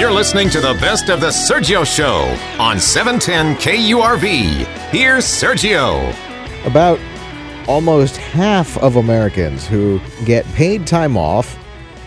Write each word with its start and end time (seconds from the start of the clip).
You're 0.00 0.10
listening 0.10 0.48
to 0.50 0.62
the 0.62 0.72
best 0.80 1.10
of 1.10 1.20
the 1.20 1.26
Sergio 1.26 1.84
Show 1.84 2.34
on 2.58 2.80
710 2.80 3.56
KURV. 3.56 4.64
Here's 4.88 5.26
Sergio. 5.26 6.16
About 6.64 6.98
almost 7.68 8.16
half 8.16 8.78
of 8.78 8.96
Americans 8.96 9.66
who 9.66 10.00
get 10.24 10.46
paid 10.54 10.86
time 10.86 11.18
off 11.18 11.54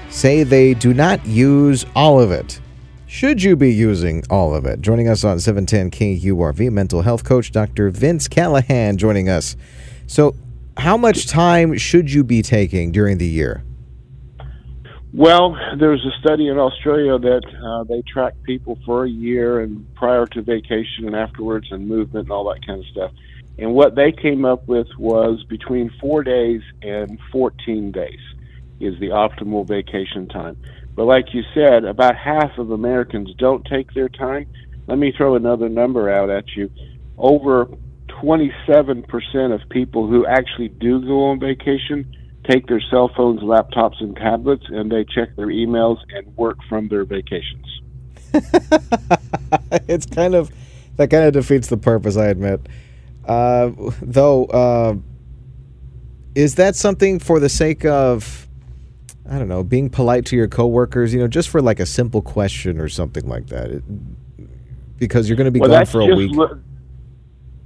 say 0.10 0.42
they 0.42 0.74
do 0.74 0.92
not 0.92 1.24
use 1.28 1.86
all 1.96 2.20
of 2.20 2.32
it. 2.32 2.60
Should 3.06 3.44
you 3.44 3.56
be 3.56 3.72
using 3.72 4.24
all 4.28 4.56
of 4.56 4.66
it? 4.66 4.82
Joining 4.82 5.08
us 5.08 5.24
on 5.24 5.40
710 5.40 5.92
KURV, 5.92 6.72
mental 6.72 7.04
health 7.04 7.24
coach 7.24 7.52
Dr. 7.52 7.92
Vince 7.92 8.28
Callahan 8.28 8.98
joining 8.98 9.30
us. 9.30 9.56
So, 10.08 10.34
how 10.78 10.98
much 10.98 11.28
time 11.28 11.78
should 11.78 12.12
you 12.12 12.24
be 12.24 12.42
taking 12.42 12.92
during 12.92 13.20
the 13.20 13.28
year? 13.28 13.64
Well, 15.16 15.56
there's 15.78 16.04
a 16.04 16.20
study 16.20 16.48
in 16.48 16.58
Australia 16.58 17.20
that 17.20 17.44
uh, 17.64 17.84
they 17.84 18.02
track 18.02 18.34
people 18.42 18.80
for 18.84 19.06
a 19.06 19.10
year 19.10 19.60
and 19.60 19.86
prior 19.94 20.26
to 20.26 20.42
vacation 20.42 21.06
and 21.06 21.16
afterwards 21.16 21.68
and 21.70 21.88
movement 21.88 22.26
and 22.26 22.32
all 22.32 22.52
that 22.52 22.66
kind 22.66 22.80
of 22.80 22.86
stuff. 22.88 23.12
And 23.60 23.76
what 23.76 23.94
they 23.94 24.12
came 24.12 24.44
up 24.44 24.68
with 24.68 24.88
was 24.98 25.44
between 25.44 25.92
four 26.02 26.24
days 26.24 26.62
and 26.82 27.20
14 27.32 27.92
days 27.92 28.20
is 28.80 29.00
the 29.00 29.10
optimal 29.10 29.68
vacation 29.68 30.28
time. 30.30 30.58
But 30.96 31.06
like 31.06 31.32
you 31.32 31.44
said, 31.54 31.86
about 31.86 32.16
half 32.18 32.58
of 32.58 32.72
Americans 32.72 33.36
don't 33.38 33.64
take 33.66 33.94
their 33.94 34.10
time. 34.10 34.48
Let 34.88 34.98
me 34.98 35.14
throw 35.16 35.36
another 35.36 35.70
number 35.70 36.10
out 36.10 36.32
at 36.32 36.56
you. 36.56 36.72
Over 37.20 37.68
27% 38.08 39.54
of 39.54 39.70
people 39.70 40.08
who 40.08 40.26
actually 40.26 40.70
do 40.70 41.06
go 41.06 41.26
on 41.26 41.40
vacation 41.40 42.12
take 42.50 42.68
their 42.68 42.82
cell 42.90 43.10
phones, 43.16 43.42
laptops, 43.42 44.02
and 44.02 44.16
tablets, 44.16 44.66
and 44.68 44.92
they 44.92 45.06
check 45.06 45.36
their 45.36 45.48
emails 45.48 45.98
and 46.10 46.36
work 46.36 46.58
from 46.68 46.88
their 46.88 47.06
vacations. 47.06 47.82
it's 49.88 50.06
kind 50.06 50.36
of 50.36 50.52
that 50.98 51.10
kind 51.10 51.26
of 51.26 51.34
defeats 51.34 51.68
the 51.68 51.78
purpose, 51.78 52.18
I 52.18 52.28
admit. 52.28 52.68
Uh, 53.26 53.72
though, 54.02 54.46
uh, 54.46 54.96
is 56.36 56.56
that 56.56 56.76
something 56.76 57.20
for 57.20 57.40
the 57.40 57.50
sake 57.50 57.86
of 57.86 58.48
I 59.30 59.40
don't 59.40 59.48
know, 59.48 59.64
being 59.64 59.90
polite 59.90 60.26
to 60.28 60.36
your 60.36 60.48
coworkers? 60.48 61.14
You 61.14 61.20
know, 61.20 61.28
just 61.28 61.50
for 61.50 61.62
like 61.62 61.80
a 61.80 61.86
simple 61.86 62.22
question 62.22 62.80
or 62.80 62.90
something 62.90 63.28
like 63.28 63.48
that, 63.48 63.72
it, 63.72 63.84
because 64.98 65.30
you're 65.30 65.38
going 65.38 65.46
to 65.46 65.52
be 65.52 65.60
well, 65.60 65.70
gone 65.70 65.86
for 65.86 66.02
a 66.02 66.16
week. 66.16 66.36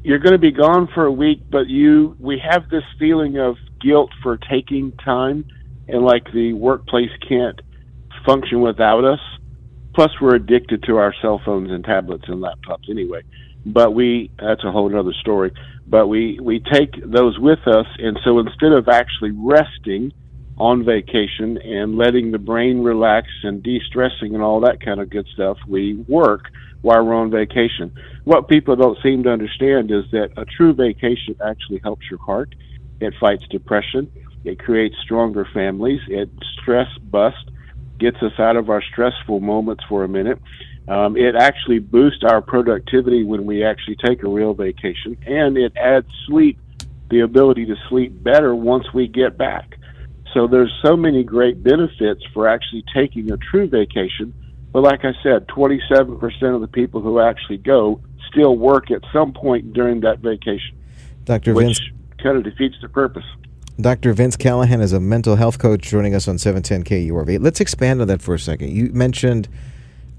you're 0.04 0.20
going 0.20 0.34
to 0.34 0.38
be 0.38 0.52
gone 0.52 0.88
for 0.94 1.06
a 1.06 1.12
week, 1.12 1.42
but 1.50 1.68
you 1.68 2.16
we 2.20 2.40
have 2.40 2.70
this 2.70 2.84
feeling 3.00 3.38
of 3.38 3.58
guilt 3.80 4.12
for 4.24 4.38
taking 4.38 4.94
time, 5.04 5.46
and 5.88 6.04
like 6.04 6.24
the 6.34 6.54
workplace 6.54 7.12
can't 7.28 7.60
function 8.26 8.62
without 8.62 9.06
us. 9.06 9.20
Plus, 9.96 10.12
we're 10.22 10.36
addicted 10.36 10.84
to 10.84 10.98
our 10.98 11.14
cell 11.22 11.42
phones 11.44 11.72
and 11.72 11.84
tablets 11.84 12.26
and 12.28 12.44
laptops 12.44 12.90
anyway. 12.90 13.22
But 13.66 13.94
we 13.94 14.32
that's 14.40 14.64
a 14.64 14.72
whole 14.72 14.96
other 14.98 15.14
story. 15.20 15.52
But 15.88 16.08
we 16.08 16.40
we 16.42 16.60
take 16.60 16.92
those 17.06 17.38
with 17.40 17.60
us, 17.68 17.88
and 17.98 18.20
so 18.24 18.40
instead 18.40 18.74
of 18.74 18.88
actually 18.88 19.32
resting 19.32 20.14
on 20.58 20.84
vacation 20.86 21.58
and 21.58 21.98
letting 21.98 22.32
the 22.32 22.38
brain 22.38 22.80
relax 22.82 23.28
and 23.44 23.62
de-stressing 23.62 24.34
and 24.34 24.44
all 24.44 24.60
that 24.62 24.82
kind 24.82 25.00
of 25.00 25.10
good 25.10 25.28
stuff, 25.34 25.58
we 25.68 26.04
work 26.08 26.46
while 26.82 27.06
we're 27.06 27.14
on 27.14 27.30
vacation. 27.30 27.92
What 28.24 28.48
people 28.48 28.76
don't 28.76 28.98
seem 29.04 29.24
to 29.24 29.30
understand 29.30 29.92
is 29.92 30.04
that 30.12 30.30
a 30.36 30.46
true 30.46 30.74
vacation 30.74 31.36
actually 31.46 31.80
helps 31.84 32.06
your 32.10 32.20
heart. 32.20 32.54
It 33.00 33.14
fights 33.20 33.48
depression. 33.50 34.12
It 34.44 34.60
creates 34.60 34.96
stronger 35.04 35.48
families. 35.54 36.02
It 36.08 36.30
stress 36.54 36.88
bust, 37.04 37.52
gets 38.00 38.18
us 38.22 38.34
out 38.40 38.56
of 38.56 38.70
our 38.70 38.82
stressful 38.82 39.40
moments 39.40 39.84
for 39.90 40.04
a 40.04 40.08
minute. 40.08 40.40
Um, 40.88 41.18
it 41.18 41.36
actually 41.36 41.80
boosts 41.80 42.24
our 42.24 42.42
productivity 42.42 43.24
when 43.24 43.46
we 43.46 43.64
actually 43.64 43.98
take 43.98 44.24
a 44.24 44.30
real 44.30 44.54
vacation, 44.54 45.18
and 45.26 45.58
it 45.58 45.76
adds 45.76 46.08
sleep, 46.26 46.58
the 47.10 47.22
ability 47.22 47.66
to 47.66 47.76
sleep 47.90 48.24
better 48.24 48.56
once 48.56 48.86
we 48.94 49.08
get 49.08 49.38
back. 49.38 49.78
So 50.34 50.48
there's 50.48 50.74
so 50.82 50.96
many 50.96 51.24
great 51.24 51.62
benefits 51.64 52.22
for 52.34 52.48
actually 52.48 52.84
taking 52.94 53.32
a 53.32 53.38
true 53.38 53.68
vacation. 53.68 54.34
But 54.72 54.84
like 54.84 55.04
I 55.04 55.14
said, 55.24 55.48
27% 55.48 56.56
of 56.56 56.62
the 56.62 56.68
people 56.68 57.02
who 57.02 57.20
actually 57.20 57.58
go 57.58 58.02
still 58.30 58.56
work 58.56 58.92
at 58.92 59.02
some 59.12 59.34
point 59.34 59.74
during 59.74 60.02
that 60.02 60.20
vacation. 60.20 60.78
Dr. 61.26 61.54
Which 61.54 61.66
Vince 61.66 61.82
kind 62.28 62.38
of 62.38 62.44
defeats 62.44 62.76
the 62.82 62.90
purpose. 62.90 63.24
Dr. 63.80 64.12
Vince 64.12 64.36
Callahan 64.36 64.82
is 64.82 64.92
a 64.92 65.00
mental 65.00 65.36
health 65.36 65.60
coach 65.60 65.82
joining 65.82 66.14
us 66.14 66.28
on 66.28 66.38
710 66.38 66.84
KURV. 66.84 67.42
Let's 67.42 67.62
expand 67.62 68.02
on 68.02 68.08
that 68.08 68.22
for 68.22 68.34
a 68.34 68.40
second. 68.40 68.72
You 68.72 68.92
mentioned 68.92 69.48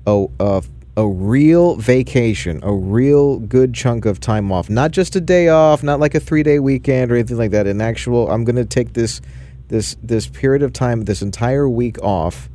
a, 0.07 0.27
a, 0.41 0.63
a 0.97 1.07
real 1.07 1.75
vacation, 1.77 2.61
a 2.63 2.73
real 2.73 3.41
good 3.41 3.75
chunk 3.75 4.07
of 4.07 4.21
time 4.21 4.51
off, 4.51 4.71
not 4.71 4.93
just 4.93 5.17
a 5.17 5.21
day 5.21 5.49
off, 5.49 5.83
not 5.83 6.01
like 6.01 6.15
a 6.15 6.21
three 6.21 6.43
day 6.43 6.61
weekend 6.61 7.11
or 7.11 7.17
anything 7.17 7.37
like 7.37 7.51
that. 7.51 7.67
An 7.67 7.81
actual, 7.81 8.31
I'm 8.31 8.45
going 8.45 8.57
to 8.57 8.65
take 8.65 8.95
this 8.95 9.21
this 9.67 9.97
this 10.03 10.27
period 10.27 10.63
of 10.63 10.73
time, 10.73 11.03
this 11.03 11.21
entire 11.21 11.69
week 11.69 12.01
off, 12.03 12.49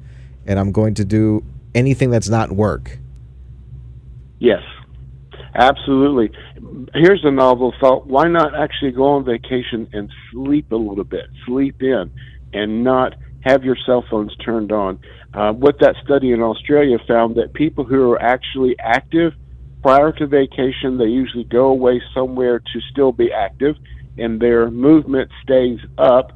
and 0.47 0.57
I'm 0.57 0.71
going 0.71 0.95
to 0.95 1.05
do 1.05 1.43
anything 1.75 2.09
that's 2.09 2.29
not 2.29 2.51
work. 2.51 2.97
Yes, 4.39 4.63
absolutely. 5.53 6.31
Here's 6.95 7.23
a 7.23 7.31
novel 7.31 7.73
thought: 7.79 8.05
Why 8.05 8.27
not 8.27 8.53
actually 8.55 8.91
go 8.91 9.05
on 9.13 9.25
vacation 9.25 9.87
and 9.93 10.11
sleep 10.31 10.71
a 10.71 10.75
little 10.75 11.03
bit, 11.03 11.25
sleep 11.45 11.81
in, 11.81 12.11
and 12.53 12.83
not 12.83 13.15
have 13.41 13.63
your 13.63 13.75
cell 13.83 14.05
phones 14.09 14.35
turned 14.37 14.71
on? 14.71 14.99
Uh, 15.33 15.53
what 15.53 15.79
that 15.79 15.95
study 16.03 16.31
in 16.31 16.41
Australia 16.41 16.97
found 17.07 17.35
that 17.35 17.53
people 17.53 17.83
who 17.83 18.11
are 18.11 18.21
actually 18.21 18.75
active 18.79 19.33
prior 19.81 20.11
to 20.11 20.27
vacation, 20.27 20.99
they 20.99 21.05
usually 21.05 21.43
go 21.45 21.65
away 21.65 21.99
somewhere 22.13 22.59
to 22.59 22.81
still 22.91 23.11
be 23.11 23.31
active, 23.33 23.75
and 24.19 24.39
their 24.39 24.69
movement 24.69 25.31
stays 25.41 25.79
up 25.97 26.31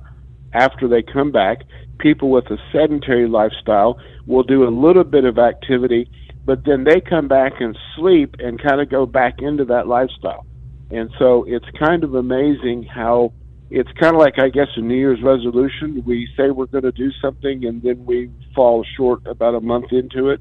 after 0.54 0.88
they 0.88 1.04
come 1.04 1.32
back. 1.32 1.60
People 2.00 2.32
with 2.32 2.46
a 2.48 2.58
sedentary 2.72 3.28
lifestyle 3.28 4.00
will 4.26 4.44
do 4.44 4.68
a 4.68 4.70
little 4.70 5.04
bit 5.04 5.24
of 5.24 5.38
activity, 5.38 6.10
but 6.48 6.64
then 6.66 6.86
they 6.86 7.02
come 7.02 7.28
back 7.28 7.60
and 7.60 7.78
sleep 7.98 8.38
and 8.40 8.60
kind 8.64 8.80
of 8.80 8.90
go 8.90 9.06
back 9.06 9.36
into 9.40 9.66
that 9.66 9.86
lifestyle. 9.86 10.46
And 10.90 11.12
so 11.20 11.44
it's 11.46 11.66
kind 11.78 12.06
of 12.06 12.16
amazing 12.16 12.84
how 12.84 13.34
it's 13.70 13.92
kind 14.00 14.16
of 14.16 14.22
like, 14.22 14.40
I 14.40 14.48
guess, 14.48 14.70
a 14.78 14.80
New 14.80 14.96
Year's 14.96 15.22
resolution. 15.22 16.02
We 16.06 16.30
say 16.38 16.50
we're 16.50 16.68
going 16.68 16.86
to 16.86 16.94
do 16.94 17.12
something 17.22 17.66
and 17.66 17.82
then 17.82 18.06
we 18.06 18.32
fall 18.56 18.86
short 18.96 19.28
about 19.28 19.56
a 19.56 19.60
month 19.60 19.92
into 19.92 20.30
it, 20.30 20.40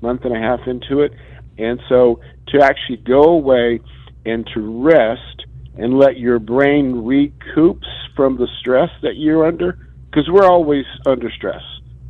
month 0.00 0.24
and 0.24 0.34
a 0.34 0.40
half 0.40 0.60
into 0.66 1.02
it. 1.02 1.12
And 1.58 1.78
so 1.90 2.20
to 2.48 2.64
actually 2.64 3.02
go 3.06 3.24
away 3.24 3.80
and 4.24 4.48
to 4.54 4.82
rest 4.82 5.44
and 5.76 5.98
let 5.98 6.16
your 6.16 6.38
brain 6.38 7.04
recoup 7.04 7.82
from 8.16 8.38
the 8.38 8.48
stress 8.60 8.88
that 9.02 9.16
you're 9.16 9.46
under 9.46 9.78
because 10.06 10.26
we're 10.30 10.46
always 10.46 10.86
under 11.04 11.30
stress. 11.30 11.62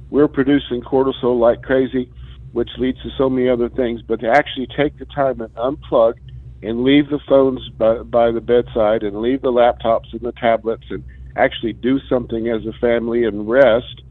We're 0.09 0.29
producing 0.29 0.83
cortisol 0.83 1.41
like 1.41 1.63
crazy, 1.63 2.13
which 2.55 2.71
leads 2.79 3.03
to 3.03 3.11
so 3.19 3.29
many 3.29 3.49
other 3.49 3.69
things. 3.69 4.01
But 4.07 4.21
to 4.21 4.29
actually 4.29 4.69
take 4.77 4.97
the 4.97 5.07
time 5.07 5.41
and 5.41 5.53
unplug 5.55 6.15
and 6.63 6.85
leave 6.85 7.11
the 7.11 7.19
phones 7.29 7.69
by, 7.77 7.99
by 7.99 8.31
the 8.31 8.41
bedside 8.41 9.03
and 9.03 9.21
leave 9.21 9.43
the 9.43 9.53
laptops 9.53 10.13
and 10.13 10.21
the 10.21 10.33
tablets 10.33 10.85
and 10.89 11.03
actually 11.37 11.73
do 11.73 11.99
something 12.09 12.49
as 12.49 12.65
a 12.65 12.73
family 12.81 13.25
and 13.25 13.51
rest 13.51 14.03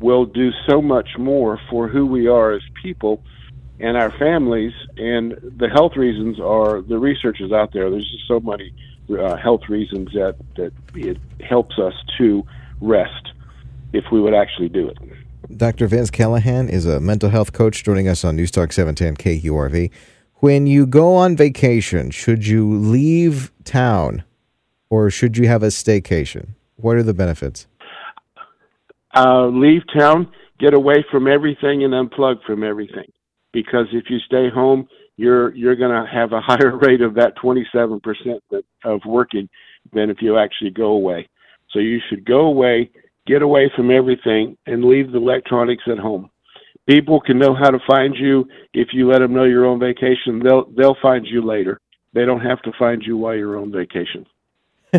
will 0.00 0.24
do 0.24 0.50
so 0.66 0.80
much 0.80 1.10
more 1.18 1.60
for 1.68 1.86
who 1.86 2.06
we 2.06 2.26
are 2.26 2.52
as 2.52 2.62
people 2.82 3.22
and 3.78 3.94
our 3.98 4.10
families. 4.18 4.72
And 4.96 5.34
the 5.42 5.68
health 5.68 5.96
reasons 5.96 6.40
are 6.40 6.80
the 6.80 6.98
research 6.98 7.42
is 7.42 7.52
out 7.52 7.74
there. 7.74 7.90
There's 7.90 8.10
just 8.10 8.26
so 8.26 8.40
many 8.40 8.72
uh, 9.10 9.36
health 9.36 9.68
reasons 9.68 10.08
that 10.14 10.36
that 10.56 10.72
it 10.94 11.18
helps 11.46 11.78
us 11.78 11.94
to 12.16 12.42
rest 12.80 13.32
if 13.92 14.04
we 14.10 14.18
would 14.18 14.34
actually 14.34 14.70
do 14.70 14.88
it. 14.88 14.98
Dr. 15.54 15.86
Vince 15.86 16.10
Callahan 16.10 16.68
is 16.68 16.86
a 16.86 17.00
mental 17.00 17.30
health 17.30 17.52
coach 17.52 17.84
joining 17.84 18.08
us 18.08 18.24
on 18.24 18.36
Newstalk 18.36 18.72
710 18.72 19.16
KURV. 19.16 19.90
When 20.36 20.66
you 20.66 20.86
go 20.86 21.14
on 21.14 21.36
vacation, 21.36 22.10
should 22.10 22.46
you 22.46 22.68
leave 22.74 23.52
town 23.64 24.24
or 24.90 25.10
should 25.10 25.36
you 25.36 25.46
have 25.48 25.62
a 25.62 25.68
staycation? 25.68 26.50
What 26.76 26.96
are 26.96 27.02
the 27.02 27.14
benefits? 27.14 27.66
Uh, 29.14 29.46
leave 29.46 29.82
town, 29.96 30.30
get 30.58 30.74
away 30.74 31.04
from 31.10 31.26
everything, 31.26 31.84
and 31.84 31.94
unplug 31.94 32.42
from 32.44 32.62
everything. 32.62 33.10
Because 33.52 33.86
if 33.92 34.10
you 34.10 34.18
stay 34.18 34.50
home, 34.50 34.88
you're 35.16 35.54
you're 35.54 35.76
going 35.76 35.90
to 35.90 36.06
have 36.10 36.32
a 36.32 36.40
higher 36.44 36.76
rate 36.76 37.00
of 37.00 37.14
that 37.14 37.34
27% 37.42 38.00
of 38.84 39.00
working 39.06 39.48
than 39.92 40.10
if 40.10 40.18
you 40.20 40.38
actually 40.38 40.70
go 40.70 40.88
away. 40.88 41.28
So 41.70 41.78
you 41.78 41.98
should 42.08 42.26
go 42.26 42.40
away, 42.40 42.90
get 43.26 43.42
away 43.42 43.70
from 43.74 43.90
everything, 43.90 44.56
and 44.66 44.84
leave 44.84 45.12
the 45.12 45.18
electronics 45.18 45.82
at 45.90 45.98
home. 45.98 46.30
People 46.88 47.20
can 47.20 47.38
know 47.38 47.54
how 47.54 47.70
to 47.70 47.78
find 47.86 48.14
you 48.16 48.46
if 48.72 48.88
you 48.92 49.08
let 49.10 49.18
them 49.18 49.34
know 49.34 49.44
you're 49.44 49.66
on 49.66 49.80
vacation. 49.80 50.40
They'll 50.42 50.66
they'll 50.76 50.96
find 51.02 51.26
you 51.26 51.44
later. 51.44 51.80
They 52.12 52.24
don't 52.24 52.40
have 52.40 52.62
to 52.62 52.72
find 52.78 53.02
you 53.02 53.16
while 53.16 53.34
you're 53.34 53.58
on 53.58 53.72
vacation. 53.72 54.26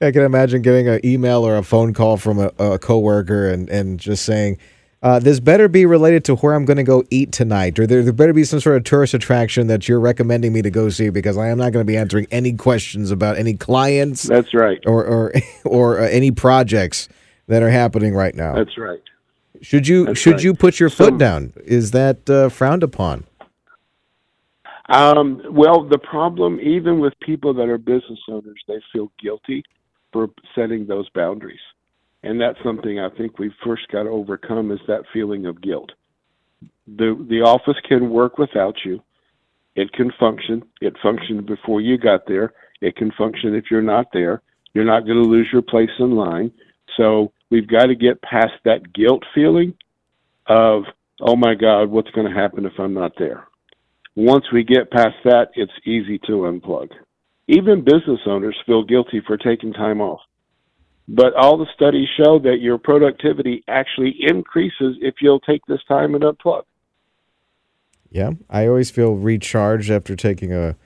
I 0.00 0.10
can 0.10 0.22
imagine 0.22 0.62
getting 0.62 0.88
an 0.88 1.00
email 1.04 1.46
or 1.46 1.56
a 1.56 1.62
phone 1.62 1.94
call 1.94 2.16
from 2.16 2.38
a, 2.38 2.50
a 2.58 2.78
coworker 2.78 3.48
and, 3.48 3.68
and 3.70 4.00
just 4.00 4.24
saying, 4.24 4.58
Uh, 5.02 5.18
this 5.18 5.40
better 5.40 5.66
be 5.66 5.84
related 5.84 6.24
to 6.24 6.36
where 6.36 6.54
I'm 6.54 6.64
going 6.64 6.76
to 6.76 6.84
go 6.84 7.02
eat 7.10 7.32
tonight, 7.32 7.76
or 7.78 7.86
there, 7.88 8.02
there 8.04 8.12
better 8.12 8.32
be 8.32 8.44
some 8.44 8.60
sort 8.60 8.76
of 8.76 8.84
tourist 8.84 9.14
attraction 9.14 9.66
that 9.66 9.88
you're 9.88 9.98
recommending 9.98 10.52
me 10.52 10.62
to 10.62 10.70
go 10.70 10.88
see 10.90 11.10
because 11.10 11.36
I 11.36 11.48
am 11.48 11.58
not 11.58 11.72
going 11.72 11.84
to 11.84 11.90
be 11.90 11.96
answering 11.96 12.26
any 12.30 12.52
questions 12.52 13.10
about 13.10 13.36
any 13.36 13.54
clients. 13.54 14.22
That's 14.22 14.54
right. 14.54 14.80
Or 14.86 15.04
or 15.04 15.32
or 15.64 15.98
uh, 15.98 16.04
any 16.08 16.30
projects 16.30 17.08
that 17.48 17.62
are 17.64 17.70
happening 17.70 18.14
right 18.14 18.34
now. 18.34 18.54
That's 18.54 18.78
right. 18.78 19.02
Should 19.60 19.88
you 19.88 20.06
That's 20.06 20.20
should 20.20 20.34
right. 20.34 20.44
you 20.44 20.54
put 20.54 20.78
your 20.78 20.88
So- 20.88 21.06
foot 21.06 21.18
down? 21.18 21.52
Is 21.64 21.90
that 21.90 22.30
uh, 22.30 22.48
frowned 22.48 22.84
upon? 22.84 23.24
Um, 24.88 25.40
well, 25.50 25.84
the 25.88 25.98
problem, 25.98 26.60
even 26.60 27.00
with 27.00 27.14
people 27.20 27.54
that 27.54 27.68
are 27.68 27.78
business 27.78 28.18
owners, 28.28 28.60
they 28.68 28.80
feel 28.92 29.10
guilty 29.20 29.62
for 30.12 30.28
setting 30.54 30.86
those 30.86 31.08
boundaries, 31.10 31.60
and 32.22 32.40
that's 32.40 32.58
something 32.64 33.00
I 33.00 33.08
think 33.10 33.38
we've 33.38 33.54
first 33.64 33.88
got 33.90 34.04
to 34.04 34.10
overcome 34.10 34.70
is 34.70 34.80
that 34.86 35.04
feeling 35.12 35.46
of 35.46 35.60
guilt. 35.60 35.90
the 36.86 37.26
The 37.28 37.42
office 37.42 37.80
can 37.88 38.10
work 38.10 38.38
without 38.38 38.76
you. 38.84 39.00
It 39.74 39.92
can 39.92 40.12
function. 40.20 40.62
It 40.80 40.94
functioned 41.02 41.46
before 41.46 41.80
you 41.80 41.98
got 41.98 42.26
there. 42.26 42.52
It 42.80 42.96
can 42.96 43.10
function 43.12 43.54
if 43.54 43.64
you're 43.70 43.82
not 43.82 44.06
there. 44.12 44.42
You're 44.74 44.84
not 44.84 45.04
going 45.04 45.22
to 45.22 45.28
lose 45.28 45.48
your 45.52 45.62
place 45.62 45.90
in 45.98 46.12
line. 46.12 46.52
So 46.96 47.32
we've 47.50 47.68
got 47.68 47.86
to 47.86 47.94
get 47.94 48.20
past 48.22 48.52
that 48.64 48.92
guilt 48.92 49.22
feeling 49.34 49.74
of, 50.46 50.84
oh 51.20 51.36
my 51.36 51.54
God, 51.54 51.90
what's 51.90 52.10
going 52.10 52.26
to 52.26 52.38
happen 52.38 52.66
if 52.66 52.72
I'm 52.78 52.94
not 52.94 53.12
there? 53.18 53.46
Once 54.14 54.44
we 54.52 54.62
get 54.62 54.90
past 54.90 55.16
that, 55.24 55.48
it's 55.54 55.72
easy 55.84 56.18
to 56.18 56.32
unplug. 56.32 56.90
Even 57.48 57.84
business 57.84 58.20
owners 58.26 58.56
feel 58.66 58.84
guilty 58.84 59.22
for 59.26 59.36
taking 59.36 59.72
time 59.72 60.00
off. 60.00 60.20
But 61.08 61.34
all 61.34 61.58
the 61.58 61.66
studies 61.74 62.08
show 62.16 62.38
that 62.40 62.60
your 62.60 62.78
productivity 62.78 63.64
actually 63.68 64.16
increases 64.20 64.96
if 65.00 65.16
you'll 65.20 65.40
take 65.40 65.64
this 65.66 65.80
time 65.88 66.14
and 66.14 66.22
unplug. 66.22 66.62
Yeah, 68.10 68.32
I 68.48 68.66
always 68.66 68.90
feel 68.90 69.14
recharged 69.14 69.90
after 69.90 70.14
taking 70.14 70.52
a 70.52 70.76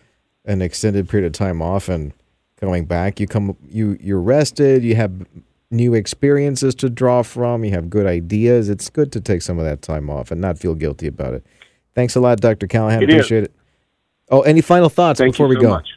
an 0.45 0.63
extended 0.63 1.09
period 1.09 1.27
of 1.27 1.33
time 1.33 1.61
off 1.61 1.89
and 1.89 2.13
coming 2.61 2.87
back. 2.87 3.21
You 3.21 3.27
come 3.27 3.57
you 3.69 3.99
you're 4.01 4.21
rested, 4.21 4.85
you 4.85 4.95
have 4.95 5.27
new 5.71 5.95
experiences 5.95 6.75
to 6.77 6.89
draw 6.89 7.23
from, 7.23 7.65
you 7.65 7.73
have 7.73 7.91
good 7.91 8.07
ideas. 8.07 8.69
It's 8.69 8.89
good 8.89 9.13
to 9.13 9.21
take 9.21 9.43
some 9.43 9.59
of 9.59 9.65
that 9.65 9.83
time 9.83 10.09
off 10.09 10.31
and 10.31 10.41
not 10.41 10.59
feel 10.59 10.75
guilty 10.75 11.09
about 11.09 11.35
it. 11.35 11.45
Thanks 11.95 12.15
a 12.15 12.21
lot, 12.21 12.41
Dr. 12.41 12.67
Callahan. 12.67 13.03
It 13.03 13.11
is. 13.11 13.15
Appreciate 13.17 13.45
it. 13.45 13.53
Oh, 14.31 14.43
any 14.43 14.61
final 14.61 14.89
thoughts 14.89 15.19
Thank 15.19 15.35
before 15.35 15.47
you 15.47 15.51
we 15.51 15.57
so 15.57 15.63
go? 15.63 15.71
much. 15.71 15.89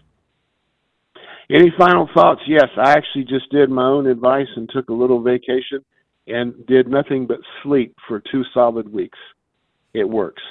Any 1.51 1.73
final 1.77 2.07
thoughts? 2.13 2.41
Yes, 2.47 2.67
I 2.77 2.91
actually 2.91 3.23
just 3.23 3.49
did 3.51 3.69
my 3.69 3.85
own 3.85 4.05
advice 4.05 4.47
and 4.55 4.69
took 4.69 4.89
a 4.89 4.93
little 4.93 5.21
vacation 5.21 5.83
and 6.27 6.53
did 6.67 6.87
nothing 6.87 7.25
but 7.25 7.39
sleep 7.63 7.95
for 8.07 8.21
two 8.31 8.43
solid 8.53 8.91
weeks. 8.93 9.17
It 9.93 10.07
works. 10.07 10.43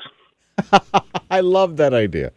I 1.30 1.40
love 1.40 1.76
that 1.76 1.94
idea. 1.94 2.32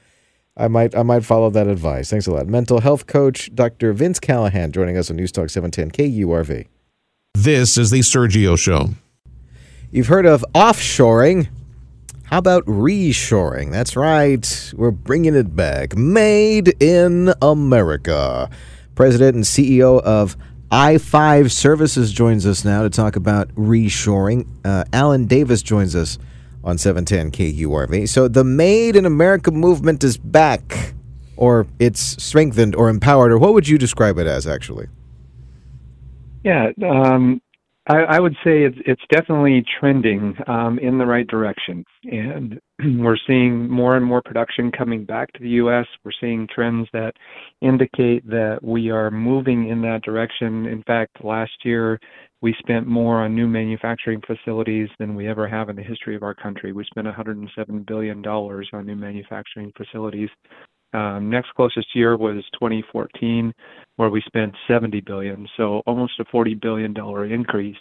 I 0.56 0.68
might 0.68 0.96
I 0.96 1.02
might 1.02 1.26
follow 1.26 1.50
that 1.50 1.68
advice. 1.68 2.10
Thanks 2.12 2.28
a 2.28 2.32
lot. 2.32 2.46
Mental 2.46 2.82
health 2.82 3.08
coach 3.08 3.50
Dr. 3.56 3.94
Vince 3.94 4.20
Callahan 4.20 4.72
joining 4.72 4.98
us 4.98 5.10
on 5.10 5.16
News 5.16 5.32
Talk 5.32 5.50
710 5.50 5.92
KURV. 5.92 6.68
This 7.34 7.78
is 7.78 7.90
the 7.90 8.02
Sergio 8.02 8.60
Show. 8.60 8.90
You've 9.90 10.08
heard 10.08 10.26
of 10.26 10.46
offshoring. 10.54 11.48
How 12.32 12.38
about 12.38 12.66
reshoring? 12.66 13.72
That's 13.74 13.98
right. 13.98 14.74
We're 14.78 14.92
bringing 14.92 15.36
it 15.36 15.54
back. 15.54 15.98
Made 15.98 16.82
in 16.82 17.34
America. 17.42 18.50
President 18.96 19.36
and 19.36 19.44
CEO 19.44 20.02
of 20.02 20.38
i5 20.72 21.52
Services 21.52 22.14
joins 22.14 22.46
us 22.46 22.64
now 22.64 22.84
to 22.84 22.90
talk 22.90 23.18
about 23.18 23.50
reshoring. 23.56 24.48
Uh, 24.64 24.86
Alan 24.94 25.26
Davis 25.26 25.62
joins 25.62 25.94
us 25.94 26.18
on 26.64 26.78
710 26.78 27.32
KURV. 27.32 28.08
So 28.08 28.30
the 28.30 28.46
Made 28.46 28.96
in 28.96 29.06
America 29.06 29.52
movement 29.52 30.02
is 30.02 30.18
back, 30.18 30.94
or 31.36 31.68
it's 31.80 32.24
strengthened 32.24 32.76
or 32.76 32.88
empowered, 32.88 33.34
or 33.34 33.40
what 33.40 33.54
would 33.54 33.68
you 33.68 33.78
describe 33.78 34.18
it 34.18 34.26
as 34.26 34.48
actually? 34.48 34.88
Yeah, 36.46 36.70
um, 36.90 37.42
I, 37.92 38.16
I 38.16 38.20
would 38.22 38.36
say 38.44 38.64
it's 38.64 38.78
it's 38.86 39.02
definitely 39.12 39.66
trending 39.80 40.34
um, 40.48 40.80
in 40.80 40.98
the 40.98 41.06
right 41.06 41.28
direction, 41.28 41.84
and 42.06 42.58
we're 43.00 43.18
seeing 43.28 43.70
more 43.70 43.98
and 43.98 44.06
more 44.06 44.22
production 44.22 44.72
coming 44.72 45.04
back 45.04 45.34
to 45.34 45.40
the 45.42 45.50
U.S. 45.62 45.86
We're 46.06 46.12
seeing 46.22 46.48
trends 46.48 46.88
that 46.94 47.12
indicate 47.62 48.26
that 48.30 48.60
we 48.62 48.92
are 48.92 49.12
moving 49.12 49.68
in 49.68 49.82
that 49.82 50.04
direction. 50.04 50.68
In 50.68 50.82
fact, 50.84 51.24
last 51.26 51.52
year 51.66 52.00
we 52.42 52.56
spent 52.60 52.88
more 52.88 53.24
on 53.24 53.36
new 53.36 53.48
manufacturing 53.48 54.22
facilities 54.26 54.88
than 54.98 55.14
we 55.14 55.28
ever 55.28 55.46
have 55.46 55.68
in 55.68 55.76
the 55.76 55.84
history 55.84 56.16
of 56.16 56.24
our 56.24 56.34
country. 56.34 56.72
We 56.72 56.86
spent 56.86 57.08
107 57.08 57.84
billion 57.86 58.22
dollars 58.22 58.70
on 58.72 58.86
new 58.86 58.96
manufacturing 58.96 59.74
facilities. 59.76 60.30
Um, 60.94 61.30
next 61.30 61.50
closest 61.56 61.88
year 61.94 62.16
was 62.18 62.44
2014, 62.54 63.54
where 64.02 64.10
we 64.10 64.20
spent 64.26 64.56
70 64.68 65.02
billion, 65.02 65.48
so 65.56 65.84
almost 65.86 66.20
a 66.20 66.26
40 66.26 66.56
billion 66.56 66.92
dollar 66.92 67.24
increase, 67.24 67.78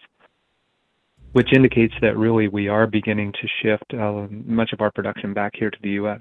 which 1.33 1.51
indicates 1.51 1.95
that 2.03 2.15
really 2.15 2.47
we 2.47 2.69
are 2.69 2.87
beginning 2.87 3.33
to 3.33 3.49
shift 3.63 3.95
uh, 3.95 4.27
much 4.31 4.75
of 4.75 4.83
our 4.83 4.91
production 4.91 5.33
back 5.33 5.53
here 5.59 5.71
to 5.71 5.79
the 5.83 5.93
U.S. 5.93 6.21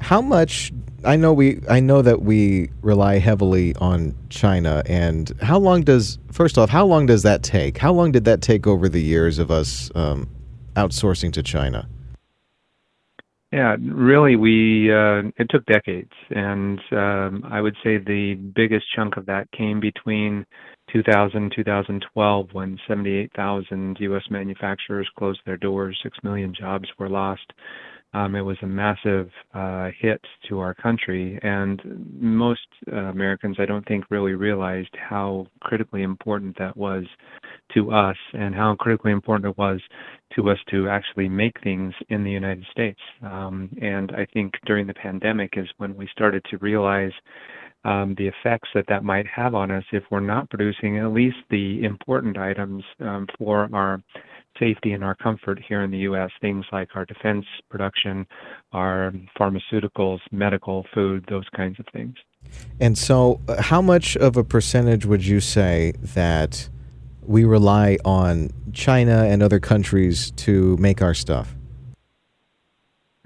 how 0.00 0.22
much 0.22 0.72
I 1.04 1.16
know 1.16 1.34
we 1.34 1.60
I 1.68 1.80
know 1.80 2.00
that 2.00 2.22
we 2.22 2.70
rely 2.80 3.18
heavily 3.18 3.74
on 3.74 4.14
China 4.30 4.82
and 4.86 5.30
how 5.42 5.58
long 5.58 5.82
does 5.82 6.18
first 6.32 6.56
off 6.56 6.70
how 6.70 6.86
long 6.86 7.04
does 7.04 7.24
that 7.24 7.42
take 7.42 7.76
how 7.76 7.92
long 7.92 8.10
did 8.10 8.24
that 8.24 8.40
take 8.40 8.66
over 8.66 8.88
the 8.88 9.02
years 9.02 9.38
of 9.38 9.50
us 9.50 9.90
um, 9.94 10.30
outsourcing 10.76 11.30
to 11.34 11.42
China 11.42 11.86
Yeah, 13.56 13.74
really, 13.80 14.36
we 14.36 14.92
uh, 14.92 15.22
it 15.38 15.48
took 15.48 15.64
decades, 15.64 16.12
and 16.28 16.78
um, 16.92 17.42
I 17.50 17.62
would 17.62 17.74
say 17.82 17.96
the 17.96 18.34
biggest 18.54 18.84
chunk 18.94 19.16
of 19.16 19.24
that 19.24 19.50
came 19.52 19.80
between 19.80 20.44
2000 20.92 21.50
2012 21.56 22.48
when 22.52 22.78
78,000 22.86 23.96
U.S. 24.00 24.24
manufacturers 24.28 25.08
closed 25.18 25.40
their 25.46 25.56
doors, 25.56 25.98
six 26.02 26.18
million 26.22 26.52
jobs 26.52 26.86
were 26.98 27.08
lost. 27.08 27.50
Um, 28.12 28.34
it 28.34 28.42
was 28.42 28.58
a 28.62 28.66
massive 28.66 29.30
uh, 29.54 29.88
hit 29.98 30.20
to 30.50 30.60
our 30.60 30.74
country, 30.74 31.38
and 31.42 31.80
most 32.20 32.66
uh, 32.92 32.96
Americans, 32.96 33.56
I 33.58 33.64
don't 33.64 33.86
think, 33.88 34.04
really 34.10 34.34
realized 34.34 34.94
how 34.98 35.46
critically 35.60 36.02
important 36.02 36.58
that 36.58 36.76
was 36.76 37.04
to 37.72 37.90
us, 37.90 38.16
and 38.34 38.54
how 38.54 38.74
critically 38.78 39.12
important 39.12 39.50
it 39.50 39.56
was 39.56 39.80
to 40.36 40.50
us 40.50 40.58
to 40.70 40.88
actually 40.88 41.28
make 41.28 41.60
things 41.62 41.94
in 42.08 42.22
the 42.22 42.30
United 42.30 42.64
States. 42.70 43.00
Um, 43.22 43.70
and 43.80 44.12
I 44.12 44.26
think 44.32 44.54
during 44.66 44.86
the 44.86 44.94
pandemic 44.94 45.54
is 45.56 45.66
when 45.78 45.96
we 45.96 46.08
started 46.12 46.44
to 46.50 46.58
realize 46.58 47.12
um, 47.84 48.14
the 48.18 48.26
effects 48.26 48.68
that 48.74 48.86
that 48.88 49.04
might 49.04 49.26
have 49.28 49.54
on 49.54 49.70
us 49.70 49.84
if 49.92 50.02
we're 50.10 50.20
not 50.20 50.50
producing 50.50 50.98
at 50.98 51.12
least 51.12 51.36
the 51.50 51.84
important 51.84 52.36
items 52.36 52.82
um, 53.00 53.26
for 53.38 53.68
our 53.72 54.02
safety 54.58 54.92
and 54.92 55.04
our 55.04 55.14
comfort 55.14 55.60
here 55.68 55.82
in 55.82 55.90
the 55.90 55.98
U.S. 55.98 56.30
Things 56.40 56.64
like 56.72 56.88
our 56.94 57.04
defense 57.04 57.44
production, 57.70 58.26
our 58.72 59.12
pharmaceuticals, 59.38 60.18
medical, 60.32 60.84
food, 60.94 61.24
those 61.28 61.48
kinds 61.54 61.78
of 61.78 61.86
things. 61.92 62.14
and 62.80 62.96
so 62.98 63.40
uh, 63.48 63.62
how 63.62 63.80
much 63.80 64.16
of 64.16 64.36
a 64.36 64.42
percentage 64.44 65.04
would 65.06 65.24
you 65.24 65.40
say 65.40 65.92
that 66.00 66.68
we 67.26 67.44
rely 67.44 67.98
on 68.04 68.50
China 68.72 69.24
and 69.24 69.42
other 69.42 69.60
countries 69.60 70.30
to 70.32 70.76
make 70.78 71.02
our 71.02 71.14
stuff 71.14 71.54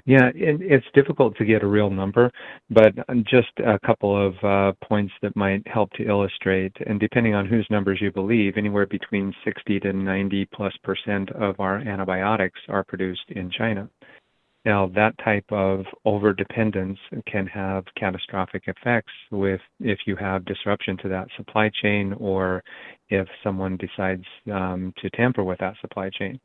Yeah, 0.07 0.28
it, 0.35 0.61
it's 0.61 0.87
difficult 0.95 1.37
to 1.37 1.45
get 1.45 1.62
a 1.62 1.66
real 1.66 1.90
number, 1.90 2.33
but 2.69 2.92
just 3.25 3.52
a 3.64 3.78
couple 3.87 4.16
of 4.16 4.35
uh, 4.42 4.73
points 4.85 5.12
that 5.23 5.37
might 5.37 5.66
help 5.69 5.92
to 5.92 6.04
illustrate. 6.04 6.73
And 6.87 6.99
depending 6.99 7.35
on 7.35 7.47
whose 7.47 7.66
numbers 7.71 8.00
you 8.00 8.11
believe, 8.11 8.54
anywhere 8.57 8.87
between 8.87 9.33
60 9.45 9.78
to 9.80 9.92
90 9.92 10.47
plus 10.47 10.73
percent 10.83 11.30
of 11.30 11.61
our 11.61 11.76
antibiotics 11.76 12.59
are 12.69 12.83
produced 12.83 13.30
in 13.30 13.50
China. 13.50 13.88
Now, 14.64 14.90
that 14.94 15.16
type 15.24 15.46
of 15.50 15.86
over 16.04 16.34
dependence 16.34 16.98
can 17.26 17.46
have 17.46 17.84
catastrophic 17.96 18.64
effects 18.66 19.12
with 19.30 19.60
if 19.80 20.00
you 20.06 20.16
have 20.16 20.44
disruption 20.44 20.98
to 20.98 21.08
that 21.08 21.28
supply 21.36 21.70
chain 21.82 22.14
or 22.18 22.62
if 23.08 23.26
someone 23.42 23.78
decides 23.78 24.24
um, 24.52 24.92
to 25.00 25.08
tamper 25.10 25.42
with 25.42 25.58
that 25.60 25.74
supply 25.80 26.10
chain. 26.10 26.38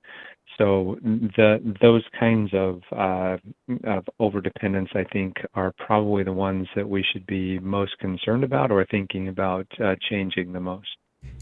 So 0.57 0.98
the 1.01 1.75
those 1.81 2.03
kinds 2.17 2.51
of 2.53 2.81
uh, 2.91 3.38
of 3.84 4.05
over 4.19 4.39
dependence, 4.39 4.89
I 4.95 5.03
think, 5.12 5.36
are 5.53 5.74
probably 5.77 6.24
the 6.24 6.31
ones 6.31 6.67
that 6.75 6.88
we 6.88 7.03
should 7.12 7.25
be 7.25 7.60
most 7.60 7.98
concerned 8.00 8.45
about 8.45 8.72
or 8.72 8.86
thinking 8.89 9.27
about 9.27 9.67
uh, 9.84 9.95
changing 10.10 10.53
the 10.53 10.62
most. 10.62 10.88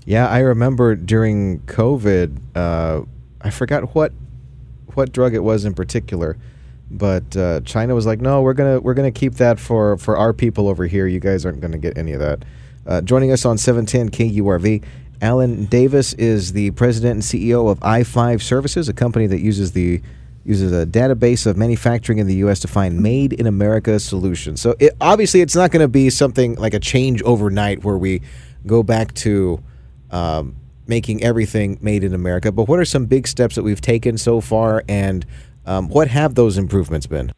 Yeah, 0.06 0.28
I 0.28 0.40
remember 0.40 0.96
during 0.96 1.60
COVID, 1.62 2.40
uh, 2.56 3.02
I 3.42 3.50
forgot 3.52 3.94
what 3.94 4.14
what 4.96 5.12
drug 5.12 5.36
it 5.36 5.44
was 5.44 5.66
in 5.66 5.74
particular, 5.74 6.38
but 6.94 7.36
uh, 7.36 7.62
China 7.62 7.96
was 7.96 8.06
like, 8.06 8.22
"No, 8.22 8.42
we're 8.42 8.54
gonna 8.54 8.80
we're 8.80 8.94
gonna 8.94 9.12
keep 9.12 9.36
that 9.36 9.60
for 9.60 9.98
for 9.98 10.16
our 10.18 10.34
people 10.34 10.68
over 10.68 10.86
here. 10.86 11.08
You 11.08 11.20
guys 11.20 11.46
aren't 11.46 11.60
gonna 11.60 11.78
get 11.78 11.98
any 11.98 12.14
of 12.14 12.20
that." 12.20 12.46
Uh, 12.86 13.02
joining 13.02 13.32
us 13.32 13.46
on 13.46 13.58
710 13.58 14.10
KURV, 14.10 14.84
Alan 15.22 15.66
Davis 15.66 16.14
is 16.14 16.52
the 16.52 16.72
president 16.72 17.14
and 17.14 17.24
CEO 17.24 17.72
of 17.72 17.80
i5 17.80 18.42
Services, 18.42 18.90
a 18.90 18.94
company 18.94 19.26
that 19.28 19.40
uses 19.40 19.72
the 19.72 20.02
uses 20.46 20.74
a 20.74 20.86
database 20.86 21.46
of 21.46 21.56
manufacturing 21.56 22.18
in 22.18 22.28
the 22.28 22.36
U.S. 22.36 22.60
to 22.60 22.68
find 22.68 23.00
made 23.00 23.32
in 23.34 23.48
America 23.48 24.00
solutions. 24.00 24.62
So 24.62 24.76
it, 24.80 24.94
obviously, 25.00 25.42
it's 25.42 25.56
not 25.56 25.72
going 25.72 25.82
to 25.82 25.88
be 25.88 26.10
something 26.10 26.56
like 26.56 26.74
a 26.74 26.80
change 26.80 27.22
overnight 27.22 27.84
where 27.84 27.98
we 27.98 28.22
go 28.66 28.84
back 28.84 29.14
to 29.16 29.64
um, 30.12 30.58
making 30.86 31.24
everything 31.24 31.78
made 31.82 32.04
in 32.04 32.14
America. 32.14 32.52
But 32.52 32.68
what 32.68 32.80
are 32.80 32.86
some 32.86 33.06
big 33.06 33.28
steps 33.28 33.56
that 33.56 33.64
we've 33.64 33.82
taken 33.82 34.18
so 34.18 34.42
far, 34.42 34.84
and 34.90 35.26
um, 35.66 35.90
what 35.90 36.08
have 36.10 36.36
those 36.36 36.58
improvements 36.58 37.08
been? 37.08 37.32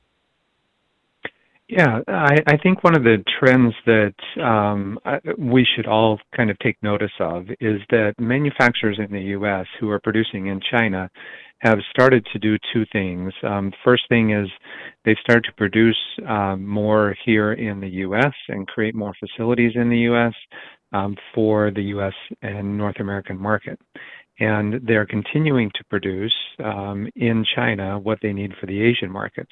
Yeah, 1.68 2.02
I, 2.08 2.38
I 2.46 2.58
think 2.58 2.84
one 2.84 2.96
of 2.96 3.04
the 3.04 3.24
trends 3.40 3.74
that 3.88 4.14
um, 4.42 5.00
we 5.40 5.66
should 5.76 5.88
all 5.88 6.20
kind 6.38 6.52
of 6.52 6.60
take 6.60 6.78
notice 6.84 7.12
of 7.20 7.48
is 7.60 7.82
that 7.90 8.14
manufacturers 8.20 9.00
in 9.00 9.12
the 9.12 9.24
U.S. 9.32 9.66
who 9.80 9.90
are 9.90 10.00
producing 10.00 10.48
in 10.48 10.60
China 10.72 11.10
have 11.60 11.80
started 11.90 12.24
to 12.34 12.40
do 12.40 12.58
two 12.72 12.86
things. 12.92 13.34
Um, 13.42 13.72
first 13.84 14.04
thing 14.10 14.32
is 14.32 14.48
they've 15.06 15.16
started 15.24 15.46
to 15.46 15.54
produce 15.54 15.98
um, 16.28 16.68
more 16.68 17.16
here 17.26 17.54
in 17.54 17.80
the 17.80 17.90
U.S. 17.90 18.34
and 18.50 18.68
create 18.68 18.94
more 18.94 19.14
facilities 19.20 19.72
in 19.74 19.90
the 19.90 20.00
U.S. 20.00 20.34
Um, 20.94 21.18
for 21.34 21.72
the 21.72 21.82
U.S. 21.82 22.14
and 22.44 22.78
North 22.78 23.00
American 23.00 23.42
market. 23.42 23.80
And 24.40 24.86
they're 24.86 25.06
continuing 25.06 25.72
to 25.76 25.84
produce 25.90 26.36
um, 26.64 27.08
in 27.16 27.46
China 27.56 27.98
what 28.00 28.20
they 28.22 28.34
need 28.34 28.52
for 28.60 28.66
the 28.66 28.82
Asian 28.82 29.10
markets, 29.10 29.52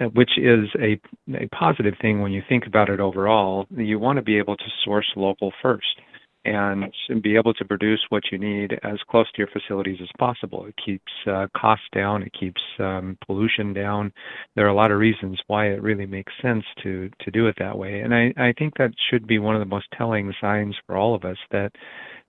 uh, 0.00 0.04
which 0.06 0.30
is 0.38 0.68
a, 0.80 1.00
a 1.34 1.48
positive 1.48 1.94
thing 2.00 2.20
when 2.20 2.32
you 2.32 2.42
think 2.48 2.66
about 2.66 2.88
it 2.88 3.00
overall. 3.00 3.66
You 3.70 3.98
want 3.98 4.18
to 4.18 4.22
be 4.22 4.38
able 4.38 4.56
to 4.56 4.64
source 4.84 5.10
local 5.16 5.52
first 5.60 6.00
and 6.44 6.92
be 7.22 7.36
able 7.36 7.54
to 7.54 7.64
produce 7.64 8.00
what 8.08 8.24
you 8.32 8.38
need 8.38 8.72
as 8.82 8.98
close 9.08 9.30
to 9.32 9.38
your 9.38 9.48
facilities 9.48 9.98
as 10.02 10.08
possible. 10.18 10.66
It 10.66 10.74
keeps 10.84 11.12
uh, 11.30 11.46
costs 11.56 11.86
down, 11.94 12.22
it 12.22 12.32
keeps 12.38 12.60
um, 12.80 13.16
pollution 13.26 13.72
down. 13.72 14.12
There 14.56 14.66
are 14.66 14.70
a 14.70 14.74
lot 14.74 14.90
of 14.90 14.98
reasons 14.98 15.40
why 15.46 15.66
it 15.66 15.82
really 15.82 16.06
makes 16.06 16.32
sense 16.42 16.64
to 16.82 17.10
to 17.20 17.30
do 17.30 17.46
it 17.46 17.54
that 17.58 17.78
way, 17.78 18.00
and 18.00 18.14
I, 18.14 18.32
I 18.36 18.52
think 18.58 18.74
that 18.78 18.90
should 19.10 19.26
be 19.26 19.38
one 19.38 19.54
of 19.54 19.60
the 19.60 19.66
most 19.66 19.86
telling 19.96 20.32
signs 20.40 20.74
for 20.86 20.96
all 20.96 21.14
of 21.14 21.24
us 21.24 21.38
that 21.52 21.72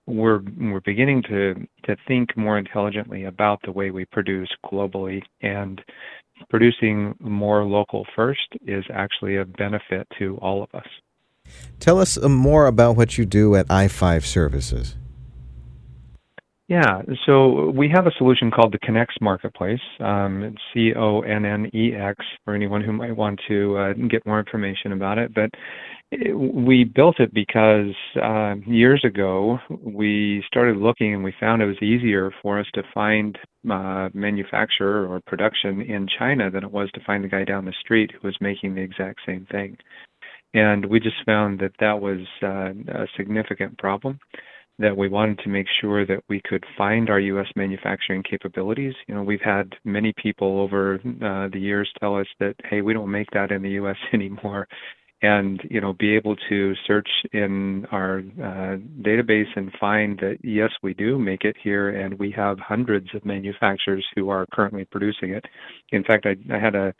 we're 0.06 0.40
we're 0.58 0.80
beginning 0.80 1.22
to 1.22 1.54
to 1.84 1.96
think 2.06 2.36
more 2.36 2.58
intelligently 2.58 3.24
about 3.24 3.60
the 3.64 3.72
way 3.72 3.90
we 3.90 4.04
produce 4.06 4.50
globally 4.64 5.22
and 5.40 5.80
producing 6.50 7.14
more 7.20 7.64
local 7.64 8.06
first 8.14 8.48
is 8.66 8.84
actually 8.92 9.36
a 9.36 9.44
benefit 9.44 10.06
to 10.18 10.36
all 10.38 10.62
of 10.62 10.68
us. 10.74 10.88
Tell 11.78 11.98
us 11.98 12.16
uh, 12.16 12.28
more 12.28 12.66
about 12.66 12.96
what 12.96 13.18
you 13.18 13.24
do 13.24 13.54
at 13.54 13.68
i5 13.68 14.24
Services. 14.24 14.96
Yeah, 16.66 17.02
so 17.26 17.70
we 17.70 17.90
have 17.94 18.06
a 18.06 18.10
solution 18.16 18.50
called 18.50 18.72
the 18.72 18.78
Connex 18.78 19.08
Marketplace. 19.20 19.82
Um, 20.00 20.42
it's 20.42 20.62
C 20.72 20.94
O 20.96 21.20
N 21.20 21.44
N 21.44 21.70
E 21.74 21.92
X 21.94 22.24
for 22.42 22.54
anyone 22.54 22.82
who 22.82 22.92
might 22.92 23.14
want 23.14 23.38
to 23.48 23.76
uh, 23.76 23.92
get 24.08 24.24
more 24.24 24.38
information 24.38 24.92
about 24.92 25.18
it. 25.18 25.34
But 25.34 25.50
we 26.34 26.84
built 26.84 27.20
it 27.20 27.32
because 27.32 27.94
uh, 28.22 28.54
years 28.66 29.02
ago 29.04 29.58
we 29.82 30.42
started 30.46 30.76
looking 30.76 31.14
and 31.14 31.24
we 31.24 31.34
found 31.38 31.62
it 31.62 31.66
was 31.66 31.82
easier 31.82 32.32
for 32.42 32.60
us 32.60 32.66
to 32.74 32.82
find 32.92 33.38
uh, 33.70 34.08
manufacturer 34.12 35.06
or 35.06 35.20
production 35.26 35.80
in 35.80 36.06
China 36.18 36.50
than 36.50 36.64
it 36.64 36.70
was 36.70 36.90
to 36.92 37.00
find 37.04 37.24
the 37.24 37.28
guy 37.28 37.44
down 37.44 37.64
the 37.64 37.74
street 37.80 38.10
who 38.12 38.26
was 38.26 38.36
making 38.40 38.74
the 38.74 38.80
exact 38.80 39.20
same 39.26 39.46
thing. 39.50 39.76
And 40.52 40.86
we 40.86 41.00
just 41.00 41.16
found 41.26 41.58
that 41.60 41.72
that 41.80 42.00
was 42.00 42.20
uh, 42.42 42.70
a 42.92 43.06
significant 43.16 43.76
problem 43.78 44.18
that 44.78 44.96
we 44.96 45.08
wanted 45.08 45.38
to 45.38 45.48
make 45.48 45.66
sure 45.80 46.04
that 46.04 46.22
we 46.28 46.40
could 46.44 46.64
find 46.76 47.08
our 47.08 47.20
U.S. 47.20 47.46
manufacturing 47.54 48.22
capabilities. 48.28 48.94
You 49.06 49.14
know, 49.14 49.22
we've 49.22 49.40
had 49.40 49.72
many 49.84 50.12
people 50.20 50.60
over 50.60 50.96
uh, 50.96 51.48
the 51.52 51.60
years 51.60 51.90
tell 52.00 52.16
us 52.16 52.26
that, 52.40 52.54
hey, 52.68 52.82
we 52.82 52.92
don't 52.92 53.10
make 53.10 53.30
that 53.32 53.52
in 53.52 53.62
the 53.62 53.70
U.S. 53.70 53.96
anymore 54.12 54.66
and 55.24 55.60
you 55.70 55.80
know 55.80 55.92
be 55.94 56.14
able 56.14 56.36
to 56.48 56.74
search 56.86 57.08
in 57.32 57.86
our 57.90 58.18
uh, 58.18 58.76
database 59.00 59.52
and 59.56 59.72
find 59.80 60.18
that 60.18 60.36
yes 60.42 60.70
we 60.82 60.92
do 60.94 61.18
make 61.18 61.44
it 61.44 61.56
here 61.62 61.88
and 62.00 62.18
we 62.18 62.30
have 62.30 62.58
hundreds 62.58 63.08
of 63.14 63.24
manufacturers 63.24 64.04
who 64.14 64.28
are 64.28 64.46
currently 64.52 64.84
producing 64.84 65.30
it. 65.30 65.44
In 65.92 66.04
fact 66.04 66.26
i, 66.26 66.34
I 66.54 66.58
had 66.58 66.74
a 66.74 66.94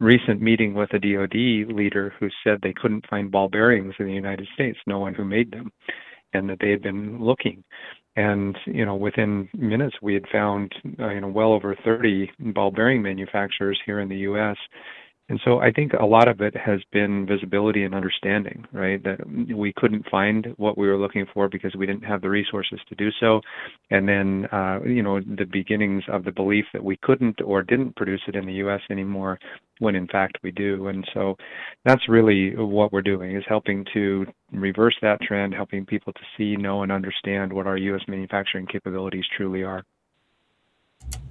recent 0.00 0.42
meeting 0.42 0.74
with 0.74 0.92
a 0.92 0.98
dod 0.98 1.34
leader 1.34 2.12
who 2.18 2.28
said 2.42 2.58
they 2.62 2.74
couldn't 2.74 3.08
find 3.08 3.30
ball 3.30 3.48
bearings 3.48 3.94
in 3.98 4.06
the 4.06 4.12
united 4.12 4.48
states 4.54 4.78
no 4.86 4.98
one 4.98 5.14
who 5.14 5.24
made 5.24 5.50
them 5.52 5.70
and 6.32 6.48
that 6.48 6.58
they 6.60 6.70
had 6.70 6.82
been 6.82 7.22
looking. 7.22 7.64
And 8.16 8.56
you 8.66 8.84
know 8.84 8.96
within 8.96 9.48
minutes 9.56 9.96
we 10.02 10.14
had 10.14 10.24
found 10.32 10.72
uh, 10.98 11.10
you 11.10 11.20
know 11.20 11.28
well 11.28 11.52
over 11.52 11.76
30 11.84 12.30
ball 12.54 12.72
bearing 12.72 13.00
manufacturers 13.00 13.80
here 13.86 14.00
in 14.00 14.08
the 14.08 14.24
US 14.30 14.56
and 15.28 15.38
so 15.44 15.58
I 15.58 15.70
think 15.70 15.92
a 15.92 16.06
lot 16.06 16.26
of 16.26 16.40
it 16.40 16.56
has 16.56 16.80
been 16.90 17.26
visibility 17.26 17.84
and 17.84 17.94
understanding, 17.94 18.64
right? 18.72 19.02
That 19.04 19.18
we 19.54 19.74
couldn't 19.76 20.08
find 20.10 20.54
what 20.56 20.78
we 20.78 20.88
were 20.88 20.96
looking 20.96 21.26
for 21.34 21.48
because 21.48 21.74
we 21.76 21.84
didn't 21.84 22.04
have 22.04 22.22
the 22.22 22.30
resources 22.30 22.80
to 22.88 22.94
do 22.94 23.10
so. 23.20 23.42
And 23.90 24.08
then, 24.08 24.46
uh, 24.52 24.80
you 24.86 25.02
know, 25.02 25.20
the 25.20 25.44
beginnings 25.44 26.02
of 26.10 26.24
the 26.24 26.32
belief 26.32 26.64
that 26.72 26.82
we 26.82 26.96
couldn't 27.02 27.42
or 27.42 27.62
didn't 27.62 27.94
produce 27.96 28.22
it 28.26 28.36
in 28.36 28.46
the 28.46 28.54
U.S. 28.54 28.80
anymore 28.90 29.38
when 29.80 29.94
in 29.94 30.06
fact 30.06 30.38
we 30.42 30.50
do. 30.50 30.88
And 30.88 31.06
so 31.12 31.36
that's 31.84 32.08
really 32.08 32.56
what 32.56 32.92
we're 32.92 33.02
doing 33.02 33.36
is 33.36 33.44
helping 33.46 33.84
to 33.92 34.26
reverse 34.52 34.96
that 35.02 35.20
trend, 35.20 35.52
helping 35.54 35.84
people 35.84 36.12
to 36.14 36.20
see, 36.38 36.56
know, 36.56 36.82
and 36.82 36.90
understand 36.90 37.52
what 37.52 37.66
our 37.66 37.76
U.S. 37.76 38.02
manufacturing 38.08 38.66
capabilities 38.66 39.24
truly 39.36 39.62
are. 39.62 39.84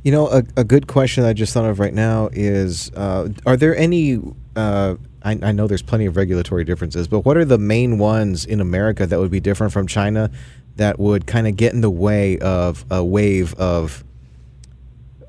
You 0.04 0.12
know, 0.12 0.28
a, 0.30 0.44
a 0.56 0.64
good 0.64 0.88
question 0.88 1.26
I 1.26 1.34
just 1.34 1.54
thought 1.54 1.66
of 1.66 1.80
right 1.80 1.94
now 1.94 2.30
is 2.32 2.92
uh, 2.94 3.30
Are 3.46 3.58
there 3.58 3.76
any, 3.76 4.20
uh, 4.56 4.96
I, 5.24 5.32
I, 5.42 5.52
know 5.52 5.68
there's 5.68 5.82
plenty 5.82 6.06
of 6.06 6.16
regulatory 6.16 6.64
differences, 6.64 7.08
but 7.08 7.22
what 7.22 7.36
are 7.36 7.44
the 7.44 7.58
main 7.58 7.98
ones 7.98 8.46
in 8.46 8.62
America 8.62 9.06
that 9.06 9.20
would 9.20 9.32
be 9.32 9.42
different 9.42 9.74
from 9.74 9.86
China 9.86 10.32
that 10.78 10.98
would 11.00 11.28
kind 11.28 11.48
of 11.48 11.58
get 11.58 11.74
in 11.74 11.82
the 11.82 11.90
way 11.90 12.38
of 12.40 12.86
a 12.90 13.04
wave 13.04 13.54
of 13.56 14.04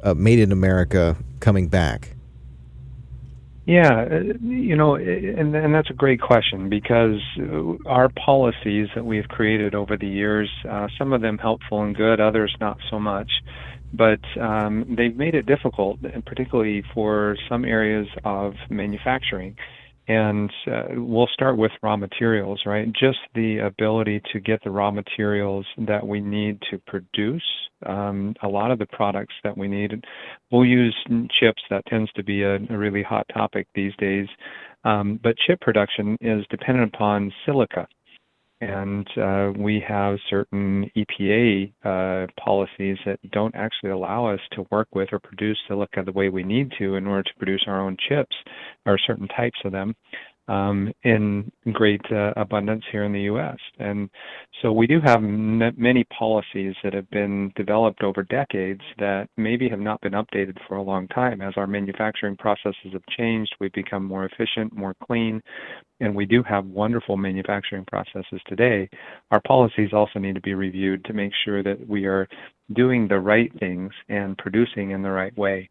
uh, 0.02 0.14
made 0.14 0.38
in 0.38 0.52
America 0.52 1.16
coming 1.40 1.68
back? 1.68 2.14
Yeah, 3.68 4.06
uh, 4.10 4.20
you 4.40 4.76
know, 4.76 4.94
and, 4.94 5.54
and 5.54 5.74
that's 5.74 5.90
a 5.90 5.94
great 5.94 6.22
question 6.22 6.70
because 6.70 7.20
our 7.84 8.08
policies 8.08 8.88
that 8.94 9.04
we've 9.04 9.28
created 9.28 9.74
over 9.74 9.98
the 9.98 10.08
years, 10.08 10.48
uh, 10.66 10.88
some 10.96 11.12
of 11.12 11.20
them 11.20 11.36
helpful 11.36 11.82
and 11.82 11.94
good, 11.94 12.18
others 12.18 12.56
not 12.60 12.78
so 12.88 12.98
much 12.98 13.30
but 13.92 14.20
um, 14.40 14.94
they've 14.96 15.16
made 15.16 15.34
it 15.34 15.46
difficult, 15.46 15.98
and 16.02 16.24
particularly 16.24 16.82
for 16.94 17.36
some 17.48 17.64
areas 17.64 18.06
of 18.24 18.54
manufacturing. 18.70 19.56
And 20.08 20.50
uh, 20.66 20.84
we'll 20.92 21.28
start 21.34 21.58
with 21.58 21.70
raw 21.82 21.96
materials, 21.96 22.62
right? 22.64 22.86
Just 22.98 23.18
the 23.34 23.58
ability 23.58 24.22
to 24.32 24.40
get 24.40 24.64
the 24.64 24.70
raw 24.70 24.90
materials 24.90 25.66
that 25.86 26.06
we 26.06 26.20
need 26.20 26.62
to 26.70 26.78
produce 26.86 27.42
um, 27.84 28.34
a 28.42 28.48
lot 28.48 28.70
of 28.70 28.78
the 28.78 28.86
products 28.86 29.34
that 29.44 29.56
we 29.56 29.68
need. 29.68 30.02
We'll 30.50 30.64
use 30.64 30.96
chips. 31.38 31.62
That 31.68 31.84
tends 31.86 32.10
to 32.12 32.24
be 32.24 32.42
a, 32.42 32.54
a 32.56 32.78
really 32.78 33.02
hot 33.02 33.26
topic 33.34 33.66
these 33.74 33.92
days. 33.98 34.26
Um, 34.84 35.20
but 35.22 35.36
chip 35.46 35.60
production 35.60 36.16
is 36.22 36.46
dependent 36.48 36.94
upon 36.94 37.30
silica 37.44 37.86
and 38.60 39.06
uh, 39.16 39.52
we 39.56 39.82
have 39.86 40.18
certain 40.28 40.90
EPA 40.96 41.72
uh, 41.84 42.26
policies 42.42 42.96
that 43.06 43.18
don't 43.30 43.54
actually 43.54 43.90
allow 43.90 44.26
us 44.26 44.40
to 44.52 44.66
work 44.70 44.88
with 44.94 45.08
or 45.12 45.20
produce 45.20 45.58
silica 45.68 46.02
the 46.04 46.12
way 46.12 46.28
we 46.28 46.42
need 46.42 46.72
to 46.78 46.96
in 46.96 47.06
order 47.06 47.22
to 47.22 47.34
produce 47.38 47.64
our 47.66 47.80
own 47.80 47.96
chips 48.08 48.34
or 48.84 48.98
certain 49.06 49.28
types 49.28 49.58
of 49.64 49.72
them 49.72 49.94
um, 50.48 50.92
in 51.04 51.50
great 51.72 52.00
uh, 52.10 52.32
abundance 52.36 52.84
here 52.90 53.04
in 53.04 53.12
the 53.12 53.22
U.S. 53.22 53.56
And 53.78 54.10
so 54.62 54.72
we 54.72 54.86
do 54.86 55.00
have 55.00 55.18
m- 55.18 55.62
many 55.76 56.04
policies 56.04 56.74
that 56.82 56.94
have 56.94 57.08
been 57.10 57.52
developed 57.56 58.02
over 58.02 58.24
decades 58.24 58.80
that 58.98 59.28
maybe 59.36 59.68
have 59.68 59.80
not 59.80 60.00
been 60.00 60.14
updated 60.14 60.56
for 60.66 60.76
a 60.76 60.82
long 60.82 61.06
time. 61.08 61.40
As 61.42 61.54
our 61.56 61.66
manufacturing 61.66 62.36
processes 62.36 62.92
have 62.92 63.06
changed, 63.16 63.54
we've 63.60 63.72
become 63.72 64.04
more 64.04 64.24
efficient, 64.24 64.74
more 64.76 64.94
clean, 65.06 65.42
and 66.00 66.14
we 66.14 66.26
do 66.26 66.42
have 66.44 66.66
wonderful 66.66 67.16
manufacturing 67.16 67.84
processes 67.86 68.40
today. 68.48 68.88
Our 69.30 69.40
policies 69.46 69.90
also 69.92 70.18
need 70.18 70.34
to 70.36 70.40
be 70.40 70.54
reviewed 70.54 71.04
to 71.06 71.12
make 71.12 71.32
sure 71.44 71.62
that 71.62 71.86
we 71.88 72.06
are 72.06 72.28
doing 72.74 73.08
the 73.08 73.20
right 73.20 73.52
things 73.60 73.92
and 74.08 74.36
producing 74.38 74.90
in 74.92 75.02
the 75.02 75.10
right 75.10 75.36
way. 75.36 75.68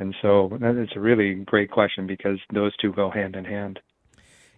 And 0.00 0.14
so 0.22 0.56
that 0.60 0.76
is 0.80 0.88
a 0.96 1.00
really 1.00 1.34
great 1.46 1.70
question 1.70 2.06
because 2.06 2.38
those 2.54 2.76
two 2.78 2.92
go 2.92 3.10
hand 3.10 3.36
in 3.36 3.44
hand. 3.44 3.80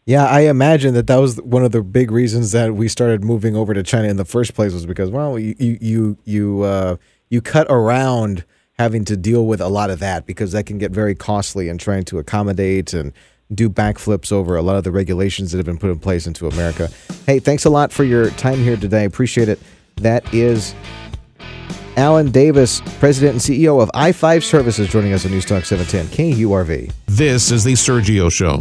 Yeah, 0.07 0.27
I 0.27 0.41
imagine 0.41 0.95
that 0.95 1.07
that 1.07 1.17
was 1.17 1.41
one 1.43 1.65
of 1.65 1.73
the 1.73 1.83
big 1.83 2.11
reasons 2.11 2.53
that 2.53 2.75
we 2.75 2.89
started 2.89 3.23
moving 3.23 3.55
over 3.55 3.75
to 3.75 3.83
China 3.83 4.09
in 4.09 4.17
the 4.17 4.25
first 4.25 4.55
place 4.55 4.73
was 4.73 4.87
because 4.87 5.11
well, 5.11 5.39
you 5.39 5.55
you 5.59 6.19
you 6.25 6.63
uh, 6.63 6.97
you 7.29 7.41
cut 7.41 7.67
around 7.71 8.45
having 8.79 9.05
to 9.05 9.17
deal 9.17 9.47
with 9.47 9.61
a 9.61 9.69
lot 9.69 9.91
of 9.91 9.99
that 9.99 10.27
because 10.27 10.53
that 10.53 10.65
can 10.65 10.79
get 10.79 10.91
very 10.91 11.15
costly 11.15 11.69
and 11.69 11.79
trying 11.79 12.03
to 12.03 12.19
accommodate 12.19 12.95
and 12.95 13.13
do 13.53 13.69
backflips 13.69 14.33
over 14.33 14.57
a 14.57 14.63
lot 14.63 14.77
of 14.77 14.85
the 14.85 14.91
regulations 14.91 15.53
that 15.53 15.59
have 15.59 15.67
been 15.67 15.79
put 15.79 15.91
in 15.91 15.99
place 15.99 16.27
into 16.27 16.47
America. 16.47 16.89
Hey, 17.27 17.41
thanks 17.41 17.65
a 17.65 17.71
lot 17.71 17.93
for 17.93 18.05
your 18.05 18.31
time 18.31 18.59
here 18.59 18.77
today. 18.77 19.05
Appreciate 19.05 19.49
it. 19.49 19.61
That 19.97 20.33
is 20.33 20.75
Alan 21.97 22.31
Davis, 22.31 22.81
President 22.99 23.33
and 23.33 23.41
CEO 23.41 23.83
of 23.83 23.91
I 23.93 24.13
5 24.13 24.45
Services, 24.45 24.89
joining 24.89 25.13
us 25.13 25.27
on 25.27 25.33
News 25.33 25.45
Talk 25.45 25.65
710 25.65 26.35
KURV. 26.37 26.93
This 27.07 27.51
is 27.51 27.65
The 27.65 27.75
Sergio 27.75 28.33
Show. 28.33 28.61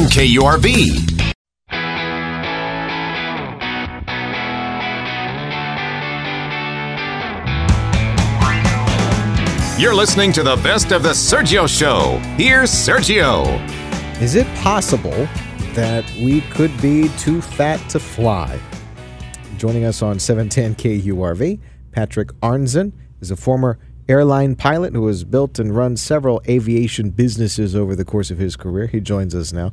KURV. 0.05 1.21
You're 9.81 9.95
listening 9.95 10.31
to 10.33 10.43
the 10.43 10.57
best 10.57 10.91
of 10.91 11.01
the 11.01 11.09
Sergio 11.09 11.67
Show. 11.67 12.17
Here's 12.37 12.69
Sergio. 12.69 13.47
Is 14.21 14.35
it 14.35 14.45
possible 14.57 15.27
that 15.73 16.05
we 16.21 16.41
could 16.41 16.79
be 16.79 17.09
too 17.17 17.41
fat 17.41 17.77
to 17.89 17.99
fly? 17.99 18.59
Joining 19.57 19.85
us 19.85 20.03
on 20.03 20.19
710 20.19 20.75
KURV, 20.75 21.59
Patrick 21.91 22.27
Arnzen 22.41 22.93
is 23.21 23.31
a 23.31 23.35
former 23.35 23.79
airline 24.11 24.55
pilot 24.55 24.93
who 24.93 25.07
has 25.07 25.23
built 25.23 25.57
and 25.57 25.73
run 25.73 25.95
several 25.95 26.41
aviation 26.47 27.11
businesses 27.11 27.75
over 27.75 27.95
the 27.95 28.03
course 28.03 28.29
of 28.29 28.37
his 28.37 28.57
career. 28.57 28.87
He 28.87 28.99
joins 28.99 29.33
us 29.33 29.53
now. 29.53 29.71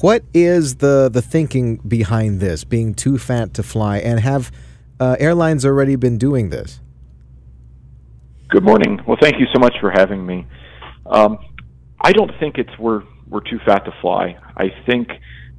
What 0.00 0.24
is 0.32 0.76
the, 0.76 1.10
the 1.12 1.20
thinking 1.20 1.76
behind 1.76 2.40
this, 2.40 2.64
being 2.64 2.94
too 2.94 3.18
fat 3.18 3.52
to 3.54 3.62
fly? 3.62 3.98
And 3.98 4.18
have 4.20 4.50
uh, 4.98 5.16
airlines 5.18 5.66
already 5.66 5.96
been 5.96 6.16
doing 6.16 6.48
this? 6.48 6.80
Good 8.48 8.64
morning. 8.64 9.00
Well, 9.06 9.18
thank 9.20 9.38
you 9.38 9.46
so 9.52 9.58
much 9.58 9.74
for 9.78 9.90
having 9.90 10.24
me. 10.24 10.46
Um, 11.04 11.38
I 12.00 12.12
don't 12.12 12.30
think 12.40 12.56
it's 12.58 12.76
we're 12.78 13.02
we're 13.28 13.40
too 13.40 13.58
fat 13.66 13.84
to 13.84 13.92
fly. 14.00 14.38
I 14.56 14.68
think 14.86 15.08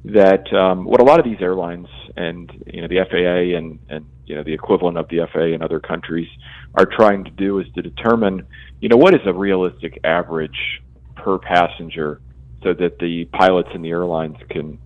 that 0.06 0.52
um, 0.52 0.84
what 0.84 1.00
a 1.00 1.04
lot 1.04 1.18
of 1.18 1.24
these 1.24 1.40
airlines 1.40 1.86
and 2.16 2.50
you 2.66 2.80
know 2.80 2.88
the 2.88 2.98
FAA 3.10 3.56
and 3.56 3.78
and 3.88 4.06
you 4.26 4.34
know 4.34 4.42
the 4.42 4.54
equivalent 4.54 4.96
of 4.96 5.08
the 5.08 5.26
FAA 5.32 5.54
in 5.54 5.62
other 5.62 5.80
countries 5.80 6.28
are 6.74 6.86
trying 6.86 7.24
to 7.24 7.30
do 7.30 7.58
is 7.58 7.66
to 7.74 7.82
determine 7.82 8.46
you 8.80 8.88
know 8.88 8.96
what 8.96 9.14
is 9.14 9.20
a 9.26 9.32
realistic 9.32 9.98
average 10.04 10.82
per 11.16 11.38
passenger 11.38 12.20
so 12.62 12.72
that 12.74 12.98
the 12.98 13.24
pilots 13.26 13.68
and 13.74 13.84
the 13.84 13.90
airlines 13.90 14.36
can 14.50 14.78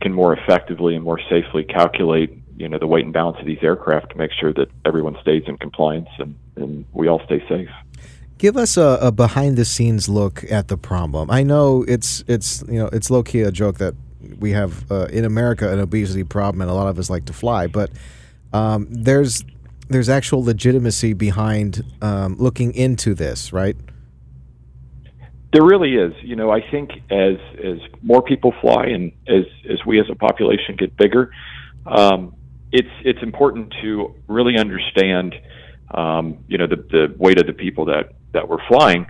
can 0.00 0.12
more 0.12 0.36
effectively 0.36 0.94
and 0.94 1.04
more 1.04 1.20
safely 1.30 1.64
calculate 1.64 2.38
you 2.56 2.68
know 2.68 2.78
the 2.78 2.86
weight 2.86 3.04
and 3.04 3.12
balance 3.12 3.38
of 3.40 3.46
these 3.46 3.58
aircraft 3.62 4.10
to 4.10 4.16
make 4.16 4.30
sure 4.32 4.52
that 4.52 4.68
everyone 4.84 5.16
stays 5.20 5.42
in 5.46 5.56
compliance 5.56 6.08
and, 6.18 6.36
and 6.56 6.84
we 6.92 7.08
all 7.08 7.20
stay 7.24 7.42
safe. 7.48 7.68
Give 8.38 8.56
us 8.56 8.76
a, 8.76 8.98
a 9.00 9.12
behind 9.12 9.56
the 9.56 9.64
scenes 9.64 10.08
look 10.08 10.44
at 10.50 10.68
the 10.68 10.76
problem. 10.76 11.30
I 11.30 11.42
know 11.42 11.84
it's 11.86 12.24
it's 12.28 12.62
you 12.68 12.78
know 12.78 12.88
it's 12.92 13.10
low 13.10 13.22
key 13.22 13.40
a 13.40 13.50
joke 13.50 13.78
that 13.78 13.94
we 14.38 14.50
have 14.52 14.90
uh, 14.90 15.06
in 15.06 15.24
America 15.24 15.70
an 15.70 15.78
obesity 15.78 16.24
problem 16.24 16.60
and 16.62 16.70
a 16.70 16.74
lot 16.74 16.88
of 16.88 16.98
us 16.98 17.10
like 17.10 17.26
to 17.26 17.32
fly, 17.32 17.66
but 17.66 17.90
um, 18.52 18.86
there's 18.90 19.44
there's 19.88 20.08
actual 20.08 20.44
legitimacy 20.44 21.12
behind 21.12 21.84
um, 22.00 22.36
looking 22.38 22.74
into 22.74 23.14
this, 23.14 23.52
right? 23.52 23.76
There 25.52 25.64
really 25.64 25.94
is. 25.94 26.12
You 26.22 26.36
know, 26.36 26.50
I 26.50 26.60
think 26.70 26.90
as 27.10 27.36
as 27.62 27.78
more 28.02 28.22
people 28.22 28.52
fly 28.60 28.86
and 28.86 29.12
as 29.28 29.44
as 29.70 29.84
we 29.86 30.00
as 30.00 30.06
a 30.10 30.14
population 30.14 30.76
get 30.76 30.96
bigger, 30.96 31.30
um, 31.86 32.34
it's 32.72 32.88
it's 33.04 33.22
important 33.22 33.72
to 33.82 34.14
really 34.26 34.56
understand, 34.58 35.34
um, 35.92 36.38
you 36.48 36.58
know, 36.58 36.66
the 36.66 36.76
the 36.76 37.14
weight 37.18 37.38
of 37.38 37.46
the 37.46 37.52
people 37.52 37.84
that 37.86 38.12
that 38.32 38.48
were 38.48 38.60
flying. 38.68 39.06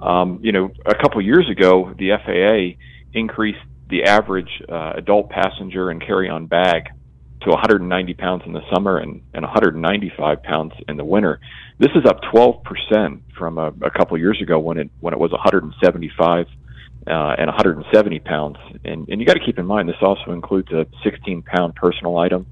Um, 0.00 0.40
you 0.42 0.52
know, 0.52 0.70
a 0.84 0.94
couple 0.94 1.20
years 1.22 1.48
ago, 1.48 1.94
the 1.96 2.10
FAA 2.24 2.78
increased 3.18 3.60
the 3.88 4.04
average 4.04 4.50
uh, 4.68 4.94
adult 4.96 5.30
passenger 5.30 5.90
and 5.90 6.04
carry-on 6.04 6.46
bag 6.46 6.88
to 7.44 7.50
190 7.50 8.14
pounds 8.14 8.42
in 8.46 8.52
the 8.52 8.62
summer 8.72 8.98
and, 8.98 9.22
and 9.32 9.42
195 9.42 10.42
pounds 10.42 10.72
in 10.88 10.96
the 10.96 11.04
winter. 11.04 11.40
This 11.78 11.90
is 11.94 12.04
up 12.06 12.20
12% 12.32 13.20
from 13.38 13.58
a, 13.58 13.68
a 13.82 13.90
couple 13.90 14.18
years 14.18 14.40
ago 14.42 14.58
when 14.58 14.78
it 14.78 14.90
when 15.00 15.14
it 15.14 15.20
was 15.20 15.30
175 15.32 16.46
uh, 17.06 17.10
and 17.10 17.46
170 17.46 18.18
pounds. 18.20 18.56
And, 18.84 19.08
and 19.08 19.20
you 19.20 19.26
got 19.26 19.34
to 19.34 19.44
keep 19.44 19.58
in 19.58 19.66
mind 19.66 19.88
this 19.88 19.96
also 20.00 20.32
includes 20.32 20.70
a 20.72 20.86
16 21.02 21.42
pound 21.42 21.74
personal 21.74 22.18
item, 22.18 22.46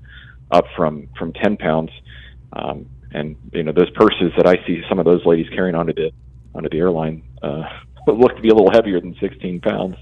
up 0.51 0.65
from 0.77 1.09
from 1.19 1.33
10 1.33 1.57
pounds. 1.57 1.91
Um, 2.53 2.87
and 3.13 3.37
you 3.53 3.63
know 3.63 3.73
those 3.73 3.91
purses 3.91 4.33
that 4.37 4.47
I 4.47 4.65
see 4.67 4.83
some 4.89 4.99
of 4.99 5.05
those 5.05 5.25
ladies 5.25 5.49
carrying 5.51 5.75
onto 5.75 5.93
the 5.93 6.11
onto 6.55 6.69
the 6.69 6.79
airline 6.79 7.23
uh, 7.43 7.65
look 8.07 8.37
to 8.37 8.43
be 8.43 8.49
a 8.49 8.55
little 8.55 8.73
heavier 8.73 9.01
than 9.01 9.17
16 9.21 9.61
pounds. 9.61 9.97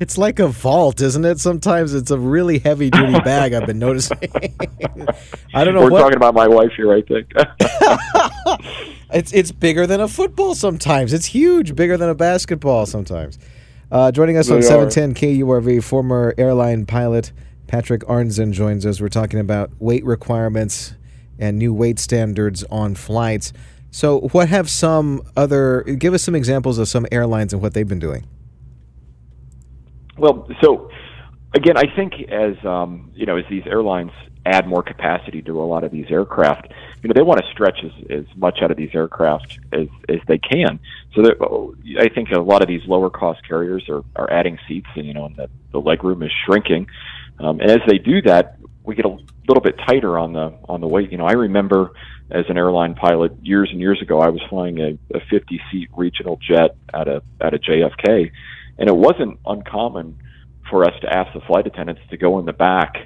It's 0.00 0.16
like 0.16 0.38
a 0.38 0.48
vault, 0.48 1.02
isn't 1.02 1.26
it? 1.26 1.38
Sometimes 1.40 1.92
it's 1.92 2.10
a 2.10 2.18
really 2.18 2.58
heavy 2.58 2.88
duty 2.88 3.20
bag. 3.24 3.52
I've 3.52 3.66
been 3.66 3.78
noticing. 3.78 4.18
I 5.54 5.62
don't 5.62 5.74
know. 5.74 5.82
We're 5.82 5.90
what, 5.90 6.00
talking 6.00 6.16
about 6.16 6.34
my 6.34 6.48
wife 6.48 6.72
here, 6.74 6.92
I 6.92 7.02
think. 7.02 7.30
it's 9.12 9.32
it's 9.32 9.52
bigger 9.52 9.86
than 9.86 10.00
a 10.00 10.08
football 10.08 10.54
sometimes. 10.54 11.12
It's 11.12 11.26
huge, 11.26 11.76
bigger 11.76 11.98
than 11.98 12.08
a 12.08 12.14
basketball 12.14 12.86
sometimes. 12.86 13.38
Uh, 13.92 14.10
joining 14.10 14.38
us 14.38 14.50
on 14.50 14.60
They 14.60 14.66
are. 14.66 14.90
710 14.90 15.14
KURV, 15.14 15.84
former 15.84 16.34
airline 16.38 16.86
pilot 16.86 17.32
Patrick 17.70 18.02
Arnzen 18.02 18.52
joins 18.52 18.84
us. 18.84 19.00
We're 19.00 19.08
talking 19.08 19.38
about 19.38 19.70
weight 19.78 20.04
requirements 20.04 20.94
and 21.38 21.56
new 21.56 21.72
weight 21.72 22.00
standards 22.00 22.64
on 22.64 22.96
flights. 22.96 23.52
So, 23.92 24.20
what 24.32 24.48
have 24.48 24.70
some 24.70 25.22
other? 25.36 25.82
Give 25.82 26.14
us 26.14 26.22
some 26.22 26.34
examples 26.34 26.78
of 26.78 26.88
some 26.88 27.06
airlines 27.12 27.52
and 27.52 27.60
what 27.60 27.74
they've 27.74 27.86
been 27.86 27.98
doing. 27.98 28.26
Well, 30.16 30.48
so 30.62 30.90
again, 31.54 31.76
I 31.76 31.94
think 31.94 32.14
as 32.30 32.62
um, 32.64 33.10
you 33.14 33.26
know, 33.26 33.36
as 33.36 33.44
these 33.50 33.64
airlines 33.66 34.12
add 34.46 34.66
more 34.66 34.82
capacity 34.82 35.42
to 35.42 35.60
a 35.60 35.64
lot 35.64 35.84
of 35.84 35.92
these 35.92 36.06
aircraft, 36.10 36.72
you 37.02 37.08
know, 37.08 37.12
they 37.14 37.22
want 37.22 37.40
to 37.40 37.50
stretch 37.50 37.78
as, 37.84 37.92
as 38.10 38.24
much 38.36 38.60
out 38.62 38.70
of 38.70 38.76
these 38.76 38.90
aircraft 38.94 39.58
as 39.72 39.88
as 40.08 40.18
they 40.28 40.38
can. 40.38 40.80
So 41.14 41.74
I 41.98 42.08
think 42.08 42.30
a 42.30 42.40
lot 42.40 42.62
of 42.62 42.68
these 42.68 42.82
lower 42.86 43.10
cost 43.10 43.46
carriers 43.46 43.88
are, 43.88 44.02
are 44.16 44.30
adding 44.30 44.58
seats, 44.68 44.88
and 44.94 45.06
you 45.06 45.14
know, 45.14 45.26
and 45.26 45.36
the, 45.36 45.48
the 45.72 45.80
leg 45.80 46.04
room 46.04 46.22
is 46.22 46.32
shrinking. 46.46 46.86
Um, 47.38 47.60
and 47.60 47.70
as 47.70 47.80
they 47.86 47.98
do 47.98 48.22
that, 48.22 48.58
we 48.84 48.94
get 48.94 49.06
a 49.06 49.16
little 49.48 49.62
bit 49.62 49.78
tighter 49.86 50.18
on 50.18 50.32
the 50.32 50.54
on 50.68 50.80
the 50.80 50.88
weight. 50.88 51.10
You 51.10 51.18
know, 51.18 51.26
I 51.26 51.32
remember 51.32 51.92
as 52.30 52.44
an 52.48 52.56
airline 52.56 52.94
pilot 52.94 53.32
years 53.42 53.68
and 53.72 53.80
years 53.80 54.00
ago, 54.00 54.20
I 54.20 54.28
was 54.28 54.40
flying 54.48 54.78
a, 54.78 54.98
a 55.14 55.20
50 55.30 55.60
seat 55.70 55.88
regional 55.96 56.36
jet 56.36 56.76
at 56.94 57.08
a 57.08 57.22
at 57.40 57.54
a 57.54 57.58
JFK, 57.58 58.30
and 58.80 58.88
it 58.88 58.96
wasn't 58.96 59.38
uncommon 59.46 60.18
for 60.68 60.84
us 60.84 60.94
to 61.02 61.08
ask 61.08 61.32
the 61.34 61.40
flight 61.42 61.66
attendants 61.66 62.00
to 62.10 62.16
go 62.16 62.38
in 62.38 62.46
the 62.46 62.52
back 62.52 62.96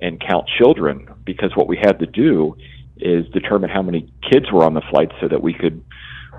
and 0.00 0.20
count 0.20 0.48
children 0.58 1.08
because 1.24 1.50
what 1.56 1.66
we 1.66 1.76
had 1.76 1.98
to 1.98 2.06
do 2.06 2.56
is 2.96 3.26
determine 3.32 3.68
how 3.68 3.82
many 3.82 4.12
kids 4.30 4.50
were 4.52 4.64
on 4.64 4.74
the 4.74 4.82
flight 4.90 5.10
so 5.20 5.28
that 5.28 5.42
we 5.42 5.52
could 5.52 5.84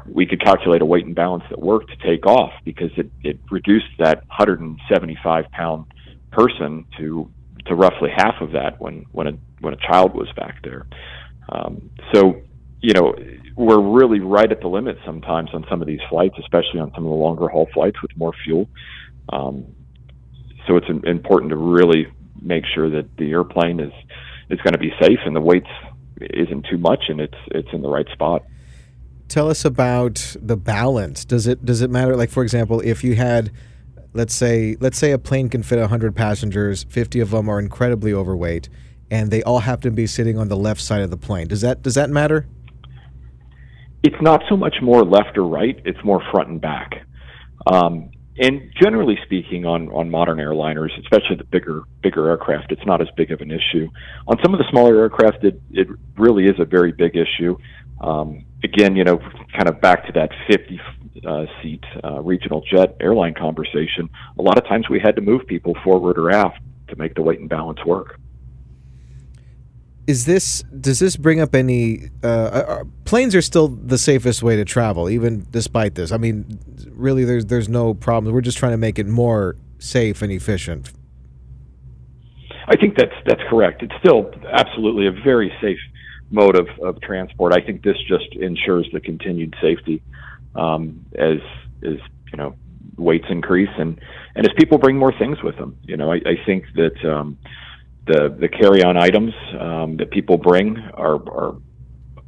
we 0.07 0.25
could 0.25 0.39
calculate 0.43 0.81
a 0.81 0.85
weight 0.85 1.05
and 1.05 1.15
balance 1.15 1.43
that 1.49 1.59
worked 1.59 1.89
to 1.89 2.07
take 2.07 2.27
off 2.27 2.53
because 2.63 2.91
it, 2.95 3.09
it 3.23 3.39
reduced 3.49 3.87
that 3.97 4.17
175 4.27 5.45
pound 5.51 5.85
person 6.31 6.85
to 6.97 7.29
to 7.65 7.75
roughly 7.75 8.11
half 8.15 8.35
of 8.39 8.51
that 8.51 8.79
when 8.79 9.05
when 9.11 9.27
a 9.27 9.33
when 9.59 9.73
a 9.73 9.77
child 9.77 10.13
was 10.13 10.27
back 10.37 10.61
there. 10.63 10.85
Um, 11.49 11.89
so 12.13 12.41
you 12.81 12.93
know 12.93 13.15
we're 13.55 13.79
really 13.79 14.19
right 14.19 14.51
at 14.51 14.61
the 14.61 14.67
limit 14.67 14.97
sometimes 15.05 15.49
on 15.53 15.65
some 15.69 15.81
of 15.81 15.87
these 15.87 16.01
flights, 16.09 16.35
especially 16.39 16.79
on 16.79 16.91
some 16.93 17.05
of 17.05 17.09
the 17.09 17.15
longer 17.15 17.47
haul 17.47 17.69
flights 17.73 18.01
with 18.01 18.11
more 18.17 18.33
fuel. 18.43 18.67
Um, 19.29 19.65
so 20.67 20.77
it's 20.77 20.87
important 20.89 21.51
to 21.51 21.57
really 21.57 22.07
make 22.41 22.65
sure 22.73 22.89
that 22.89 23.17
the 23.17 23.31
airplane 23.31 23.79
is 23.79 23.93
is 24.49 24.59
going 24.61 24.73
to 24.73 24.79
be 24.79 24.93
safe 25.01 25.19
and 25.25 25.35
the 25.35 25.41
weight 25.41 25.65
isn't 26.19 26.65
too 26.69 26.77
much 26.77 27.05
and 27.07 27.19
it's 27.19 27.37
it's 27.47 27.69
in 27.71 27.81
the 27.81 27.89
right 27.89 28.07
spot. 28.11 28.43
Tell 29.27 29.49
us 29.49 29.65
about 29.65 30.35
the 30.39 30.57
balance. 30.57 31.25
Does 31.25 31.47
it 31.47 31.65
does 31.65 31.81
it 31.81 31.89
matter? 31.89 32.15
Like 32.15 32.29
for 32.29 32.43
example, 32.43 32.81
if 32.81 33.03
you 33.03 33.15
had, 33.15 33.51
let's 34.13 34.35
say 34.35 34.75
let's 34.79 34.97
say 34.97 35.11
a 35.11 35.17
plane 35.17 35.49
can 35.49 35.63
fit 35.63 35.83
hundred 35.87 36.15
passengers, 36.15 36.85
fifty 36.89 37.19
of 37.19 37.31
them 37.31 37.49
are 37.49 37.59
incredibly 37.59 38.13
overweight, 38.13 38.69
and 39.09 39.31
they 39.31 39.41
all 39.43 39.59
happen 39.59 39.83
to 39.83 39.91
be 39.91 40.07
sitting 40.07 40.37
on 40.37 40.47
the 40.47 40.57
left 40.57 40.81
side 40.81 41.01
of 41.01 41.09
the 41.09 41.17
plane. 41.17 41.47
Does 41.47 41.61
that 41.61 41.81
does 41.81 41.95
that 41.95 42.09
matter? 42.09 42.47
It's 44.05 44.21
not 44.21 44.43
so 44.47 44.55
much 44.55 44.75
more 44.83 45.03
left 45.03 45.35
or 45.35 45.47
right; 45.47 45.81
it's 45.83 45.97
more 46.03 46.21
front 46.31 46.49
and 46.49 46.61
back. 46.61 47.07
Um, 47.65 48.11
and 48.37 48.71
generally 48.79 49.17
speaking, 49.25 49.65
on 49.65 49.89
on 49.89 50.11
modern 50.11 50.37
airliners, 50.37 50.91
especially 51.01 51.37
the 51.37 51.43
bigger 51.45 51.81
bigger 52.03 52.29
aircraft, 52.29 52.71
it's 52.71 52.85
not 52.85 53.01
as 53.01 53.07
big 53.17 53.31
of 53.31 53.41
an 53.41 53.49
issue. 53.49 53.89
On 54.27 54.37
some 54.43 54.53
of 54.53 54.59
the 54.59 54.65
smaller 54.69 54.99
aircraft, 54.99 55.43
it 55.43 55.59
it 55.71 55.87
really 56.19 56.43
is 56.45 56.53
a 56.59 56.65
very 56.65 56.91
big 56.91 57.15
issue. 57.15 57.57
Um, 57.99 58.45
again, 58.63 58.95
you 58.95 59.05
know, 59.05 59.17
kind 59.53 59.67
of 59.67 59.81
back 59.81 60.05
to 60.05 60.11
that 60.11 60.29
50 60.51 60.79
uh, 61.25 61.45
seat 61.63 61.83
uh, 62.03 62.21
regional 62.21 62.61
jet 62.71 62.95
airline 62.99 63.33
conversation. 63.33 64.07
A 64.37 64.41
lot 64.43 64.59
of 64.59 64.65
times 64.65 64.87
we 64.87 64.99
had 64.99 65.15
to 65.15 65.21
move 65.21 65.47
people 65.47 65.75
forward 65.83 66.19
or 66.19 66.29
aft 66.29 66.59
to 66.89 66.95
make 66.97 67.15
the 67.15 67.23
weight 67.23 67.39
and 67.39 67.49
balance 67.49 67.83
work 67.87 68.19
is 70.07 70.25
this 70.25 70.63
does 70.79 70.99
this 70.99 71.17
bring 71.17 71.39
up 71.39 71.55
any 71.55 72.09
uh, 72.23 72.27
uh, 72.27 72.83
planes 73.05 73.33
are 73.33 73.41
still 73.41 73.67
the 73.67 73.97
safest 73.97 74.43
way 74.43 74.55
to 74.55 74.65
travel 74.65 75.09
even 75.09 75.45
despite 75.49 75.95
this. 75.95 76.11
I 76.11 76.17
mean 76.17 76.59
really 76.91 77.25
there's 77.25 77.45
there's 77.45 77.69
no 77.69 77.93
problem. 77.93 78.33
We're 78.33 78.41
just 78.41 78.57
trying 78.57 78.73
to 78.73 78.77
make 78.77 78.99
it 78.99 79.07
more 79.07 79.55
safe 79.79 80.21
and 80.21 80.31
efficient. 80.31 80.91
I 82.67 82.75
think 82.75 82.97
that's 82.97 83.15
that's 83.25 83.41
correct. 83.49 83.83
It's 83.83 83.95
still 83.99 84.31
absolutely 84.51 85.07
a 85.07 85.11
very 85.11 85.51
safe 85.61 85.79
mode 86.31 86.55
of, 86.55 86.67
of 86.81 87.01
transport. 87.01 87.53
I 87.53 87.61
think 87.61 87.83
this 87.83 87.97
just 88.07 88.33
ensures 88.33 88.87
the 88.91 88.99
continued 88.99 89.55
safety 89.61 90.01
um, 90.55 91.05
as 91.17 91.37
as 91.83 91.97
you 92.31 92.37
know 92.37 92.55
weights 92.97 93.25
increase 93.29 93.69
and 93.77 93.99
and 94.35 94.45
as 94.45 94.53
people 94.57 94.77
bring 94.77 94.97
more 94.97 95.13
things 95.17 95.41
with 95.41 95.57
them. 95.57 95.77
You 95.83 95.97
know 95.97 96.11
i, 96.11 96.17
I 96.17 96.35
think 96.45 96.65
that 96.75 97.03
um, 97.05 97.37
the 98.07 98.35
the 98.39 98.47
carry 98.47 98.83
on 98.83 98.97
items 98.97 99.33
um, 99.59 99.97
that 99.97 100.11
people 100.11 100.37
bring 100.37 100.77
are 100.93 101.15
are 101.15 101.55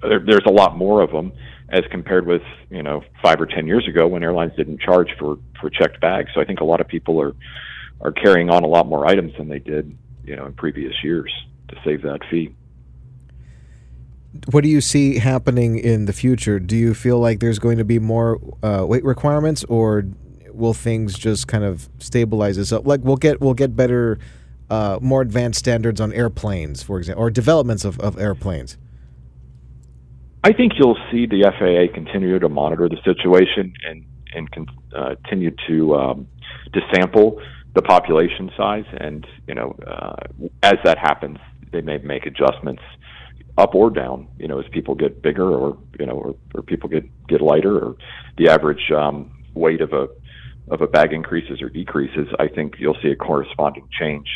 there, 0.01 0.19
there's 0.25 0.45
a 0.47 0.51
lot 0.51 0.77
more 0.77 1.01
of 1.01 1.11
them 1.11 1.31
as 1.69 1.81
compared 1.91 2.25
with 2.25 2.41
you 2.69 2.83
know 2.83 3.03
five 3.21 3.39
or 3.39 3.45
ten 3.45 3.67
years 3.67 3.87
ago 3.87 4.07
when 4.07 4.23
airlines 4.23 4.53
didn't 4.55 4.81
charge 4.81 5.09
for 5.19 5.37
for 5.59 5.69
checked 5.69 5.99
bags. 5.99 6.29
So 6.33 6.41
I 6.41 6.45
think 6.45 6.59
a 6.59 6.65
lot 6.65 6.81
of 6.81 6.87
people 6.87 7.21
are 7.21 7.35
are 8.01 8.11
carrying 8.11 8.49
on 8.49 8.63
a 8.63 8.67
lot 8.67 8.87
more 8.87 9.07
items 9.07 9.33
than 9.37 9.49
they 9.49 9.59
did 9.59 9.95
you 10.23 10.35
know 10.35 10.45
in 10.45 10.53
previous 10.53 10.93
years 11.03 11.33
to 11.69 11.75
save 11.83 12.01
that 12.03 12.19
fee. 12.29 12.53
What 14.51 14.63
do 14.63 14.69
you 14.69 14.81
see 14.81 15.17
happening 15.17 15.79
in 15.79 16.05
the 16.05 16.13
future? 16.13 16.59
Do 16.59 16.75
you 16.75 16.93
feel 16.93 17.19
like 17.19 17.39
there's 17.39 17.59
going 17.59 17.79
to 17.79 17.85
be 17.85 17.97
more 17.97 18.39
uh, 18.61 18.85
weight 18.87 19.03
requirements, 19.03 19.63
or 19.63 20.05
will 20.51 20.73
things 20.73 21.17
just 21.17 21.47
kind 21.47 21.63
of 21.63 21.89
stabilize 21.97 22.57
itself? 22.57 22.85
Like 22.85 23.01
we'll 23.03 23.17
get 23.17 23.41
we'll 23.41 23.55
get 23.55 23.75
better 23.75 24.19
uh, 24.69 24.99
more 25.01 25.21
advanced 25.21 25.59
standards 25.59 26.01
on 26.01 26.11
airplanes, 26.13 26.83
for 26.83 26.97
example, 26.97 27.23
or 27.23 27.29
developments 27.29 27.85
of, 27.85 27.99
of 27.99 28.19
airplanes? 28.19 28.77
I 30.43 30.53
think 30.53 30.73
you'll 30.77 30.97
see 31.11 31.25
the 31.25 31.43
FAA 31.57 31.93
continue 31.93 32.39
to 32.39 32.49
monitor 32.49 32.87
the 32.87 32.97
situation 33.03 33.73
and 33.87 34.05
and 34.33 34.51
con- 34.51 34.67
uh, 34.95 35.15
continue 35.23 35.51
to 35.67 35.95
um, 35.95 36.27
to 36.73 36.81
sample 36.93 37.41
the 37.73 37.81
population 37.81 38.51
size, 38.55 38.85
and 38.99 39.25
you 39.47 39.55
know, 39.55 39.75
uh, 39.85 40.15
as 40.63 40.75
that 40.83 40.97
happens, 40.97 41.37
they 41.71 41.81
may 41.81 41.97
make 41.97 42.25
adjustments 42.25 42.81
up 43.57 43.73
or 43.75 43.89
down. 43.89 44.27
You 44.37 44.47
know, 44.47 44.59
as 44.59 44.65
people 44.71 44.95
get 44.95 45.21
bigger, 45.21 45.49
or 45.49 45.77
you 45.99 46.05
know, 46.05 46.13
or, 46.13 46.35
or 46.55 46.61
people 46.61 46.89
get 46.89 47.05
get 47.27 47.41
lighter, 47.41 47.77
or 47.77 47.95
the 48.37 48.49
average 48.49 48.91
um, 48.91 49.31
weight 49.53 49.81
of 49.81 49.93
a 49.93 50.07
of 50.69 50.81
a 50.81 50.87
bag 50.87 51.13
increases 51.13 51.61
or 51.61 51.69
decreases. 51.69 52.27
I 52.39 52.47
think 52.47 52.75
you'll 52.79 52.97
see 53.01 53.09
a 53.09 53.15
corresponding 53.15 53.87
change 53.99 54.27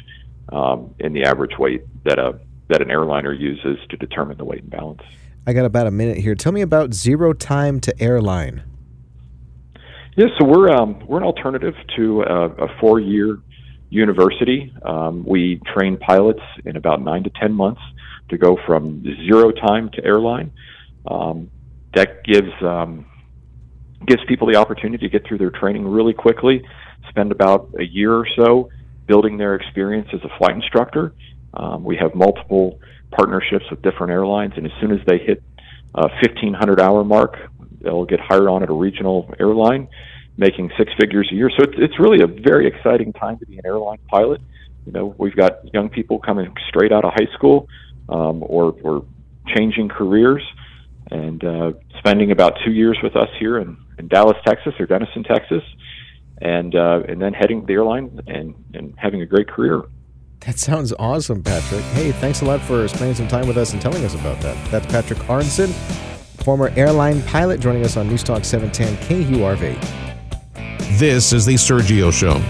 um, 0.49 0.93
in 0.99 1.13
the 1.13 1.23
average 1.23 1.57
weight 1.57 1.83
that 2.03 2.19
a 2.19 2.39
that 2.69 2.81
an 2.81 2.89
airliner 2.89 3.33
uses 3.33 3.77
to 3.89 3.97
determine 3.97 4.37
the 4.37 4.45
weight 4.45 4.61
and 4.61 4.69
balance. 4.69 5.01
I 5.45 5.53
got 5.53 5.65
about 5.65 5.87
a 5.87 5.91
minute 5.91 6.17
here. 6.17 6.35
Tell 6.35 6.51
me 6.51 6.61
about 6.61 6.93
zero 6.93 7.33
time 7.33 7.79
to 7.81 8.01
airline. 8.01 8.63
Yeah, 10.15 10.27
so 10.37 10.45
we're 10.45 10.69
um, 10.69 11.05
we're 11.07 11.17
an 11.17 11.23
alternative 11.23 11.75
to 11.95 12.21
a, 12.21 12.47
a 12.65 12.79
four 12.79 12.99
year 12.99 13.39
university. 13.89 14.73
Um, 14.83 15.23
we 15.25 15.61
train 15.73 15.97
pilots 15.97 16.41
in 16.65 16.75
about 16.75 17.01
nine 17.01 17.23
to 17.23 17.29
ten 17.31 17.53
months 17.53 17.81
to 18.29 18.37
go 18.37 18.57
from 18.65 19.03
zero 19.25 19.51
time 19.51 19.89
to 19.93 20.03
airline. 20.03 20.51
Um, 21.09 21.49
that 21.93 22.23
gives 22.23 22.51
um, 22.61 23.05
gives 24.05 24.23
people 24.27 24.47
the 24.47 24.55
opportunity 24.55 25.07
to 25.07 25.09
get 25.09 25.27
through 25.27 25.37
their 25.37 25.49
training 25.49 25.87
really 25.87 26.13
quickly, 26.13 26.63
spend 27.09 27.31
about 27.31 27.69
a 27.79 27.83
year 27.83 28.13
or 28.13 28.27
so 28.35 28.69
building 29.11 29.37
their 29.37 29.55
experience 29.55 30.07
as 30.13 30.21
a 30.23 30.37
flight 30.37 30.55
instructor. 30.55 31.13
Um, 31.53 31.83
we 31.83 31.97
have 31.97 32.15
multiple 32.15 32.79
partnerships 33.11 33.65
with 33.69 33.81
different 33.81 34.09
airlines, 34.09 34.53
and 34.55 34.65
as 34.65 34.71
soon 34.79 34.93
as 34.93 35.05
they 35.05 35.17
hit 35.17 35.43
a 35.95 36.07
1,500 36.23 36.79
hour 36.79 37.03
mark, 37.03 37.35
they'll 37.81 38.05
get 38.05 38.21
hired 38.21 38.47
on 38.47 38.63
at 38.63 38.69
a 38.69 38.73
regional 38.73 39.29
airline, 39.37 39.89
making 40.37 40.71
six 40.77 40.93
figures 40.97 41.27
a 41.29 41.35
year. 41.35 41.49
So 41.57 41.63
it's, 41.63 41.73
it's 41.75 41.99
really 41.99 42.23
a 42.23 42.27
very 42.27 42.67
exciting 42.67 43.11
time 43.11 43.37
to 43.39 43.45
be 43.45 43.57
an 43.57 43.65
airline 43.65 43.99
pilot. 44.07 44.39
You 44.85 44.93
know, 44.93 45.13
we've 45.17 45.35
got 45.35 45.73
young 45.73 45.89
people 45.89 46.17
coming 46.19 46.47
straight 46.69 46.93
out 46.93 47.03
of 47.03 47.11
high 47.13 47.27
school 47.35 47.67
um, 48.07 48.41
or, 48.43 48.73
or 48.81 49.03
changing 49.53 49.89
careers 49.89 50.43
and 51.11 51.43
uh, 51.43 51.71
spending 51.97 52.31
about 52.31 52.53
two 52.63 52.71
years 52.71 52.97
with 53.03 53.17
us 53.17 53.27
here 53.41 53.57
in, 53.57 53.75
in 53.99 54.07
Dallas, 54.07 54.37
Texas, 54.47 54.73
or 54.79 54.85
Denison, 54.85 55.25
Texas 55.25 55.63
and 56.41 56.75
uh, 56.75 57.03
and 57.07 57.21
then 57.21 57.33
heading 57.33 57.65
the 57.65 57.73
airline 57.73 58.19
and 58.27 58.53
and 58.73 58.93
having 58.97 59.21
a 59.21 59.25
great 59.25 59.47
career. 59.47 59.83
That 60.41 60.57
sounds 60.57 60.91
awesome, 60.97 61.43
Patrick. 61.43 61.81
Hey, 61.93 62.11
thanks 62.13 62.41
a 62.41 62.45
lot 62.45 62.61
for 62.61 62.87
spending 62.87 63.15
some 63.15 63.27
time 63.27 63.47
with 63.47 63.57
us 63.57 63.73
and 63.73 63.81
telling 63.81 64.03
us 64.03 64.15
about 64.15 64.41
that. 64.41 64.71
That's 64.71 64.87
Patrick 64.87 65.19
Arnzen, 65.19 65.71
former 66.43 66.73
airline 66.75 67.21
pilot, 67.23 67.59
joining 67.59 67.85
us 67.85 67.95
on 67.95 68.09
Newstalk 68.09 68.43
710 68.43 68.97
KURV. 69.07 70.97
This 70.97 71.31
is 71.31 71.45
the 71.45 71.53
Sergio 71.53 72.11
Show. 72.11 72.41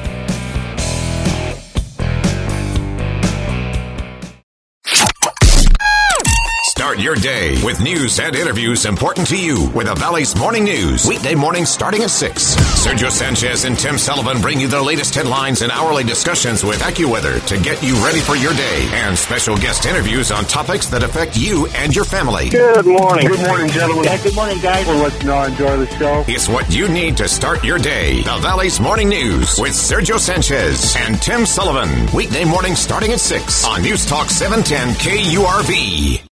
Your 7.01 7.15
day 7.15 7.61
with 7.63 7.81
news 7.81 8.19
and 8.19 8.35
interviews 8.35 8.85
important 8.85 9.27
to 9.27 9.37
you 9.37 9.69
with 9.71 9.87
the 9.87 9.95
Valley's 9.95 10.35
Morning 10.37 10.63
News. 10.63 11.05
Weekday 11.07 11.33
mornings 11.33 11.69
starting 11.69 12.03
at 12.03 12.09
6. 12.09 12.55
Sergio 12.55 13.09
Sanchez 13.09 13.65
and 13.65 13.77
Tim 13.77 13.97
Sullivan 13.97 14.41
bring 14.41 14.59
you 14.59 14.67
the 14.67 14.81
latest 14.81 15.15
headlines 15.15 15.61
and 15.61 15.71
hourly 15.71 16.03
discussions 16.03 16.63
with 16.63 16.79
AccuWeather 16.79 17.45
to 17.47 17.57
get 17.59 17.81
you 17.81 17.95
ready 18.05 18.19
for 18.19 18.35
your 18.35 18.53
day 18.53 18.87
and 18.93 19.17
special 19.17 19.57
guest 19.57 19.85
interviews 19.85 20.31
on 20.31 20.45
topics 20.45 20.87
that 20.87 21.03
affect 21.03 21.35
you 21.35 21.67
and 21.75 21.95
your 21.95 22.05
family. 22.05 22.49
Good 22.49 22.85
morning. 22.85 23.27
Good 23.27 23.47
morning, 23.47 23.69
gentlemen. 23.69 24.05
Yeah, 24.05 24.23
good 24.23 24.35
morning, 24.35 24.59
guys. 24.59 24.85
We'll 24.85 24.97
let 24.97 25.21
you 25.21 25.27
know 25.27 25.35
I 25.35 25.47
enjoy 25.47 25.77
the 25.77 25.87
show. 25.97 26.25
It's 26.27 26.47
what 26.47 26.73
you 26.73 26.87
need 26.87 27.17
to 27.17 27.27
start 27.27 27.63
your 27.63 27.79
day. 27.79 28.21
The 28.21 28.37
Valley's 28.41 28.79
Morning 28.79 29.09
News 29.09 29.59
with 29.59 29.73
Sergio 29.73 30.19
Sanchez 30.19 30.95
and 30.97 31.21
Tim 31.21 31.45
Sullivan. 31.45 32.13
Weekday 32.15 32.45
morning 32.45 32.75
starting 32.75 33.11
at 33.11 33.19
6 33.19 33.65
on 33.65 33.81
News 33.81 34.05
Talk 34.05 34.29
710 34.29 34.95
KURV. 34.95 36.30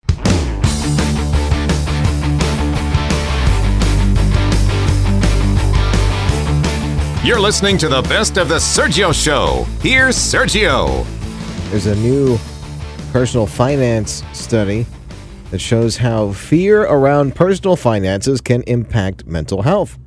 You're 7.21 7.41
listening 7.41 7.77
to 7.79 7.89
the 7.89 8.01
best 8.03 8.37
of 8.37 8.47
the 8.47 8.55
Sergio 8.55 9.13
Show. 9.13 9.65
Here's 9.81 10.15
Sergio. 10.15 11.05
There's 11.69 11.85
a 11.85 11.95
new 11.95 12.39
personal 13.11 13.45
finance 13.45 14.23
study 14.31 14.85
that 15.51 15.59
shows 15.59 15.97
how 15.97 16.31
fear 16.31 16.83
around 16.83 17.35
personal 17.35 17.75
finances 17.75 18.39
can 18.39 18.63
impact 18.63 19.25
mental 19.25 19.63
health. 19.63 19.99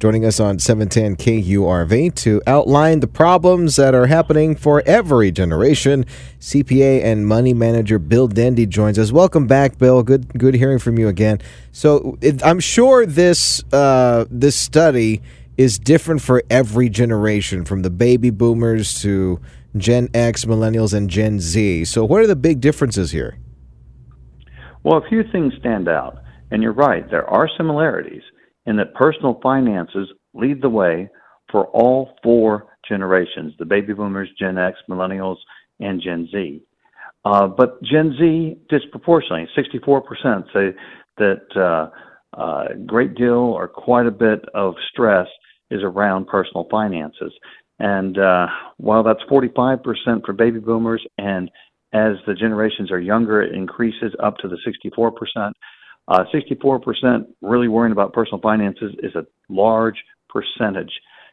Joining 0.00 0.24
us 0.24 0.40
on 0.40 0.58
710 0.58 1.16
KURV 1.16 2.14
to 2.16 2.42
outline 2.48 2.98
the 2.98 3.06
problems 3.06 3.76
that 3.76 3.94
are 3.94 4.06
happening 4.06 4.56
for 4.56 4.82
every 4.86 5.30
generation, 5.30 6.04
CPA 6.40 7.04
and 7.04 7.28
money 7.28 7.54
manager 7.54 8.00
Bill 8.00 8.26
Dendy 8.26 8.66
joins 8.66 8.98
us. 8.98 9.12
Welcome 9.12 9.46
back, 9.46 9.78
Bill. 9.78 10.02
Good, 10.02 10.36
good 10.36 10.54
hearing 10.54 10.80
from 10.80 10.98
you 10.98 11.06
again. 11.06 11.40
So 11.70 12.18
it, 12.20 12.44
I'm 12.44 12.58
sure 12.58 13.06
this 13.06 13.62
uh, 13.72 14.24
this 14.30 14.56
study 14.56 15.22
is 15.60 15.78
different 15.78 16.22
for 16.22 16.42
every 16.48 16.88
generation, 16.88 17.66
from 17.66 17.82
the 17.82 17.90
baby 17.90 18.30
boomers 18.30 18.98
to 19.02 19.38
Gen 19.76 20.08
X, 20.14 20.46
millennials, 20.46 20.94
and 20.94 21.10
Gen 21.10 21.38
Z. 21.38 21.84
So, 21.84 22.02
what 22.02 22.22
are 22.22 22.26
the 22.26 22.34
big 22.34 22.62
differences 22.62 23.10
here? 23.10 23.36
Well, 24.82 24.96
a 24.96 25.06
few 25.06 25.22
things 25.30 25.52
stand 25.60 25.86
out. 25.86 26.16
And 26.50 26.62
you're 26.62 26.72
right, 26.72 27.08
there 27.10 27.28
are 27.28 27.46
similarities 27.58 28.22
in 28.64 28.76
that 28.76 28.94
personal 28.94 29.38
finances 29.42 30.08
lead 30.32 30.62
the 30.62 30.70
way 30.70 31.10
for 31.52 31.66
all 31.66 32.16
four 32.22 32.66
generations 32.88 33.52
the 33.58 33.66
baby 33.66 33.92
boomers, 33.92 34.30
Gen 34.38 34.56
X, 34.56 34.78
millennials, 34.88 35.36
and 35.78 36.00
Gen 36.00 36.26
Z. 36.32 36.62
Uh, 37.26 37.46
but 37.48 37.82
Gen 37.82 38.16
Z 38.18 38.56
disproportionately, 38.70 39.46
64% 39.58 40.44
say 40.54 40.74
that 41.18 41.42
uh, 41.54 41.90
a 42.40 42.74
great 42.86 43.14
deal 43.14 43.34
or 43.34 43.68
quite 43.68 44.06
a 44.06 44.10
bit 44.10 44.42
of 44.54 44.74
stress 44.90 45.26
is 45.70 45.82
around 45.82 46.26
personal 46.26 46.66
finances. 46.70 47.32
And 47.78 48.18
uh, 48.18 48.46
while 48.76 49.02
that's 49.02 49.22
45% 49.30 49.80
for 50.24 50.32
baby 50.32 50.60
boomers, 50.60 51.04
and 51.16 51.50
as 51.92 52.16
the 52.26 52.34
generations 52.34 52.92
are 52.92 53.00
younger, 53.00 53.42
it 53.42 53.54
increases 53.54 54.14
up 54.22 54.36
to 54.38 54.48
the 54.48 54.58
64%. 54.96 55.52
Uh, 56.08 56.24
64% 56.34 57.24
really 57.40 57.68
worrying 57.68 57.92
about 57.92 58.12
personal 58.12 58.40
finances 58.40 58.94
is 59.02 59.14
a 59.14 59.26
large 59.48 59.96
percentage. 60.28 60.92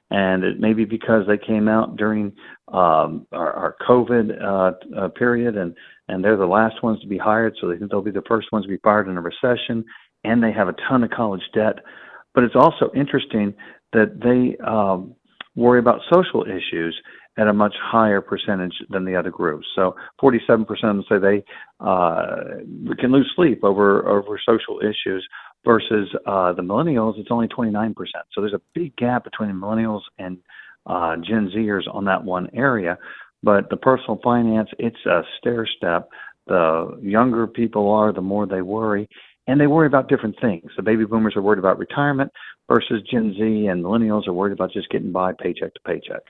and 0.10 0.44
it 0.44 0.60
may 0.60 0.74
be 0.74 0.86
because 0.86 1.24
they 1.28 1.38
came 1.38 1.68
out 1.68 1.98
during 1.98 2.32
um, 2.70 3.28
our, 3.32 3.52
our 3.54 3.76
COVID 3.88 4.42
uh, 4.42 4.72
uh, 4.98 5.08
period, 5.10 5.58
and 5.58 5.76
and 6.08 6.24
they're 6.24 6.38
the 6.38 6.46
last 6.46 6.82
ones 6.82 7.00
to 7.02 7.08
be 7.08 7.18
hired, 7.18 7.54
so 7.60 7.68
they 7.68 7.78
think 7.78 7.92
they'll 7.92 8.02
be 8.02 8.12
the 8.12 8.22
first 8.28 8.48
ones 8.54 8.64
to 8.64 8.70
be 8.70 8.78
fired 8.78 9.10
in 9.10 9.18
a 9.18 9.22
recession, 9.22 9.84
and 10.24 10.42
they 10.42 10.54
have 10.54 10.70
a 10.70 10.76
ton 10.88 11.04
of 11.04 11.10
college 11.10 11.42
debt. 11.54 11.80
But 12.34 12.46
it's 12.46 12.56
also 12.56 12.92
interesting 12.96 13.54
that 13.94 14.20
they 14.22 14.58
um, 14.66 15.16
worry 15.56 15.80
about 15.80 16.02
social 16.12 16.44
issues 16.44 17.00
at 17.38 17.48
a 17.48 17.54
much 17.54 17.76
higher 17.80 18.20
percentage 18.20 18.74
than 18.90 19.06
the 19.06 19.16
other 19.16 19.30
groups. 19.30 19.68
So 19.76 19.96
47% 20.22 20.62
of 20.62 20.68
them 20.80 21.04
say 21.08 21.20
they 21.20 21.44
uh, 21.80 22.96
can 23.00 23.12
lose 23.12 23.32
sleep 23.36 23.64
over 23.64 24.08
over 24.08 24.40
social 24.44 24.80
issues, 24.80 25.28
versus 25.68 26.08
uh, 26.26 26.54
the 26.54 26.62
millennials, 26.62 27.20
it's 27.20 27.30
only 27.30 27.48
29%. 27.48 27.94
So 28.32 28.42
there's 28.42 28.54
a 28.54 28.62
big 28.74 28.96
gap 28.96 29.26
between 29.26 29.50
the 29.50 29.56
millennials 29.56 30.02
and 30.18 30.38
uh, 30.86 31.18
Gen 31.18 31.52
Zers 31.54 31.84
on 31.94 32.06
that 32.06 32.24
one 32.24 32.50
area. 32.54 32.98
But 33.44 33.70
the 33.70 33.76
personal 33.76 34.20
finance, 34.24 34.70
it's 34.80 35.06
a 35.06 35.22
stair 35.38 35.68
step. 35.78 36.10
The 36.48 36.98
younger 37.02 37.46
people 37.46 37.92
are, 37.92 38.14
the 38.14 38.22
more 38.22 38.46
they 38.46 38.62
worry. 38.62 39.10
And 39.48 39.62
they 39.62 39.68
worry 39.68 39.88
about 39.88 40.10
different 40.10 40.36
things. 40.42 40.72
The 40.76 40.84
baby 40.84 41.06
boomers 41.06 41.36
are 41.36 41.42
worried 41.42 41.60
about 41.60 41.80
retirement 41.80 42.32
versus 42.70 43.02
Gen 43.10 43.34
Z, 43.34 43.68
and 43.68 43.84
millennials 43.84 44.28
are 44.28 44.34
worried 44.34 44.54
about 44.54 44.74
just 44.74 44.90
getting 44.90 45.12
by 45.12 45.32
paycheck 45.34 45.74
to 45.74 45.80
paycheck. 45.86 46.22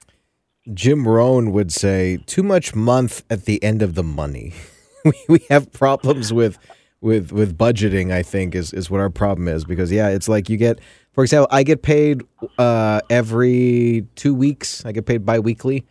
Jim 0.73 1.08
Rohn 1.08 1.51
would 1.51 1.71
say, 1.71 2.17
too 2.25 2.43
much 2.43 2.75
month 2.75 3.23
at 3.30 3.45
the 3.45 3.63
end 3.63 3.82
of 3.82 3.95
the 3.95 4.03
money. 4.03 4.53
we, 5.06 5.13
we 5.27 5.39
have 5.49 5.71
problems 5.71 6.32
with 6.32 6.60
with 6.99 7.32
with 7.32 7.58
budgeting 7.58 8.12
i 8.12 8.23
think 8.23 8.56
is 8.56 8.73
is 8.73 8.89
what 8.89 8.99
our 8.99 9.10
problem 9.10 9.47
is 9.47 9.65
because 9.65 9.91
yeah 9.91 10.10
it's 10.10 10.27
like 10.27 10.49
you 10.49 10.58
get 10.58 10.80
for 11.12 11.23
example 11.23 11.47
i 11.51 11.62
get 11.62 11.84
paid 11.84 12.23
uh 12.58 12.99
every 13.10 14.08
two 14.15 14.34
weeks 14.34 14.84
i 14.86 14.91
get 14.91 15.06
paid 15.06 15.23
bi-weekly 15.25 15.86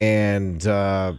and 0.00 0.66
uh 0.66 1.12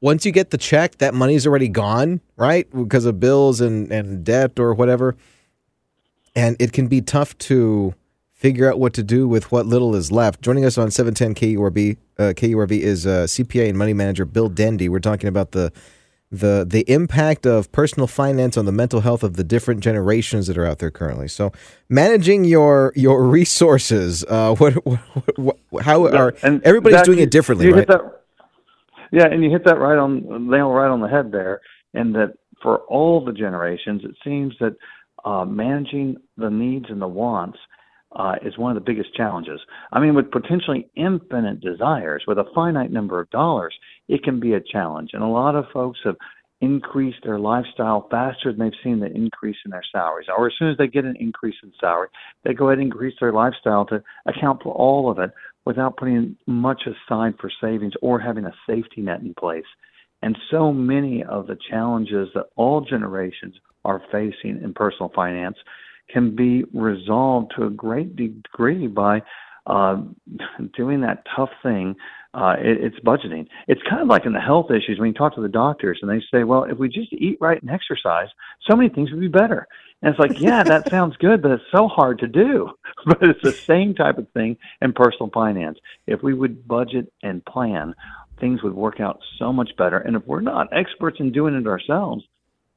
once 0.00 0.24
you 0.24 0.32
get 0.32 0.50
the 0.50 0.58
check 0.58 0.98
that 0.98 1.14
money's 1.14 1.46
already 1.46 1.68
gone 1.68 2.20
right 2.36 2.68
because 2.70 3.04
of 3.04 3.18
bills 3.20 3.60
and 3.60 3.90
and 3.92 4.24
debt 4.24 4.58
or 4.58 4.74
whatever 4.74 5.16
and 6.34 6.56
it 6.60 6.72
can 6.72 6.86
be 6.86 7.00
tough 7.00 7.36
to 7.38 7.94
figure 8.32 8.70
out 8.70 8.78
what 8.78 8.92
to 8.92 9.02
do 9.02 9.26
with 9.26 9.50
what 9.50 9.66
little 9.66 9.94
is 9.94 10.12
left 10.12 10.40
joining 10.40 10.64
us 10.64 10.78
on 10.78 10.90
710 10.90 11.34
KURV 11.34 11.96
uh, 12.18 12.22
KURV 12.34 12.70
is 12.72 13.06
uh, 13.06 13.24
CPA 13.24 13.68
and 13.68 13.78
money 13.78 13.94
manager 13.94 14.24
Bill 14.24 14.48
Dendy 14.48 14.88
we're 14.88 15.00
talking 15.00 15.28
about 15.28 15.52
the 15.52 15.72
the 16.30 16.66
the 16.68 16.84
impact 16.92 17.46
of 17.46 17.72
personal 17.72 18.06
finance 18.06 18.56
on 18.56 18.66
the 18.66 18.72
mental 18.72 19.00
health 19.00 19.22
of 19.22 19.36
the 19.36 19.44
different 19.44 19.80
generations 19.80 20.46
that 20.46 20.58
are 20.58 20.66
out 20.66 20.78
there 20.78 20.90
currently. 20.90 21.28
So, 21.28 21.52
managing 21.88 22.44
your 22.44 22.92
your 22.94 23.24
resources, 23.28 24.24
uh, 24.28 24.54
what, 24.56 24.74
what, 24.84 25.58
what 25.70 25.82
how 25.82 26.06
are 26.06 26.34
everybody's 26.42 27.02
doing 27.02 27.20
it 27.20 27.30
differently, 27.30 27.72
right? 27.72 27.86
That, 27.86 28.17
yeah, 29.12 29.26
and 29.26 29.42
you 29.42 29.50
hit 29.50 29.64
that 29.64 29.78
right 29.78 29.98
on 29.98 30.50
nail 30.50 30.70
right 30.70 30.90
on 30.90 31.00
the 31.00 31.08
head 31.08 31.32
there. 31.32 31.60
And 31.94 32.14
that 32.14 32.34
for 32.62 32.78
all 32.88 33.24
the 33.24 33.32
generations, 33.32 34.02
it 34.04 34.14
seems 34.24 34.54
that 34.60 34.76
uh, 35.24 35.44
managing 35.44 36.16
the 36.36 36.50
needs 36.50 36.86
and 36.88 37.00
the 37.00 37.08
wants 37.08 37.58
uh, 38.12 38.36
is 38.42 38.56
one 38.56 38.74
of 38.74 38.82
the 38.82 38.92
biggest 38.92 39.14
challenges. 39.14 39.60
I 39.92 40.00
mean, 40.00 40.14
with 40.14 40.30
potentially 40.30 40.88
infinite 40.96 41.60
desires, 41.60 42.24
with 42.26 42.38
a 42.38 42.44
finite 42.54 42.90
number 42.90 43.20
of 43.20 43.30
dollars, 43.30 43.74
it 44.08 44.22
can 44.22 44.40
be 44.40 44.54
a 44.54 44.60
challenge. 44.60 45.10
And 45.12 45.22
a 45.22 45.26
lot 45.26 45.54
of 45.54 45.66
folks 45.72 45.98
have 46.04 46.16
increased 46.60 47.18
their 47.22 47.38
lifestyle 47.38 48.08
faster 48.10 48.52
than 48.52 48.58
they've 48.58 48.80
seen 48.82 49.00
the 49.00 49.12
increase 49.12 49.56
in 49.64 49.70
their 49.70 49.82
salaries. 49.92 50.26
Or 50.36 50.48
as 50.48 50.52
soon 50.58 50.70
as 50.70 50.76
they 50.76 50.88
get 50.88 51.04
an 51.04 51.16
increase 51.20 51.54
in 51.62 51.72
salary, 51.80 52.08
they 52.44 52.52
go 52.52 52.68
ahead 52.68 52.78
and 52.78 52.90
increase 52.90 53.14
their 53.20 53.32
lifestyle 53.32 53.86
to 53.86 54.02
account 54.26 54.62
for 54.62 54.74
all 54.74 55.10
of 55.10 55.18
it 55.18 55.30
without 55.64 55.96
putting 55.96 56.36
much 56.46 56.82
aside 56.86 57.34
for 57.40 57.50
savings 57.60 57.92
or 58.02 58.18
having 58.18 58.44
a 58.44 58.54
safety 58.66 59.02
net 59.02 59.20
in 59.20 59.34
place. 59.34 59.66
And 60.22 60.36
so 60.50 60.72
many 60.72 61.22
of 61.22 61.46
the 61.46 61.56
challenges 61.70 62.28
that 62.34 62.46
all 62.56 62.80
generations 62.80 63.54
are 63.84 64.02
facing 64.10 64.60
in 64.62 64.72
personal 64.74 65.12
finance 65.14 65.56
can 66.10 66.34
be 66.34 66.64
resolved 66.74 67.52
to 67.56 67.66
a 67.66 67.70
great 67.70 68.16
degree 68.16 68.86
by 68.86 69.22
uh, 69.66 70.02
doing 70.76 71.02
that 71.02 71.22
tough 71.36 71.50
thing. 71.62 71.94
Uh, 72.34 72.54
it, 72.58 72.84
it's 72.84 73.00
budgeting. 73.00 73.46
It's 73.68 73.80
kind 73.88 74.02
of 74.02 74.08
like 74.08 74.26
in 74.26 74.34
the 74.34 74.40
health 74.40 74.70
issues 74.70 74.98
when 74.98 75.08
you 75.08 75.14
talk 75.14 75.34
to 75.36 75.40
the 75.40 75.48
doctors 75.48 75.98
and 76.02 76.10
they 76.10 76.22
say, 76.30 76.44
well, 76.44 76.64
if 76.64 76.78
we 76.78 76.88
just 76.88 77.12
eat 77.12 77.38
right 77.40 77.60
and 77.60 77.70
exercise, 77.70 78.28
so 78.68 78.76
many 78.76 78.90
things 78.90 79.10
would 79.10 79.20
be 79.20 79.28
better. 79.28 79.66
And 80.02 80.10
it's 80.10 80.20
like, 80.20 80.40
yeah, 80.40 80.62
that 80.62 80.90
sounds 80.90 81.16
good, 81.16 81.42
but 81.42 81.52
it's 81.52 81.64
so 81.72 81.88
hard 81.88 82.18
to 82.20 82.28
do. 82.28 82.70
but 83.06 83.22
it's 83.22 83.42
the 83.42 83.52
same 83.52 83.94
type 83.94 84.18
of 84.18 84.28
thing 84.32 84.56
in 84.82 84.92
personal 84.92 85.30
finance. 85.32 85.78
If 86.06 86.22
we 86.22 86.34
would 86.34 86.68
budget 86.68 87.12
and 87.22 87.44
plan, 87.46 87.94
things 88.40 88.62
would 88.62 88.74
work 88.74 89.00
out 89.00 89.20
so 89.38 89.52
much 89.52 89.70
better. 89.76 89.98
And 89.98 90.16
if 90.16 90.26
we're 90.26 90.40
not 90.40 90.68
experts 90.72 91.18
in 91.20 91.32
doing 91.32 91.54
it 91.54 91.66
ourselves, 91.66 92.24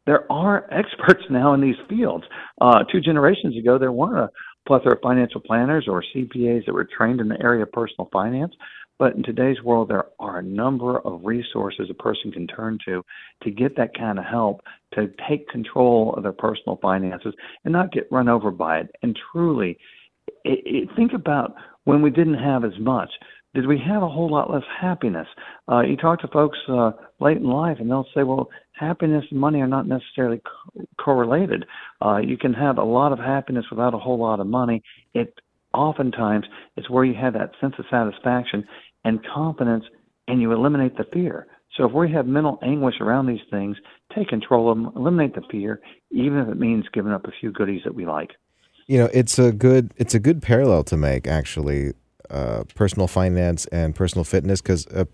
there 0.05 0.31
are 0.31 0.65
experts 0.71 1.23
now 1.29 1.53
in 1.53 1.61
these 1.61 1.75
fields. 1.89 2.23
Uh, 2.59 2.83
two 2.91 3.01
generations 3.01 3.57
ago, 3.57 3.77
there 3.77 3.91
weren't 3.91 4.17
a 4.17 4.29
plethora 4.67 4.93
of 4.93 5.01
financial 5.01 5.41
planners 5.41 5.87
or 5.87 6.03
CPAs 6.15 6.65
that 6.65 6.73
were 6.73 6.85
trained 6.85 7.19
in 7.19 7.27
the 7.27 7.41
area 7.41 7.63
of 7.63 7.71
personal 7.71 8.09
finance. 8.11 8.53
But 9.01 9.15
in 9.15 9.23
today's 9.23 9.63
world, 9.63 9.89
there 9.89 10.09
are 10.19 10.37
a 10.37 10.43
number 10.43 10.99
of 10.99 11.21
resources 11.23 11.87
a 11.89 11.95
person 11.95 12.31
can 12.31 12.45
turn 12.45 12.77
to 12.85 13.03
to 13.41 13.49
get 13.49 13.75
that 13.75 13.97
kind 13.97 14.19
of 14.19 14.25
help 14.25 14.61
to 14.93 15.09
take 15.27 15.49
control 15.49 16.13
of 16.15 16.21
their 16.21 16.31
personal 16.31 16.77
finances 16.83 17.33
and 17.65 17.71
not 17.73 17.91
get 17.91 18.07
run 18.11 18.29
over 18.29 18.51
by 18.51 18.77
it. 18.77 18.91
And 19.01 19.17
truly, 19.31 19.75
it, 20.45 20.59
it, 20.65 20.89
think 20.95 21.13
about 21.13 21.55
when 21.85 22.03
we 22.03 22.11
didn't 22.11 22.35
have 22.35 22.63
as 22.63 22.77
much 22.79 23.09
did 23.55 23.65
we 23.65 23.81
have 23.85 24.03
a 24.03 24.07
whole 24.07 24.29
lot 24.29 24.51
less 24.51 24.63
happiness? 24.79 25.27
Uh, 25.67 25.81
you 25.81 25.97
talk 25.97 26.21
to 26.21 26.27
folks 26.27 26.59
uh, 26.69 26.91
late 27.19 27.37
in 27.37 27.49
life, 27.49 27.77
and 27.79 27.89
they'll 27.89 28.07
say, 28.15 28.21
"Well, 28.21 28.49
happiness 28.73 29.25
and 29.31 29.39
money 29.39 29.61
are 29.61 29.67
not 29.67 29.87
necessarily 29.87 30.41
co- 30.45 30.85
correlated. 31.03 31.65
Uh, 32.05 32.17
you 32.17 32.37
can 32.37 32.53
have 32.53 32.77
a 32.77 32.83
lot 32.83 33.11
of 33.11 33.17
happiness 33.17 33.65
without 33.71 33.95
a 33.95 33.97
whole 33.97 34.19
lot 34.19 34.39
of 34.39 34.45
money. 34.45 34.83
It 35.15 35.33
oftentimes 35.73 36.45
is 36.77 36.89
where 36.89 37.03
you 37.03 37.13
have 37.13 37.33
that 37.33 37.51
sense 37.59 37.73
of 37.79 37.85
satisfaction 37.89 38.63
and 39.03 39.19
confidence, 39.33 39.85
and 40.27 40.41
you 40.41 40.51
eliminate 40.51 40.97
the 40.97 41.05
fear. 41.11 41.47
So 41.77 41.85
if 41.85 41.93
we 41.93 42.11
have 42.11 42.27
mental 42.27 42.59
anguish 42.63 42.95
around 42.99 43.27
these 43.27 43.39
things, 43.49 43.77
take 44.15 44.27
control 44.27 44.71
of 44.71 44.77
them, 44.77 44.91
eliminate 44.95 45.35
the 45.35 45.41
fear, 45.49 45.79
even 46.11 46.37
if 46.39 46.49
it 46.49 46.59
means 46.59 46.85
giving 46.93 47.11
up 47.11 47.25
a 47.25 47.31
few 47.39 47.51
goodies 47.51 47.81
that 47.85 47.95
we 47.95 48.05
like." 48.05 48.31
You 48.87 48.97
know, 48.97 49.09
it's 49.13 49.39
a 49.39 49.51
good 49.51 49.93
it's 49.97 50.13
a 50.13 50.19
good 50.19 50.41
parallel 50.41 50.83
to 50.85 50.97
make 50.97 51.27
actually 51.27 51.93
uh, 52.29 52.63
personal 52.75 53.07
finance 53.07 53.65
and 53.67 53.95
personal 53.95 54.23
fitness 54.23 54.61
because 54.61 54.87
a, 54.87 55.07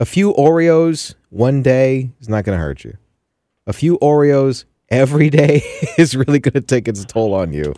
a 0.00 0.04
few 0.04 0.32
Oreos 0.34 1.14
one 1.30 1.62
day 1.62 2.10
is 2.20 2.28
not 2.28 2.44
going 2.44 2.56
to 2.56 2.62
hurt 2.62 2.84
you. 2.84 2.96
A 3.66 3.72
few 3.72 3.98
Oreos 3.98 4.64
every 4.88 5.30
day 5.30 5.62
is 5.98 6.16
really 6.16 6.38
going 6.38 6.54
to 6.54 6.60
take 6.60 6.88
its 6.88 7.04
toll 7.04 7.34
on 7.34 7.52
you, 7.52 7.74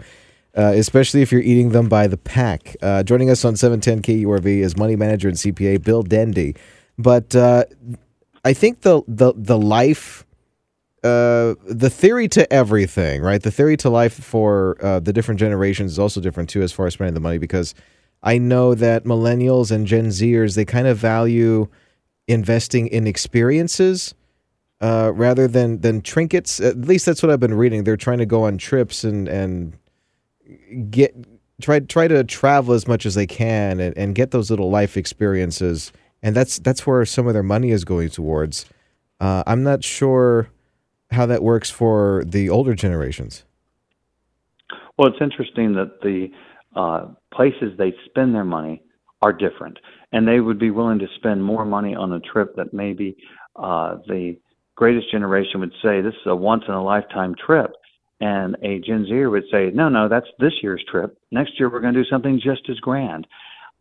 uh, 0.57 0.73
especially 0.75 1.23
if 1.23 1.33
you're 1.33 1.41
eating 1.41 1.71
them 1.71 1.89
by 1.89 2.07
the 2.07 2.17
pack. 2.17 2.77
Uh, 2.81 3.03
joining 3.03 3.31
us 3.31 3.45
on 3.45 3.57
710 3.57 4.03
KURV 4.03 4.47
is 4.47 4.77
money 4.77 4.97
manager 4.97 5.29
and 5.29 5.37
CPA 5.37 5.83
Bill 5.83 6.03
Dendy. 6.03 6.55
But 6.97 7.35
uh, 7.35 7.65
I 8.45 8.53
think 8.53 8.83
the, 8.83 9.03
the, 9.09 9.33
the 9.37 9.59
life. 9.59 10.25
Uh, 11.03 11.55
the 11.67 11.91
theory 11.91 12.29
to 12.29 12.51
everything, 12.51 13.21
right? 13.21 13.43
The 13.43 13.51
theory 13.51 13.77
to 13.77 13.91
life 13.91 14.15
for 14.15 14.79
uh, 14.81 15.01
the 15.01 15.13
different 15.13 15.39
generations 15.39 15.93
is 15.93 15.99
also 15.99 16.19
different 16.19 16.49
too, 16.49 16.63
as 16.63 16.73
far 16.73 16.87
as 16.87 16.95
spending 16.95 17.13
the 17.13 17.21
money, 17.21 17.37
because 17.37 17.75
I 18.23 18.39
know 18.39 18.75
that 18.75 19.05
millennials 19.05 19.71
and 19.71 19.87
Gen 19.87 20.07
Zers 20.07 20.57
they 20.57 20.65
kind 20.65 20.87
of 20.87 20.97
value 20.97 21.69
investing 22.27 22.87
in 22.87 23.07
experiences 23.07 24.15
uh, 24.81 25.13
rather 25.15 25.47
than 25.47 25.83
than 25.83 26.01
trinkets. 26.01 26.59
At 26.59 26.79
least 26.81 27.05
that's 27.05 27.23
what 27.23 27.31
I've 27.31 27.39
been 27.39 27.55
reading. 27.55 27.85
They're 27.85 27.99
trying 27.99 28.19
to 28.19 28.27
go 28.27 28.45
on 28.45 28.57
trips 28.57 29.05
and 29.05 29.29
and 29.29 29.75
get 30.91 31.15
try 31.61 31.81
try 31.81 32.09
to 32.09 32.25
travel 32.25 32.75
as 32.75 32.87
much 32.89 33.07
as 33.07 33.15
they 33.15 33.27
can 33.27 33.81
and, 33.81 33.97
and 33.97 34.15
get 34.15 34.31
those 34.31 34.51
little 34.51 34.71
life 34.71 34.97
experiences. 34.97 35.93
And 36.23 36.35
that's 36.35 36.59
that's 36.59 36.87
where 36.87 37.05
some 37.05 37.27
of 37.27 37.35
their 37.35 37.43
money 37.43 37.71
is 37.71 37.85
going 37.85 38.11
towards. 38.11 38.67
Uh, 39.21 39.43
I'm 39.47 39.63
not 39.63 39.85
sure 39.85 40.49
how 41.11 41.27
that 41.27 41.43
works 41.43 41.71
for 41.71 42.25
the 42.27 42.51
older 42.51 42.75
generations. 42.75 43.45
Well, 44.97 45.09
it's 45.09 45.21
interesting 45.21 45.75
that 45.75 46.01
the 46.03 46.29
uh, 46.77 47.07
places 47.33 47.77
they 47.79 47.95
spend 48.07 48.35
their 48.35 48.45
money 48.45 48.83
are 49.23 49.33
different, 49.33 49.79
and 50.13 50.27
they 50.27 50.41
would 50.41 50.59
be 50.59 50.71
willing 50.71 50.99
to 50.99 51.07
spend 51.17 51.43
more 51.43 51.65
money 51.65 51.95
on 51.95 52.13
a 52.13 52.21
trip 52.21 52.55
that 52.57 52.73
maybe 52.73 53.17
uh, 53.57 53.97
the 54.07 54.37
greatest 54.77 55.11
generation 55.11 55.61
would 55.61 55.73
say 55.83 56.01
this 56.01 56.15
is 56.15 56.27
a 56.27 56.37
once 56.37 56.65
in 56.67 56.75
a 56.75 56.83
lifetime 56.83 57.35
trip, 57.35 57.73
and 58.25 58.57
a 58.63 58.81
Gen 58.81 59.05
Zer 59.07 59.29
would 59.29 59.45
say, 59.53 59.71
no, 59.75 59.91
no, 59.91 60.09
that's 60.09 60.27
this 60.39 60.55
year's 60.63 60.83
trip. 60.91 61.19
Next 61.31 61.59
year 61.59 61.69
we're 61.71 61.83
going 61.83 61.93
to 61.93 62.03
do 62.03 62.09
something 62.09 62.41
just 62.43 62.63
as 62.71 62.79
grand. 62.79 63.27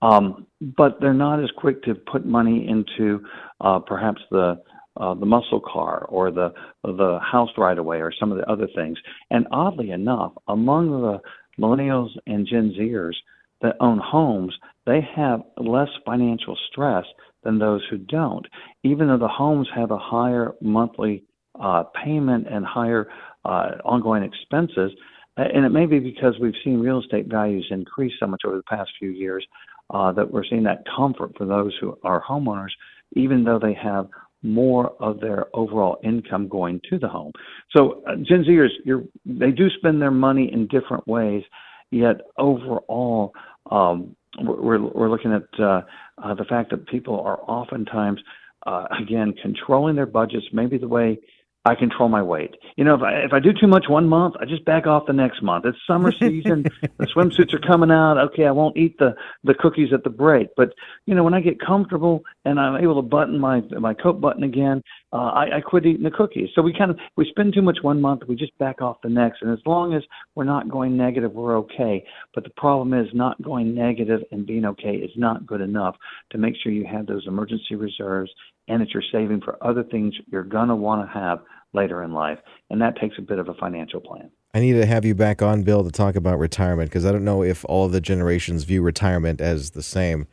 Um, 0.02 0.48
but 0.60 1.00
they're 1.00 1.14
not 1.14 1.42
as 1.42 1.50
quick 1.56 1.82
to 1.84 1.96
put 1.96 2.26
money 2.26 2.68
into 2.68 3.24
uh, 3.62 3.80
perhaps 3.80 4.22
the 4.32 4.62
uh, 4.96 5.16
the 5.16 5.26
muscle 5.26 5.62
car 5.62 6.06
or 6.10 6.30
the 6.30 6.54
the 6.84 7.20
house 7.20 7.50
right 7.58 7.78
away 7.78 7.98
or 8.02 8.12
some 8.20 8.32
of 8.34 8.38
the 8.38 8.52
other 8.52 8.68
things. 8.76 8.98
And 9.32 9.48
oddly 9.52 9.92
enough, 9.92 10.34
among 10.50 10.92
the 10.92 11.20
millennials 11.58 12.10
and 12.28 12.46
Gen 12.46 12.76
Zers, 12.78 13.16
that 13.62 13.78
own 13.80 13.98
homes, 13.98 14.54
they 14.86 15.00
have 15.16 15.42
less 15.58 15.88
financial 16.06 16.58
stress 16.70 17.06
than 17.44 17.58
those 17.58 17.82
who 17.90 17.98
don't, 17.98 18.46
even 18.84 19.08
though 19.08 19.18
the 19.18 19.28
homes 19.28 19.70
have 19.74 19.92
a 19.92 19.98
higher 19.98 20.54
monthly 20.62 21.24
uh, 21.60 21.84
payment 22.04 22.48
and 22.50 22.66
higher 22.66 23.08
uh, 23.46 23.72
ongoing 23.84 24.24
expenses. 24.24 24.92
And 25.36 25.66
it 25.66 25.70
may 25.70 25.88
be 25.88 26.00
because 26.00 26.36
we've 26.40 26.54
seen 26.64 26.80
real 26.80 27.02
estate 27.02 27.28
values 27.28 27.66
increase 27.72 28.14
so 28.20 28.28
much 28.28 28.42
over 28.46 28.58
the 28.58 28.64
past 28.64 28.92
few 29.00 29.10
years 29.10 29.46
uh, 29.90 30.12
that 30.12 30.32
we're 30.32 30.44
seeing 30.46 30.64
that 30.64 30.84
comfort 30.96 31.32
for 31.38 31.46
those 31.46 31.74
who 31.82 31.98
are 32.04 32.24
homeowners, 32.24 32.70
even 33.16 33.44
though 33.44 33.60
they 33.60 33.74
have 33.74 34.08
more 34.44 34.94
of 35.00 35.20
their 35.22 35.46
overall 35.54 35.98
income 36.04 36.48
going 36.48 36.80
to 36.90 37.00
the 37.00 37.08
home. 37.08 37.32
So 37.76 38.04
uh, 38.08 38.16
Gen 38.18 38.44
Zers, 38.44 38.70
you're, 38.86 39.04
they 39.26 39.52
do 39.52 39.70
spend 39.78 40.02
their 40.02 40.12
money 40.12 40.52
in 40.52 40.68
different 40.68 41.08
ways, 41.08 41.44
yet 41.92 42.22
overall, 42.38 43.34
um, 43.72 44.16
we're, 44.42 44.82
we're 44.82 45.10
looking 45.10 45.34
at 45.34 45.60
uh, 45.60 45.82
uh, 46.22 46.34
the 46.34 46.46
fact 46.46 46.72
that 46.72 46.86
people 46.88 47.20
are 47.22 47.40
oftentimes, 47.48 48.20
uh, 48.68 48.86
again, 49.00 49.34
controlling 49.42 49.96
their 49.96 50.06
budgets, 50.06 50.46
maybe 50.52 50.78
the 50.78 50.88
way 50.88 51.20
I 51.66 51.76
control 51.76 52.10
my 52.10 52.22
weight. 52.22 52.56
You 52.76 52.84
know, 52.84 52.96
if 52.96 53.02
I 53.02 53.14
if 53.20 53.32
I 53.32 53.40
do 53.40 53.54
too 53.54 53.68
much 53.68 53.86
one 53.88 54.10
month, 54.10 54.36
I 54.40 54.46
just 54.46 54.66
back 54.66 54.86
off 54.86 55.06
the 55.06 55.14
next 55.14 55.42
month. 55.42 55.66
It's 55.66 55.78
summer 55.88 56.12
season, 56.20 56.66
the 56.98 57.08
swimsuits 57.08 57.54
are 57.54 57.60
coming 57.60 57.90
out. 57.90 58.18
Okay, 58.18 58.46
I 58.46 58.52
won't 58.52 58.76
eat 58.76 58.98
the 58.98 59.16
the 59.46 59.54
cookies 59.54 59.94
at 59.94 60.04
the 60.04 60.10
break. 60.10 60.50
But 60.58 60.74
you 61.06 61.16
know, 61.16 61.24
when 61.24 61.34
I 61.34 61.40
get 61.40 61.62
comfortable 61.62 62.24
and 62.44 62.60
I'm 62.60 62.84
able 62.84 62.96
to 62.96 63.02
button 63.02 63.40
my 63.40 63.62
my 63.80 63.94
coat 63.94 64.20
button 64.20 64.44
again, 64.44 64.84
uh, 65.14 65.32
I, 65.34 65.58
I 65.58 65.62
quit 65.62 65.86
eating 65.86 66.04
the 66.04 66.12
cookies. 66.12 66.50
So 66.54 66.62
we 66.62 66.74
kind 66.74 66.92
of 66.92 67.00
we 67.16 67.30
spend 67.30 67.54
too 67.54 67.62
much 67.62 67.78
one 67.82 68.02
month, 68.02 68.24
we 68.28 68.36
just 68.36 68.58
back 68.58 68.82
off 68.82 68.98
the 69.02 69.10
next. 69.10 69.42
And 69.42 69.52
as 69.52 69.66
long 69.66 69.94
as 69.94 70.04
we're 70.36 70.44
not 70.44 70.68
going 70.68 70.98
negative, 70.98 71.32
we're 71.32 71.58
okay. 71.60 72.04
But 72.36 72.44
the 72.44 72.50
problem 72.58 72.94
is 72.94 73.08
not 73.14 73.42
going 73.42 73.74
negative 73.74 74.22
and 74.32 74.46
being 74.46 74.66
okay 74.66 74.96
is 74.96 75.12
not 75.16 75.46
good 75.46 75.62
enough 75.62 75.96
to 76.32 76.38
make 76.38 76.56
sure 76.62 76.74
you 76.74 76.86
have 76.86 77.06
those 77.06 77.26
emergency 77.26 77.76
reserves 77.76 78.32
and 78.68 78.82
that 78.82 78.90
you're 78.92 79.04
saving 79.12 79.42
for 79.42 79.58
other 79.62 79.84
things 79.84 80.14
you're 80.32 80.44
going 80.44 80.70
to 80.70 80.76
want 80.76 81.08
to 81.08 81.14
have 81.14 81.40
later 81.74 82.04
in 82.04 82.14
life. 82.14 82.40
And 82.70 82.82
that 82.82 82.98
takes 83.00 83.16
a 83.18 83.22
bit 83.22 83.40
of 83.40 83.50
a 83.50 83.54
financial 83.56 84.00
plan. 84.00 84.30
I 84.54 84.60
need 84.60 84.74
to 84.74 84.86
have 84.86 85.04
you 85.04 85.16
back 85.16 85.42
on, 85.42 85.64
Bill, 85.64 85.84
to 85.84 85.92
talk 85.92 86.16
about 86.16 86.38
retirement 86.38 86.90
because 86.90 87.06
I 87.06 87.12
don't 87.12 87.26
know 87.26 87.44
if 87.44 87.66
all 87.66 87.86
of 87.86 87.92
the 87.92 88.02
generations 88.02 88.64
view 88.64 88.82
retirement 88.82 89.42
as 89.42 89.72
the 89.72 89.82
same. 89.82 90.28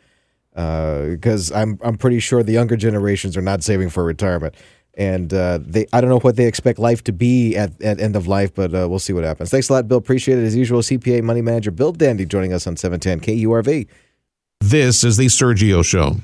Because 0.53 1.53
uh, 1.53 1.57
I'm 1.57 1.79
I'm 1.83 1.97
pretty 1.97 2.19
sure 2.19 2.43
the 2.43 2.53
younger 2.53 2.77
generations 2.77 3.37
are 3.37 3.43
not 3.43 3.63
saving 3.63 3.89
for 3.89 4.05
retirement, 4.05 4.57
and 4.95 5.33
uh, 5.33 5.61
they 5.63 5.87
I 5.93 6.01
don't 6.01 6.11
know 6.11 6.19
what 6.19 6.35
they 6.35 6.47
expect 6.47 6.81
life 6.81 7.05
to 7.05 7.13
be 7.13 7.57
at, 7.57 7.81
at 7.81 8.01
end 8.01 8.17
of 8.17 8.27
life, 8.27 8.53
but 8.53 8.75
uh, 8.75 8.89
we'll 8.91 8.99
see 8.99 9.13
what 9.13 9.23
happens. 9.23 9.51
Thanks 9.51 9.69
a 9.69 9.75
lot, 9.75 9.87
Bill. 9.87 9.99
Appreciate 9.99 10.39
it 10.39 10.45
as 10.45 10.57
usual. 10.57 10.81
CPA 10.81 11.23
Money 11.23 11.41
Manager 11.41 11.71
Bill 11.71 11.93
Dandy 11.93 12.27
joining 12.27 12.53
us 12.53 12.67
on 12.67 12.77
710 12.77 13.21
KURV. 13.21 13.87
This 14.61 15.05
is 15.05 15.17
the 15.17 15.27
Sergio 15.27 15.85
Show. 15.85 16.17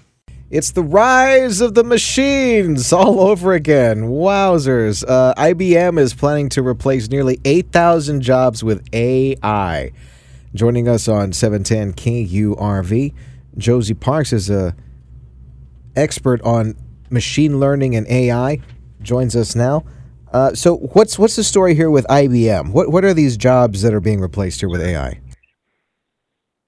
It's 0.48 0.70
the 0.70 0.82
rise 0.82 1.60
of 1.60 1.74
the 1.74 1.82
machines 1.82 2.92
all 2.92 3.20
over 3.20 3.52
again. 3.52 4.02
Wowzers. 4.04 5.04
Uh, 5.06 5.34
IBM 5.36 5.98
is 5.98 6.14
planning 6.14 6.48
to 6.50 6.64
replace 6.64 7.10
nearly 7.10 7.40
8,000 7.44 8.20
jobs 8.20 8.62
with 8.62 8.86
AI. 8.92 9.90
Joining 10.54 10.88
us 10.88 11.08
on 11.08 11.32
710 11.32 11.94
KURV, 11.94 13.12
Josie 13.58 13.94
Parks 13.94 14.32
is 14.32 14.48
a 14.48 14.76
expert 15.96 16.40
on 16.42 16.76
machine 17.10 17.58
learning 17.58 17.96
and 17.96 18.06
AI. 18.06 18.60
Joins 19.02 19.34
us 19.34 19.56
now. 19.56 19.84
Uh, 20.32 20.54
so, 20.54 20.76
what's 20.76 21.18
what's 21.18 21.36
the 21.36 21.44
story 21.44 21.74
here 21.74 21.90
with 21.90 22.06
IBM? 22.06 22.70
What 22.72 22.90
what 22.90 23.04
are 23.04 23.14
these 23.14 23.36
jobs 23.36 23.82
that 23.82 23.92
are 23.92 24.00
being 24.00 24.20
replaced 24.20 24.60
here 24.60 24.68
with 24.68 24.80
AI? 24.80 25.20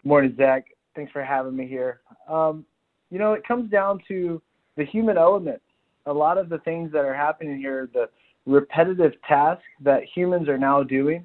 Good 0.03 0.09
morning, 0.09 0.35
Zach. 0.37 0.67
Thanks 0.97 1.13
for 1.13 1.23
having 1.23 1.55
me 1.57 1.67
here. 1.67 2.01
Um, 2.29 2.65
you 3.11 3.19
know, 3.19 3.33
it 3.33 3.47
comes 3.47 3.71
down 3.71 4.01
to 4.09 4.41
the 4.77 4.85
human 4.85 5.19
element. 5.19 5.61
A 6.07 6.13
lot 6.13 6.39
of 6.39 6.49
the 6.49 6.59
things 6.59 6.93
that 6.93 7.05
are 7.05 7.15
happening 7.15 7.59
here, 7.59 7.89
the 7.93 8.09
repetitive 8.47 9.13
tasks 9.27 9.65
that 9.81 10.03
humans 10.15 10.49
are 10.49 10.59
now 10.59 10.83
doing, 10.83 11.25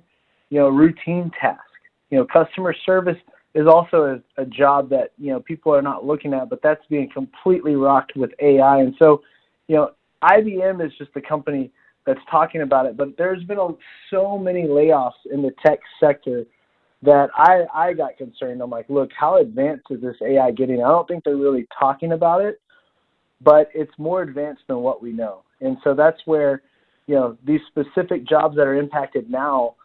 you 0.49 0.59
know, 0.59 0.69
routine 0.69 1.31
tasks. 1.39 1.63
You 2.09 2.19
know, 2.19 2.25
customer 2.25 2.75
service 2.85 3.17
is 3.55 3.67
also 3.67 4.21
a, 4.37 4.41
a 4.41 4.45
job 4.45 4.89
that, 4.89 5.11
you 5.17 5.31
know, 5.31 5.39
people 5.39 5.73
are 5.73 5.81
not 5.81 6.05
looking 6.05 6.33
at, 6.33 6.49
but 6.49 6.61
that's 6.61 6.85
being 6.89 7.09
completely 7.11 7.75
rocked 7.75 8.15
with 8.15 8.31
AI. 8.39 8.79
And 8.79 8.93
so, 8.99 9.21
you 9.67 9.75
know, 9.75 9.91
IBM 10.23 10.85
is 10.85 10.91
just 10.97 11.13
the 11.13 11.21
company 11.21 11.71
that's 12.05 12.19
talking 12.29 12.61
about 12.61 12.85
it, 12.85 12.97
but 12.97 13.15
there's 13.17 13.43
been 13.45 13.59
a, 13.59 13.69
so 14.09 14.37
many 14.37 14.63
layoffs 14.63 15.11
in 15.31 15.41
the 15.41 15.51
tech 15.65 15.79
sector 15.99 16.43
that 17.03 17.29
I 17.35 17.65
I 17.73 17.93
got 17.93 18.17
concerned. 18.17 18.61
I'm 18.61 18.69
like, 18.69 18.89
look, 18.89 19.11
how 19.17 19.37
advanced 19.37 19.85
is 19.89 20.01
this 20.01 20.15
AI 20.21 20.51
getting? 20.51 20.83
I 20.83 20.87
don't 20.87 21.07
think 21.07 21.23
they're 21.23 21.37
really 21.37 21.67
talking 21.77 22.13
about 22.13 22.41
it, 22.41 22.61
but 23.41 23.69
it's 23.73 23.91
more 23.97 24.21
advanced 24.21 24.63
than 24.67 24.77
what 24.77 25.01
we 25.01 25.11
know. 25.11 25.43
And 25.61 25.77
so 25.83 25.93
that's 25.93 26.19
where, 26.25 26.61
you 27.07 27.15
know, 27.15 27.37
these 27.45 27.61
specific 27.67 28.27
jobs 28.27 28.55
that 28.55 28.67
are 28.67 28.75
impacted 28.75 29.29
now, 29.29 29.75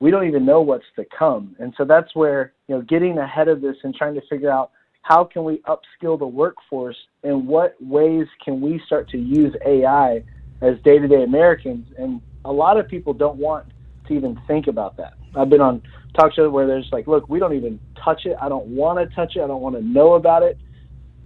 we 0.00 0.10
don't 0.10 0.26
even 0.26 0.44
know 0.44 0.60
what's 0.60 0.84
to 0.96 1.04
come. 1.16 1.54
And 1.58 1.74
so 1.76 1.84
that's 1.84 2.14
where, 2.14 2.52
you 2.68 2.74
know, 2.74 2.82
getting 2.82 3.18
ahead 3.18 3.48
of 3.48 3.60
this 3.60 3.76
and 3.84 3.94
trying 3.94 4.14
to 4.14 4.22
figure 4.28 4.50
out 4.50 4.70
how 5.02 5.24
can 5.24 5.44
we 5.44 5.62
upskill 5.68 6.18
the 6.18 6.26
workforce 6.26 6.96
and 7.22 7.46
what 7.46 7.76
ways 7.80 8.26
can 8.44 8.60
we 8.60 8.80
start 8.86 9.08
to 9.10 9.18
use 9.18 9.54
AI 9.66 10.22
as 10.60 10.76
day-to-day 10.84 11.24
Americans 11.24 11.86
and 11.98 12.20
a 12.44 12.52
lot 12.52 12.78
of 12.78 12.88
people 12.88 13.12
don't 13.12 13.36
want 13.36 13.66
even 14.12 14.40
think 14.46 14.66
about 14.66 14.96
that. 14.96 15.14
I've 15.34 15.48
been 15.48 15.60
on 15.60 15.82
talk 16.14 16.34
shows 16.34 16.50
where 16.52 16.66
there's 16.66 16.88
like, 16.92 17.06
look, 17.06 17.28
we 17.28 17.38
don't 17.38 17.54
even 17.54 17.80
touch 18.02 18.26
it. 18.26 18.36
I 18.40 18.48
don't 18.48 18.66
want 18.66 18.98
to 18.98 19.14
touch 19.14 19.36
it. 19.36 19.42
I 19.42 19.46
don't 19.46 19.60
want 19.60 19.76
to 19.76 19.82
know 19.82 20.14
about 20.14 20.42
it. 20.42 20.58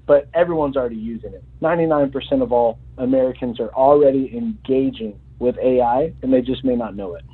But 0.07 0.29
everyone's 0.35 0.77
already 0.77 0.97
using 0.97 1.35
it. 1.35 1.43
99% 1.61 2.41
of 2.41 2.53
all 2.53 2.79
Americans 2.97 3.59
are 3.59 3.71
already 3.71 4.37
engaging 4.37 5.19
with 5.41 5.59
AI, 5.59 6.13
and 6.23 6.33
they 6.33 6.41
just 6.41 6.65
may 6.65 6.77
not 6.77 6.95
know 6.95 7.15
it. 7.15 7.25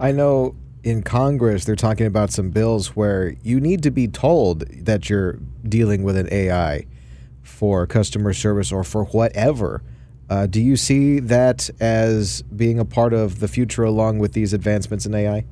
I 0.00 0.10
know 0.10 0.56
in 0.82 1.02
Congress 1.02 1.64
they're 1.64 1.76
talking 1.76 2.06
about 2.06 2.30
some 2.30 2.50
bills 2.50 2.96
where 2.96 3.34
you 3.42 3.60
need 3.60 3.82
to 3.82 3.90
be 3.90 4.08
told 4.08 4.60
that 4.84 5.10
you're 5.10 5.38
dealing 5.68 6.02
with 6.02 6.16
an 6.16 6.28
AI 6.32 6.86
for 7.42 7.86
customer 7.86 8.32
service 8.32 8.72
or 8.72 8.84
for 8.84 9.04
whatever. 9.04 9.82
Uh, 10.28 10.46
do 10.46 10.60
you 10.60 10.76
see 10.76 11.20
that 11.20 11.68
as 11.80 12.42
being 12.42 12.78
a 12.78 12.84
part 12.84 13.12
of 13.12 13.40
the 13.40 13.48
future 13.48 13.84
along 13.84 14.18
with 14.18 14.32
these 14.32 14.52
advancements 14.52 15.04
in 15.04 15.14
AI? 15.14 15.44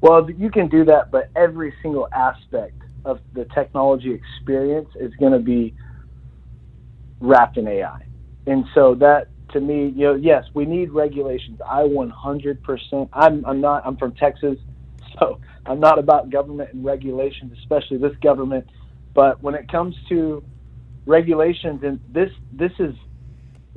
Well, 0.00 0.30
you 0.30 0.50
can 0.50 0.68
do 0.68 0.84
that, 0.84 1.10
but 1.10 1.30
every 1.36 1.74
single 1.82 2.08
aspect 2.12 2.80
of 3.04 3.20
the 3.34 3.44
technology 3.46 4.12
experience 4.12 4.88
is 4.98 5.12
going 5.16 5.32
to 5.32 5.38
be 5.38 5.74
wrapped 7.20 7.56
in 7.56 7.66
AI. 7.66 8.06
And 8.46 8.64
so 8.74 8.94
that 8.96 9.28
to 9.52 9.60
me, 9.60 9.88
you 9.88 10.04
know, 10.04 10.14
yes, 10.14 10.44
we 10.54 10.64
need 10.64 10.90
regulations. 10.90 11.60
I 11.66 11.82
100%. 11.82 13.08
I'm 13.12 13.44
I'm 13.44 13.60
not 13.60 13.86
I'm 13.86 13.96
from 13.96 14.14
Texas, 14.14 14.58
so 15.18 15.40
I'm 15.66 15.80
not 15.80 15.98
about 15.98 16.30
government 16.30 16.72
and 16.72 16.84
regulations, 16.84 17.56
especially 17.58 17.98
this 17.98 18.16
government. 18.22 18.66
But 19.14 19.42
when 19.42 19.54
it 19.54 19.70
comes 19.70 19.96
to 20.10 20.44
regulations, 21.06 21.82
and 21.82 22.00
this 22.08 22.30
this 22.52 22.72
is 22.78 22.94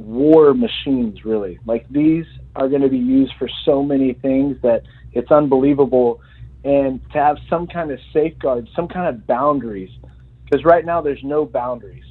war 0.05 0.53
machines, 0.53 1.25
really. 1.25 1.59
Like 1.65 1.87
these 1.89 2.25
are 2.55 2.67
going 2.67 2.81
to 2.81 2.89
be 2.89 2.97
used 2.97 3.33
for 3.37 3.49
so 3.65 3.83
many 3.83 4.13
things 4.13 4.57
that 4.61 4.83
it's 5.13 5.31
unbelievable. 5.31 6.21
And 6.63 7.01
to 7.11 7.17
have 7.17 7.37
some 7.49 7.67
kind 7.67 7.91
of 7.91 7.99
safeguards, 8.13 8.69
some 8.75 8.87
kind 8.87 9.07
of 9.07 9.25
boundaries, 9.25 9.89
because 10.43 10.63
right 10.63 10.85
now 10.85 11.01
there's 11.01 11.23
no 11.23 11.45
boundaries. 11.45 12.03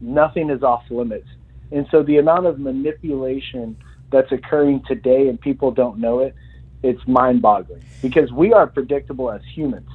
Nothing 0.00 0.50
is 0.50 0.62
off 0.62 0.82
limits. 0.90 1.28
And 1.72 1.86
so 1.90 2.02
the 2.02 2.18
amount 2.18 2.46
of 2.46 2.58
manipulation 2.58 3.76
that's 4.10 4.30
occurring 4.32 4.82
today 4.86 5.28
and 5.28 5.40
people 5.40 5.70
don't 5.70 5.98
know 5.98 6.20
it, 6.20 6.34
it's 6.82 7.00
mind 7.06 7.42
boggling 7.42 7.82
because 8.02 8.30
we 8.32 8.52
are 8.52 8.66
predictable 8.66 9.30
as 9.30 9.40
humans. 9.54 9.88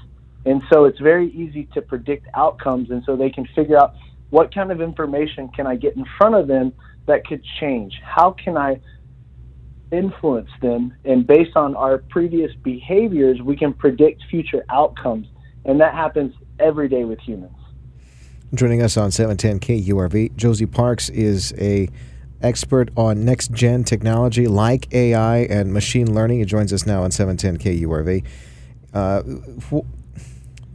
And 0.45 0.61
so 0.71 0.85
it's 0.85 0.99
very 0.99 1.29
easy 1.31 1.65
to 1.73 1.81
predict 1.81 2.27
outcomes. 2.33 2.89
And 2.89 3.03
so 3.05 3.15
they 3.15 3.29
can 3.29 3.45
figure 3.55 3.77
out 3.77 3.93
what 4.31 4.53
kind 4.53 4.71
of 4.71 4.81
information 4.81 5.49
can 5.49 5.67
I 5.67 5.75
get 5.75 5.95
in 5.95 6.05
front 6.17 6.35
of 6.35 6.47
them 6.47 6.73
that 7.07 7.25
could 7.25 7.43
change? 7.59 7.99
How 8.03 8.31
can 8.31 8.57
I 8.57 8.79
influence 9.91 10.49
them? 10.61 10.93
And 11.05 11.25
based 11.25 11.55
on 11.55 11.75
our 11.75 11.97
previous 11.97 12.53
behaviors, 12.63 13.41
we 13.41 13.55
can 13.55 13.73
predict 13.73 14.23
future 14.29 14.63
outcomes. 14.69 15.27
And 15.65 15.79
that 15.81 15.93
happens 15.93 16.33
every 16.59 16.87
day 16.87 17.03
with 17.03 17.19
humans. 17.19 17.55
Joining 18.53 18.81
us 18.81 18.97
on 18.97 19.11
710 19.11 19.59
KURV, 19.59 20.35
Josie 20.35 20.65
Parks 20.65 21.09
is 21.09 21.53
a 21.57 21.89
expert 22.41 22.89
on 22.97 23.23
next 23.23 23.51
gen 23.51 23.83
technology 23.83 24.47
like 24.47 24.93
AI 24.93 25.39
and 25.39 25.71
machine 25.71 26.13
learning. 26.13 26.39
He 26.39 26.45
joins 26.45 26.73
us 26.73 26.85
now 26.85 27.03
on 27.03 27.11
710 27.11 27.57
KURV. 27.59 28.25
Uh, 28.93 29.23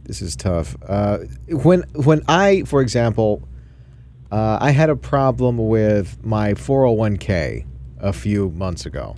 this 0.03 0.21
is 0.21 0.35
tough. 0.35 0.75
Uh, 0.87 1.19
when 1.49 1.83
when 1.93 2.23
I, 2.27 2.63
for 2.63 2.81
example, 2.81 3.47
uh, 4.31 4.57
I 4.59 4.71
had 4.71 4.89
a 4.89 4.95
problem 4.95 5.57
with 5.57 6.23
my 6.23 6.53
401k 6.53 7.65
a 7.99 8.13
few 8.13 8.49
months 8.51 8.85
ago. 8.85 9.15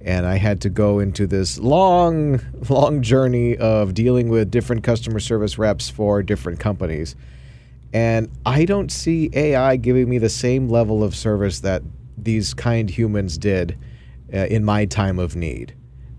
and 0.00 0.26
I 0.26 0.36
had 0.36 0.60
to 0.60 0.68
go 0.68 0.98
into 0.98 1.26
this 1.26 1.58
long, 1.58 2.38
long 2.68 3.00
journey 3.00 3.56
of 3.56 3.94
dealing 3.94 4.28
with 4.28 4.50
different 4.50 4.84
customer 4.84 5.18
service 5.18 5.56
reps 5.58 5.88
for 5.88 6.22
different 6.22 6.60
companies. 6.60 7.16
And 7.94 8.30
I 8.44 8.66
don't 8.66 8.92
see 8.92 9.30
AI 9.32 9.76
giving 9.76 10.10
me 10.10 10.18
the 10.18 10.28
same 10.28 10.68
level 10.68 11.02
of 11.02 11.16
service 11.16 11.60
that 11.60 11.82
these 12.18 12.52
kind 12.52 12.90
humans 12.90 13.38
did 13.38 13.78
uh, 14.32 14.46
in 14.46 14.64
my 14.64 14.84
time 14.84 15.18
of 15.18 15.36
need. 15.36 15.74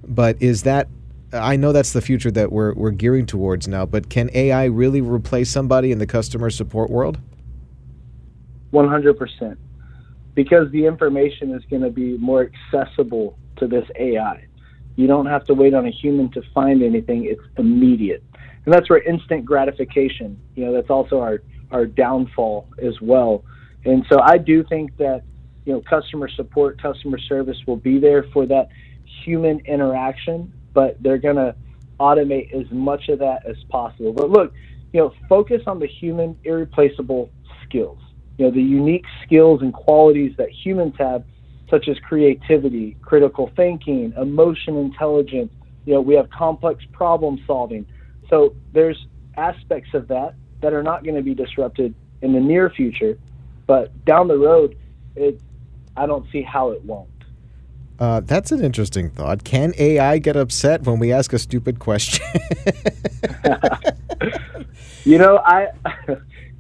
But 0.08 0.42
is 0.42 0.64
that 0.64 0.88
I 1.34 1.56
know 1.58 1.72
that's 1.72 1.94
the 1.94 2.02
future 2.02 2.32
that 2.32 2.52
we're 2.52 2.74
we're 2.76 2.92
gearing 2.92 3.26
towards 3.26 3.68
now, 3.68 3.86
but 3.86 4.10
can 4.10 4.30
AI 4.34 4.66
really 4.66 5.02
replace 5.02 5.50
somebody 5.50 5.92
in 5.92 6.00
the 6.00 6.08
customer 6.08 6.50
support 6.50 6.90
world? 6.90 7.20
100%. 8.76 9.58
Because 10.34 10.70
the 10.72 10.86
information 10.86 11.52
is 11.56 11.64
going 11.70 11.82
to 11.82 11.90
be 11.90 12.18
more 12.18 12.50
accessible 12.52 13.38
to 13.58 13.68
this 13.68 13.86
AI. 13.98 14.46
You 14.98 15.08
don't 15.08 15.26
have 15.26 15.46
to 15.46 15.54
wait 15.54 15.74
on 15.74 15.86
a 15.86 15.92
human 15.92 16.30
to 16.32 16.42
find 16.54 16.84
anything, 16.84 17.26
it's 17.26 17.42
immediate. 17.58 18.24
And 18.66 18.74
that's 18.74 18.90
where 18.90 19.02
instant 19.02 19.46
gratification, 19.46 20.40
you 20.56 20.66
know, 20.66 20.74
that's 20.74 20.90
also 20.90 21.20
our 21.20 21.42
our 21.72 21.86
downfall 21.86 22.70
as 22.82 22.94
well. 23.02 23.44
And 23.86 24.06
so 24.10 24.20
I 24.22 24.38
do 24.38 24.64
think 24.64 24.96
that, 24.98 25.24
you 25.66 25.74
know, 25.74 25.82
customer 25.82 26.30
support, 26.30 26.82
customer 26.82 27.18
service 27.18 27.58
will 27.66 27.78
be 27.78 28.00
there 28.00 28.24
for 28.34 28.46
that 28.46 28.70
human 29.24 29.60
interaction, 29.66 30.54
but 30.74 31.02
they're 31.02 31.18
going 31.18 31.36
to 31.38 31.56
automate 32.00 32.54
as 32.54 32.70
much 32.72 33.10
of 33.10 33.20
that 33.20 33.46
as 33.48 33.58
possible. 33.70 34.14
But 34.14 34.30
look, 34.30 34.54
you 34.94 35.02
know, 35.02 35.14
focus 35.28 35.62
on 35.68 35.80
the 35.80 35.88
human 35.88 36.38
irreplaceable 36.44 37.30
skills. 37.64 38.00
You 38.38 38.46
know, 38.46 38.52
the 38.52 38.62
unique 38.62 39.06
skills 39.24 39.62
and 39.62 39.74
qualities 39.74 40.34
that 40.38 40.50
humans 40.50 40.96
have, 40.98 41.24
such 41.70 41.88
as 41.88 41.98
creativity, 42.00 42.98
critical 43.02 43.52
thinking, 43.56 44.14
emotion 44.18 44.78
intelligence. 44.78 45.52
You 45.86 45.96
know, 45.96 46.02
we 46.02 46.16
have 46.16 46.30
complex 46.30 46.84
problem 46.92 47.42
solving. 47.48 47.86
So 48.30 48.56
there's 48.74 49.08
aspects 49.38 49.94
of 49.94 50.08
that 50.10 50.36
that 50.62 50.74
are 50.74 50.84
not 50.84 51.04
going 51.04 51.16
to 51.16 51.22
be 51.22 51.34
disrupted 51.34 51.94
in 52.22 52.34
the 52.34 52.40
near 52.40 52.70
future, 52.70 53.18
but 53.68 54.06
down 54.06 54.28
the 54.28 54.38
road, 54.38 54.78
it 55.16 55.40
I 55.98 56.06
don't 56.06 56.30
see 56.32 56.42
how 56.42 56.72
it 56.72 56.84
won't. 56.84 57.10
Uh, 57.98 58.20
that's 58.20 58.52
an 58.52 58.64
interesting 58.64 59.10
thought. 59.10 59.46
Can 59.46 59.74
AI 59.78 60.18
get 60.18 60.36
upset 60.36 60.84
when 60.84 61.00
we 61.00 61.14
ask 61.14 61.32
a 61.32 61.40
stupid 61.40 61.80
question? 61.80 62.26
you 65.06 65.18
know, 65.18 65.38
I 65.38 65.68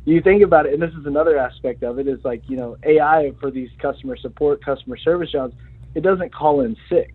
you 0.06 0.22
think 0.22 0.44
about 0.44 0.68
it, 0.68 0.74
and 0.74 0.82
this 0.82 0.94
is 0.94 1.06
another 1.06 1.38
aspect 1.38 1.84
of 1.84 1.98
it 2.00 2.08
is 2.08 2.24
like 2.24 2.44
you 2.48 2.58
know 2.58 2.78
AI 2.84 3.32
for 3.40 3.50
these 3.50 3.70
customer 3.80 4.16
support, 4.18 4.64
customer 4.64 4.98
service 4.98 5.32
jobs. 5.32 5.56
It 5.96 6.02
doesn't 6.02 6.34
call 6.34 6.62
in 6.62 6.76
sick. 6.90 7.14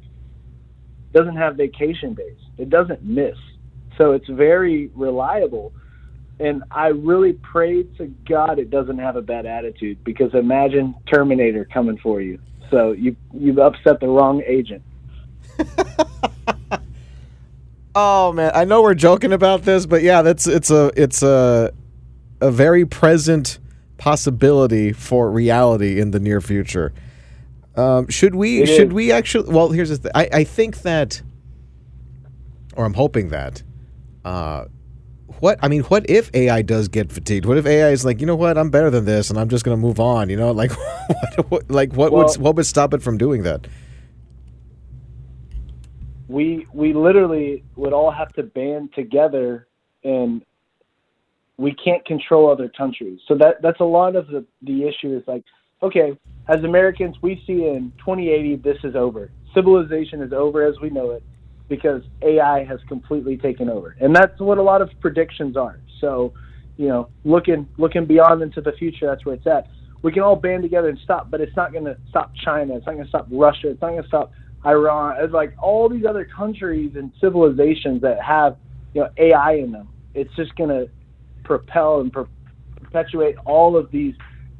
It 1.12 1.18
doesn't 1.18 1.36
have 1.36 1.56
vacation 1.56 2.14
days. 2.14 2.38
It 2.58 2.70
doesn't 2.70 3.04
miss. 3.04 3.36
So 3.98 4.12
it's 4.12 4.28
very 4.28 4.90
reliable. 4.94 5.72
And 6.40 6.64
I 6.70 6.88
really 6.88 7.34
pray 7.34 7.82
to 7.98 8.06
God 8.26 8.58
it 8.58 8.70
doesn't 8.70 8.98
have 8.98 9.16
a 9.16 9.22
bad 9.22 9.44
attitude 9.44 10.02
because 10.04 10.32
imagine 10.34 10.94
Terminator 11.06 11.66
coming 11.66 11.98
for 11.98 12.20
you. 12.20 12.38
So 12.70 12.92
you 12.92 13.14
you've 13.32 13.58
upset 13.58 14.00
the 14.00 14.08
wrong 14.08 14.42
agent. 14.46 14.82
oh 17.94 18.32
man, 18.32 18.52
I 18.54 18.64
know 18.64 18.82
we're 18.82 18.94
joking 18.94 19.32
about 19.32 19.62
this, 19.62 19.84
but 19.86 20.02
yeah, 20.02 20.22
that's 20.22 20.46
it's 20.46 20.70
a 20.70 20.90
it's 20.96 21.22
a 21.22 21.72
a 22.40 22.50
very 22.50 22.84
present 22.86 23.58
possibility 23.98 24.92
for 24.92 25.30
reality 25.30 26.00
in 26.00 26.10
the 26.10 26.20
near 26.20 26.40
future. 26.40 26.92
Um, 27.76 28.08
should 28.08 28.34
we 28.34 28.62
It 28.62 28.66
should 28.66 28.88
is. 28.88 28.92
we 28.94 29.12
actually? 29.12 29.52
Well, 29.52 29.70
here's 29.70 29.90
the 29.90 29.96
thing. 29.98 30.12
I, 30.14 30.28
I 30.32 30.44
think 30.44 30.78
that, 30.82 31.22
or 32.76 32.84
I'm 32.84 32.94
hoping 32.94 33.28
that. 33.30 33.62
Uh, 34.24 34.64
what 35.38 35.58
I 35.62 35.68
mean, 35.68 35.82
what 35.84 36.08
if 36.10 36.30
AI 36.34 36.60
does 36.62 36.88
get 36.88 37.10
fatigued? 37.12 37.46
What 37.46 37.56
if 37.56 37.64
AI 37.66 37.90
is 37.90 38.04
like, 38.04 38.20
you 38.20 38.26
know 38.26 38.36
what, 38.36 38.58
I'm 38.58 38.68
better 38.70 38.90
than 38.90 39.04
this, 39.06 39.30
and 39.30 39.38
I'm 39.38 39.48
just 39.48 39.64
gonna 39.64 39.76
move 39.78 39.98
on? 40.00 40.28
You 40.28 40.36
know, 40.36 40.50
like, 40.62 40.72
what, 40.72 41.50
what, 41.50 41.70
like 41.70 41.92
what 41.94 42.12
Well- 42.12 42.26
would 42.26 42.36
what 42.38 42.56
would 42.56 42.66
stop 42.66 42.92
it 42.94 43.02
from 43.02 43.16
doing 43.18 43.42
that? 43.44 43.66
we 46.28 46.64
we 46.72 46.92
literally 46.92 47.64
would 47.76 47.92
all 47.92 48.10
have 48.10 48.32
to 48.34 48.42
band 48.42 48.92
together 48.94 49.66
and 50.04 50.42
we 51.60 51.74
can't 51.74 52.04
control 52.06 52.50
other 52.50 52.70
countries. 52.70 53.20
So 53.28 53.34
that 53.36 53.60
that's 53.62 53.80
a 53.80 53.84
lot 53.84 54.16
of 54.16 54.26
the 54.28 54.44
the 54.62 54.88
issue 54.88 55.16
is 55.16 55.22
like 55.26 55.44
okay 55.82 56.18
as 56.48 56.64
americans 56.64 57.16
we 57.22 57.42
see 57.46 57.66
in 57.66 57.92
2080 57.98 58.56
this 58.56 58.78
is 58.82 58.96
over. 58.96 59.30
Civilization 59.54 60.22
is 60.22 60.32
over 60.32 60.64
as 60.64 60.74
we 60.80 60.88
know 60.90 61.10
it 61.10 61.22
because 61.68 62.02
ai 62.22 62.64
has 62.64 62.80
completely 62.88 63.36
taken 63.36 63.68
over. 63.68 63.94
And 64.00 64.16
that's 64.16 64.40
what 64.40 64.58
a 64.58 64.62
lot 64.62 64.80
of 64.80 64.88
predictions 65.00 65.56
are. 65.56 65.78
So 66.00 66.32
you 66.78 66.88
know 66.88 67.08
looking 67.24 67.68
looking 67.76 68.06
beyond 68.06 68.42
into 68.42 68.62
the 68.62 68.72
future 68.72 69.06
that's 69.06 69.26
where 69.26 69.34
it's 69.34 69.46
at. 69.46 69.68
We 70.02 70.12
can 70.12 70.22
all 70.22 70.36
band 70.36 70.62
together 70.62 70.88
and 70.88 70.98
stop 71.04 71.30
but 71.30 71.42
it's 71.42 71.54
not 71.56 71.72
going 71.72 71.84
to 71.84 71.96
stop 72.08 72.32
china. 72.42 72.76
It's 72.76 72.86
not 72.86 72.92
going 72.92 73.04
to 73.04 73.10
stop 73.10 73.28
russia. 73.30 73.68
It's 73.68 73.82
not 73.82 73.90
going 73.90 74.02
to 74.02 74.08
stop 74.08 74.32
Iran, 74.64 75.16
it's 75.20 75.32
like 75.32 75.54
all 75.58 75.88
these 75.88 76.04
other 76.04 76.24
countries 76.24 76.92
and 76.94 77.12
civilizations 77.20 78.02
that 78.02 78.22
have 78.22 78.56
you 78.94 79.02
know 79.02 79.08
AI 79.16 79.54
in 79.54 79.72
them. 79.72 79.88
It's 80.14 80.34
just 80.36 80.54
going 80.56 80.70
to 80.70 80.88
propel 81.50 82.00
and 82.00 82.12
per- 82.12 82.28
perpetuate 82.80 83.34
all 83.44 83.76
of 83.76 83.90
these 83.90 84.14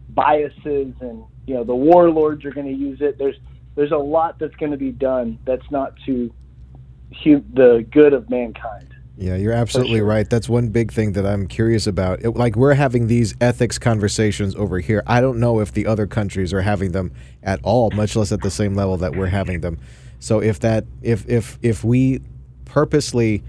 biases, 0.09 0.93
and 1.01 1.23
you 1.47 1.55
know 1.55 1.63
the 1.63 1.75
warlords 1.75 2.45
are 2.45 2.51
going 2.51 2.67
to 2.67 2.73
use 2.73 3.01
it. 3.01 3.17
There's 3.17 3.37
there's 3.77 3.93
a 3.93 3.97
lot 3.97 4.41
that's 4.41 4.57
going 4.57 4.73
to 4.73 4.77
be 4.77 4.91
done 4.91 5.39
that's 5.45 5.71
not 5.71 5.95
to 6.07 6.35
hu- 7.23 7.45
the 7.55 7.87
good 7.93 8.13
of 8.13 8.29
mankind. 8.29 8.93
Yeah, 9.17 9.37
you're 9.37 9.53
absolutely 9.53 10.01
right. 10.01 10.29
That's 10.29 10.49
one 10.49 10.71
big 10.71 10.91
thing 10.91 11.13
that 11.13 11.25
I'm 11.25 11.47
curious 11.47 11.87
about. 11.87 12.25
It- 12.25 12.31
like 12.31 12.57
we're 12.57 12.75
having 12.75 13.07
these 13.07 13.37
ethics 13.41 13.79
conversations 13.79 14.57
over 14.57 14.81
here. 14.81 15.05
I 15.07 15.21
don't 15.21 15.39
know 15.39 15.61
if 15.61 15.73
the 15.73 15.87
other 15.87 16.09
countries 16.09 16.53
are 16.53 16.63
having 16.63 16.91
them 16.91 17.13
at 17.45 17.61
all, 17.63 17.91
much 17.93 18.17
less 18.17 18.33
at 18.33 18.41
the 18.41 18.51
same 18.51 18.75
level 18.75 18.97
that 18.97 19.15
we're 19.15 19.27
having 19.27 19.61
them. 19.61 19.79
So 20.19 20.41
if 20.41 20.59
that 20.61 20.87
if 21.03 21.25
if 21.29 21.57
if 21.63 21.85
we 21.85 22.23
purposely 22.65 23.45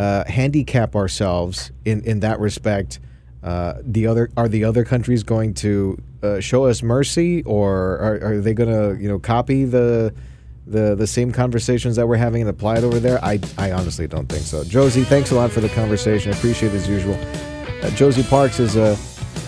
uh, 0.00 0.24
handicap 0.26 0.96
ourselves 0.96 1.72
in 1.84 2.02
in 2.04 2.20
that 2.20 2.40
respect, 2.40 3.00
uh, 3.42 3.74
the 3.82 4.06
other 4.06 4.30
are 4.34 4.48
the 4.48 4.64
other 4.64 4.82
countries 4.82 5.22
going 5.22 5.52
to 5.52 6.00
uh, 6.22 6.40
show 6.40 6.64
us 6.64 6.82
mercy, 6.82 7.42
or 7.42 7.98
are, 7.98 8.18
are 8.22 8.40
they 8.40 8.54
going 8.54 8.70
to 8.70 9.00
you 9.00 9.06
know 9.06 9.18
copy 9.18 9.66
the 9.66 10.14
the 10.66 10.94
the 10.94 11.06
same 11.06 11.30
conversations 11.30 11.96
that 11.96 12.08
we're 12.08 12.16
having 12.16 12.40
and 12.40 12.48
apply 12.48 12.78
it 12.78 12.84
over 12.84 12.98
there? 12.98 13.22
I 13.22 13.40
I 13.58 13.72
honestly 13.72 14.06
don't 14.06 14.26
think 14.26 14.44
so. 14.46 14.64
Josie, 14.64 15.04
thanks 15.04 15.32
a 15.32 15.34
lot 15.34 15.50
for 15.50 15.60
the 15.60 15.68
conversation. 15.68 16.32
Appreciate 16.32 16.72
it 16.72 16.76
as 16.76 16.88
usual. 16.88 17.18
Uh, 17.82 17.90
Josie 17.90 18.22
Parks 18.22 18.58
is 18.58 18.76
a 18.76 18.96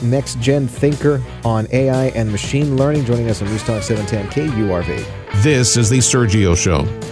next 0.03 0.39
gen 0.41 0.69
thinker 0.69 1.23
on 1.47 1.67
AI 1.73 2.09
and 2.09 2.31
machine 2.31 2.77
learning, 2.77 3.07
joining 3.07 3.31
us 3.31 3.41
on 3.41 3.49
News 3.49 3.63
Talk 3.63 3.83
710 3.83 4.51
KURV. 4.51 5.43
This 5.43 5.79
is 5.79 5.89
The 5.89 5.99
Sergio 5.99 6.55
Show. 6.55 7.12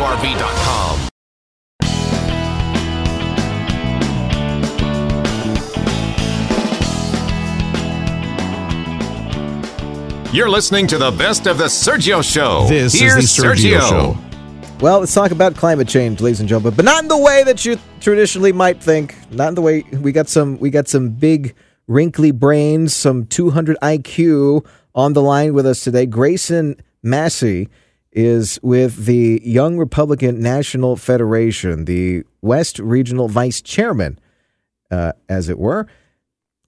KURV.com. 0.01 1.09
You're 10.33 10.49
listening 10.49 10.87
to 10.87 10.97
the 10.97 11.11
best 11.11 11.45
of 11.45 11.59
the 11.59 11.65
Sergio 11.65 12.23
Show. 12.23 12.65
This 12.67 12.93
Here's 12.93 13.25
is 13.25 13.35
The 13.35 13.43
Sergio, 13.43 13.79
Show. 13.81 14.17
Well, 14.79 15.01
let's 15.01 15.13
talk 15.13 15.29
about 15.29 15.55
climate 15.55 15.87
change, 15.87 16.19
ladies 16.19 16.39
and 16.39 16.49
gentlemen, 16.49 16.73
but 16.75 16.85
not 16.85 17.03
in 17.03 17.07
the 17.07 17.17
way 17.17 17.43
that 17.43 17.63
you 17.63 17.77
traditionally 17.99 18.51
might 18.51 18.81
think. 18.81 19.15
Not 19.31 19.49
in 19.49 19.55
the 19.55 19.61
way 19.61 19.83
we 20.01 20.11
got 20.11 20.27
some 20.27 20.57
we 20.57 20.71
got 20.71 20.87
some 20.87 21.09
big 21.09 21.53
wrinkly 21.85 22.31
brains, 22.31 22.95
some 22.95 23.27
200 23.27 23.77
IQ 23.83 24.65
on 24.95 25.13
the 25.13 25.21
line 25.21 25.53
with 25.53 25.67
us 25.67 25.83
today. 25.83 26.07
Grayson 26.07 26.81
Massey 27.03 27.69
is 28.11 28.59
with 28.61 29.05
the 29.05 29.41
Young 29.43 29.77
Republican 29.77 30.39
National 30.39 30.95
Federation, 30.95 31.85
the 31.85 32.23
West 32.41 32.79
Regional 32.79 33.27
Vice 33.27 33.61
Chairman, 33.61 34.19
uh, 34.89 35.13
as 35.29 35.49
it 35.49 35.57
were. 35.57 35.87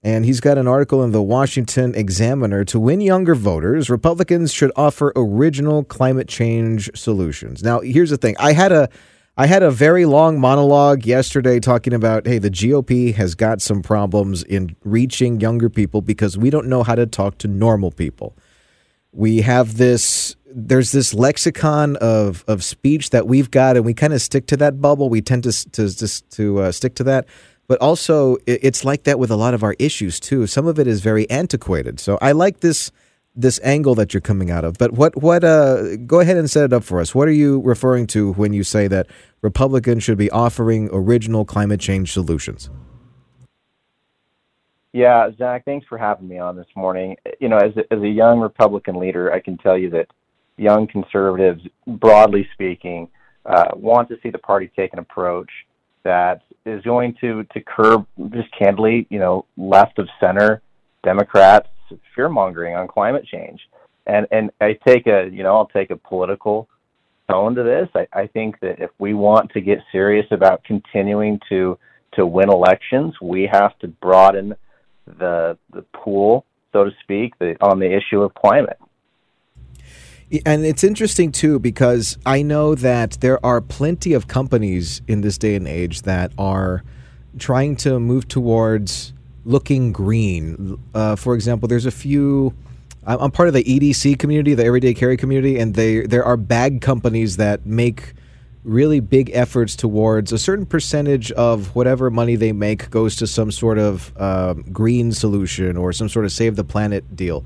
And 0.02 0.26
he's 0.26 0.40
got 0.40 0.58
an 0.58 0.68
article 0.68 1.02
in 1.02 1.12
the 1.12 1.22
Washington 1.22 1.94
Examiner 1.94 2.64
to 2.66 2.78
win 2.78 3.00
younger 3.00 3.34
voters, 3.34 3.88
Republicans 3.88 4.52
should 4.52 4.70
offer 4.76 5.12
original 5.16 5.82
climate 5.82 6.28
change 6.28 6.90
solutions. 6.94 7.62
Now, 7.62 7.80
here's 7.80 8.10
the 8.10 8.18
thing. 8.18 8.36
I 8.38 8.52
had 8.52 8.70
a 8.70 8.90
I 9.36 9.46
had 9.46 9.64
a 9.64 9.70
very 9.70 10.04
long 10.06 10.38
monologue 10.38 11.06
yesterday 11.06 11.58
talking 11.58 11.92
about 11.92 12.26
hey, 12.26 12.38
the 12.38 12.50
GOP 12.50 13.14
has 13.14 13.34
got 13.34 13.62
some 13.62 13.82
problems 13.82 14.42
in 14.42 14.76
reaching 14.84 15.40
younger 15.40 15.70
people 15.70 16.02
because 16.02 16.36
we 16.36 16.50
don't 16.50 16.68
know 16.68 16.82
how 16.82 16.94
to 16.94 17.06
talk 17.06 17.38
to 17.38 17.48
normal 17.48 17.90
people. 17.90 18.36
We 19.14 19.40
have 19.42 19.76
this 19.76 20.36
there's 20.56 20.92
this 20.92 21.14
lexicon 21.14 21.96
of 21.96 22.44
of 22.46 22.62
speech 22.62 23.10
that 23.10 23.26
we've 23.26 23.50
got 23.50 23.76
and 23.76 23.84
we 23.84 23.94
kind 23.94 24.12
of 24.12 24.20
stick 24.22 24.46
to 24.48 24.56
that 24.58 24.80
bubble. 24.80 25.08
We 25.08 25.20
tend 25.20 25.44
to 25.44 25.70
to 25.70 25.88
to, 25.96 26.28
to 26.30 26.60
uh, 26.60 26.72
stick 26.72 26.94
to 26.96 27.04
that. 27.04 27.26
But 27.66 27.80
also, 27.80 28.36
it's 28.46 28.84
like 28.84 29.04
that 29.04 29.18
with 29.18 29.30
a 29.30 29.36
lot 29.36 29.54
of 29.54 29.62
our 29.62 29.74
issues 29.78 30.20
too. 30.20 30.46
Some 30.46 30.66
of 30.66 30.78
it 30.78 30.86
is 30.86 31.00
very 31.00 31.28
antiquated. 31.30 31.98
So 31.98 32.18
I 32.20 32.32
like 32.32 32.60
this 32.60 32.92
this 33.34 33.58
angle 33.64 33.94
that 33.96 34.14
you're 34.14 34.20
coming 34.20 34.50
out 34.50 34.64
of. 34.64 34.78
But 34.78 34.92
what 34.92 35.16
what 35.20 35.44
uh 35.44 35.96
go 35.96 36.20
ahead 36.20 36.36
and 36.36 36.50
set 36.50 36.64
it 36.64 36.72
up 36.72 36.84
for 36.84 37.00
us. 37.00 37.14
What 37.14 37.26
are 37.26 37.32
you 37.32 37.60
referring 37.62 38.06
to 38.08 38.32
when 38.34 38.52
you 38.52 38.64
say 38.64 38.86
that 38.88 39.06
Republicans 39.42 40.02
should 40.02 40.18
be 40.18 40.30
offering 40.30 40.88
original 40.92 41.44
climate 41.44 41.80
change 41.80 42.12
solutions? 42.12 42.70
Yeah, 44.94 45.28
Zach, 45.36 45.64
thanks 45.64 45.84
for 45.88 45.98
having 45.98 46.28
me 46.28 46.38
on 46.38 46.54
this 46.54 46.68
morning. 46.76 47.16
You 47.40 47.48
know, 47.48 47.56
as 47.56 47.76
a, 47.76 47.92
as 47.92 48.00
a 48.00 48.08
young 48.08 48.38
Republican 48.38 48.94
leader, 48.94 49.32
I 49.32 49.40
can 49.40 49.58
tell 49.58 49.76
you 49.76 49.90
that 49.90 50.06
young 50.56 50.86
conservatives, 50.86 51.62
broadly 51.84 52.48
speaking, 52.52 53.08
uh, 53.44 53.72
want 53.74 54.08
to 54.10 54.16
see 54.22 54.30
the 54.30 54.38
party 54.38 54.70
take 54.76 54.92
an 54.92 55.00
approach 55.00 55.50
that 56.04 56.42
is 56.64 56.80
going 56.84 57.16
to 57.20 57.42
to 57.42 57.60
curb 57.62 58.06
just 58.30 58.48
candidly, 58.56 59.08
you 59.10 59.18
know, 59.18 59.46
left 59.56 59.98
of 59.98 60.08
center 60.20 60.62
Democrats 61.02 61.66
fear 62.14 62.28
mongering 62.28 62.76
on 62.76 62.86
climate 62.86 63.26
change. 63.26 63.60
And 64.06 64.28
and 64.30 64.52
I 64.60 64.78
take 64.86 65.08
a 65.08 65.28
you 65.28 65.42
know 65.42 65.56
I'll 65.56 65.66
take 65.66 65.90
a 65.90 65.96
political 65.96 66.68
tone 67.28 67.56
to 67.56 67.64
this. 67.64 67.88
I, 67.96 68.06
I 68.20 68.26
think 68.28 68.60
that 68.60 68.78
if 68.78 68.90
we 69.00 69.12
want 69.12 69.50
to 69.54 69.60
get 69.60 69.78
serious 69.90 70.26
about 70.30 70.62
continuing 70.62 71.40
to 71.48 71.76
to 72.12 72.24
win 72.24 72.48
elections, 72.48 73.14
we 73.20 73.48
have 73.50 73.76
to 73.80 73.88
broaden 73.88 74.54
the 75.06 75.58
the 75.72 75.82
pool, 75.92 76.44
so 76.72 76.84
to 76.84 76.90
speak, 77.02 77.38
the, 77.38 77.56
on 77.60 77.78
the 77.78 77.94
issue 77.94 78.22
of 78.22 78.34
climate. 78.34 78.78
And 80.46 80.64
it's 80.64 80.82
interesting 80.82 81.32
too 81.32 81.58
because 81.58 82.18
I 82.26 82.42
know 82.42 82.74
that 82.74 83.18
there 83.20 83.44
are 83.44 83.60
plenty 83.60 84.14
of 84.14 84.26
companies 84.26 85.02
in 85.06 85.20
this 85.20 85.38
day 85.38 85.54
and 85.54 85.68
age 85.68 86.02
that 86.02 86.32
are 86.38 86.82
trying 87.38 87.76
to 87.76 88.00
move 88.00 88.26
towards 88.26 89.12
looking 89.44 89.92
green. 89.92 90.78
Uh, 90.94 91.16
for 91.16 91.34
example, 91.34 91.68
there's 91.68 91.86
a 91.86 91.90
few. 91.90 92.54
I'm 93.06 93.30
part 93.30 93.48
of 93.48 93.54
the 93.54 93.62
EDC 93.62 94.18
community, 94.18 94.54
the 94.54 94.64
Everyday 94.64 94.94
Carry 94.94 95.18
community, 95.18 95.58
and 95.58 95.74
they 95.74 96.06
there 96.06 96.24
are 96.24 96.38
bag 96.38 96.80
companies 96.80 97.36
that 97.36 97.66
make 97.66 98.14
really 98.64 98.98
big 98.98 99.30
efforts 99.34 99.76
towards 99.76 100.32
a 100.32 100.38
certain 100.38 100.64
percentage 100.64 101.30
of 101.32 101.74
whatever 101.76 102.10
money 102.10 102.34
they 102.34 102.52
make 102.52 102.88
goes 102.90 103.14
to 103.16 103.26
some 103.26 103.52
sort 103.52 103.78
of 103.78 104.12
uh, 104.16 104.54
green 104.54 105.12
solution 105.12 105.76
or 105.76 105.92
some 105.92 106.08
sort 106.08 106.24
of 106.24 106.32
save 106.32 106.56
the 106.56 106.64
planet 106.64 107.14
deal. 107.14 107.44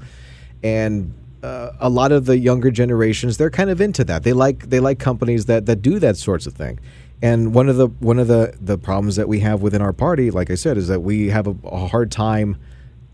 And 0.62 1.12
uh, 1.43 1.73
a 1.81 1.89
lot 1.89 2.12
of 2.12 2.27
the 2.27 2.39
younger 2.39 2.71
generations 2.71 3.37
they're 3.37 3.51
kind 3.51 3.71
of 3.71 3.81
into 3.81 4.05
that. 4.05 4.23
They 4.23 4.33
like 4.33 4.71
they 4.71 4.81
like 4.81 4.99
companies 4.99 5.47
that 5.47 5.66
that 5.66 5.83
do 5.83 5.99
that 5.99 6.16
sorts 6.16 6.47
of 6.47 6.55
thing. 6.55 6.81
And 7.21 7.53
one 7.53 7.69
of 7.69 7.77
the 7.77 7.89
one 7.89 8.19
of 8.19 8.29
the 8.29 8.57
the 8.61 8.79
problems 8.79 9.16
that 9.16 9.29
we 9.29 9.41
have 9.41 9.61
within 9.61 9.83
our 9.83 9.93
party, 9.93 10.31
like 10.31 10.51
I 10.51 10.55
said, 10.55 10.77
is 10.77 10.89
that 10.89 11.01
we 11.01 11.29
have 11.29 11.47
a, 11.47 11.55
a 11.64 11.89
hard 11.89 12.11
time 12.12 12.57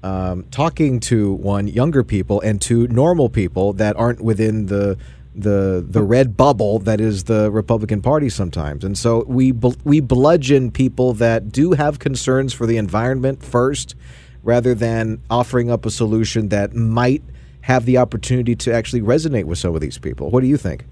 um, 0.02 0.44
talking 0.50 1.00
to 1.00 1.32
one 1.32 1.66
younger 1.66 2.04
people 2.04 2.40
and 2.42 2.60
to 2.62 2.86
normal 2.88 3.30
people 3.30 3.72
that 3.74 3.96
aren't 3.96 4.20
within 4.20 4.66
the 4.66 4.98
the 5.34 5.84
the 5.86 6.02
red 6.02 6.36
bubble 6.36 6.78
that 6.80 7.00
is 7.00 7.24
the 7.24 7.50
Republican 7.50 8.00
Party 8.00 8.28
sometimes. 8.28 8.84
And 8.84 8.96
so 8.96 9.24
we 9.26 9.52
we 9.52 10.00
bludgeon 10.00 10.70
people 10.70 11.14
that 11.14 11.50
do 11.50 11.72
have 11.72 11.98
concerns 11.98 12.52
for 12.52 12.66
the 12.66 12.76
environment 12.76 13.42
first, 13.42 13.94
rather 14.42 14.74
than 14.74 15.20
offering 15.28 15.70
up 15.70 15.84
a 15.86 15.90
solution 15.90 16.48
that 16.50 16.74
might 16.74 17.22
have 17.62 17.86
the 17.86 17.98
opportunity 17.98 18.54
to 18.54 18.72
actually 18.72 19.00
resonate 19.00 19.44
with 19.44 19.58
some 19.58 19.74
of 19.74 19.80
these 19.80 19.98
people. 19.98 20.30
What 20.30 20.42
do 20.42 20.46
you 20.46 20.56
think? 20.56 20.84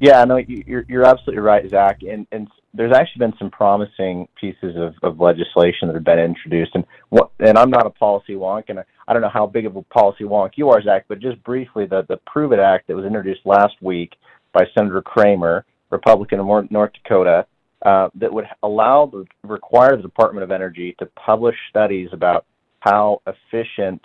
Yeah, 0.00 0.24
no, 0.24 0.36
you're 0.36 0.84
you're 0.88 1.04
absolutely 1.04 1.42
right, 1.42 1.68
Zach. 1.68 2.02
And 2.02 2.26
and 2.32 2.48
there's 2.74 2.94
actually 2.94 3.20
been 3.20 3.34
some 3.38 3.50
promising 3.50 4.28
pieces 4.40 4.76
of, 4.76 4.94
of 5.02 5.18
legislation 5.18 5.88
that 5.88 5.94
have 5.94 6.04
been 6.04 6.18
introduced. 6.18 6.72
And 6.74 6.84
what 7.08 7.30
and 7.40 7.58
I'm 7.58 7.70
not 7.70 7.86
a 7.86 7.90
policy 7.90 8.34
wonk, 8.34 8.64
and 8.68 8.80
I, 8.80 8.84
I 9.08 9.12
don't 9.12 9.22
know 9.22 9.30
how 9.32 9.46
big 9.46 9.66
of 9.66 9.76
a 9.76 9.82
policy 9.82 10.24
wonk 10.24 10.52
you 10.56 10.70
are, 10.70 10.82
Zach. 10.82 11.04
But 11.08 11.20
just 11.20 11.42
briefly, 11.44 11.86
the 11.86 12.04
the 12.08 12.18
Prove 12.26 12.52
It 12.52 12.58
Act 12.58 12.88
that 12.88 12.96
was 12.96 13.04
introduced 13.04 13.40
last 13.44 13.74
week 13.80 14.14
by 14.52 14.64
Senator 14.76 15.02
Cramer, 15.02 15.64
Republican 15.90 16.40
of 16.40 16.70
North 16.70 16.92
Dakota, 16.92 17.46
uh, 17.84 18.08
that 18.14 18.32
would 18.32 18.46
allow 18.62 19.06
the 19.06 19.24
require 19.44 19.96
the 19.96 20.02
Department 20.02 20.44
of 20.44 20.50
Energy 20.50 20.96
to 20.98 21.06
publish 21.06 21.56
studies 21.70 22.08
about 22.12 22.46
how 22.80 23.20
efficient 23.26 24.00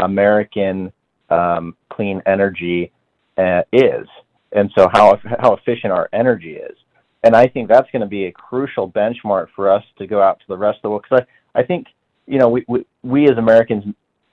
American 0.00 0.92
um, 1.30 1.76
clean 1.90 2.22
energy 2.26 2.92
uh, 3.38 3.62
is, 3.72 4.06
and 4.52 4.70
so 4.76 4.88
how 4.92 5.18
how 5.40 5.54
efficient 5.54 5.92
our 5.92 6.08
energy 6.12 6.52
is. 6.52 6.76
And 7.24 7.34
I 7.34 7.46
think 7.48 7.68
that's 7.68 7.90
going 7.90 8.02
to 8.02 8.08
be 8.08 8.26
a 8.26 8.32
crucial 8.32 8.90
benchmark 8.90 9.48
for 9.56 9.70
us 9.70 9.82
to 9.98 10.06
go 10.06 10.22
out 10.22 10.38
to 10.38 10.44
the 10.48 10.56
rest 10.56 10.76
of 10.76 10.82
the 10.82 10.90
world. 10.90 11.04
Because 11.08 11.26
I, 11.54 11.60
I 11.60 11.64
think 11.64 11.88
you 12.26 12.38
know 12.38 12.48
we, 12.48 12.64
we 12.68 12.86
we 13.02 13.24
as 13.24 13.36
Americans, 13.38 13.84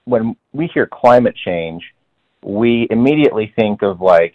when 0.04 0.36
we 0.52 0.68
hear 0.72 0.88
climate 0.90 1.34
change, 1.44 1.82
we 2.42 2.86
immediately 2.90 3.52
think 3.56 3.82
of 3.82 4.00
like, 4.00 4.34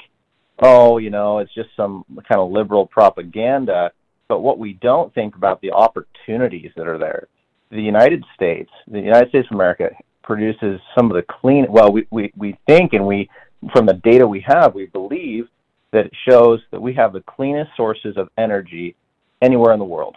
oh, 0.59 0.97
you 0.97 1.09
know, 1.09 1.39
it's 1.39 1.53
just 1.53 1.69
some 1.77 2.03
kind 2.27 2.41
of 2.41 2.51
liberal 2.51 2.85
propaganda. 2.85 3.91
But 4.27 4.39
what 4.41 4.59
we 4.59 4.73
don't 4.73 5.13
think 5.13 5.35
about 5.35 5.61
the 5.61 5.71
opportunities 5.71 6.71
that 6.75 6.87
are 6.87 6.97
there. 6.97 7.27
The 7.71 7.81
United 7.81 8.23
States, 8.35 8.69
the 8.87 8.99
United 8.99 9.29
States 9.29 9.47
of 9.49 9.55
America, 9.55 9.89
produces 10.23 10.79
some 10.95 11.09
of 11.09 11.15
the 11.15 11.23
clean. 11.23 11.67
Well, 11.69 11.91
we, 11.91 12.07
we, 12.11 12.31
we 12.35 12.57
think 12.67 12.93
and 12.93 13.05
we, 13.05 13.29
from 13.73 13.85
the 13.85 13.93
data 14.03 14.27
we 14.27 14.43
have, 14.47 14.73
we 14.73 14.87
believe 14.87 15.47
that 15.91 16.05
it 16.05 16.13
shows 16.27 16.59
that 16.71 16.81
we 16.81 16.93
have 16.93 17.13
the 17.13 17.21
cleanest 17.21 17.71
sources 17.75 18.15
of 18.17 18.29
energy 18.37 18.95
anywhere 19.41 19.73
in 19.73 19.79
the 19.79 19.85
world. 19.85 20.15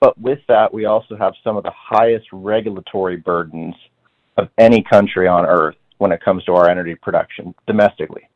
But 0.00 0.18
with 0.18 0.38
that, 0.48 0.72
we 0.72 0.84
also 0.84 1.16
have 1.16 1.32
some 1.42 1.56
of 1.56 1.64
the 1.64 1.72
highest 1.74 2.26
regulatory 2.32 3.16
burdens 3.16 3.74
of 4.38 4.48
any 4.56 4.82
country 4.82 5.28
on 5.28 5.44
earth 5.44 5.76
when 5.98 6.12
it 6.12 6.22
comes 6.24 6.44
to 6.44 6.54
our 6.54 6.70
energy 6.70 6.94
production 6.94 7.54
domestically. 7.66 8.28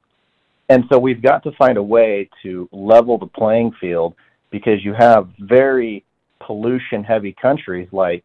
And 0.68 0.84
so 0.90 0.98
we've 0.98 1.22
got 1.22 1.42
to 1.44 1.52
find 1.52 1.78
a 1.78 1.82
way 1.82 2.28
to 2.42 2.68
level 2.72 3.18
the 3.18 3.26
playing 3.26 3.72
field 3.80 4.14
because 4.50 4.84
you 4.84 4.94
have 4.94 5.30
very 5.38 6.04
pollution 6.46 7.02
heavy 7.02 7.34
countries 7.40 7.88
like 7.92 8.24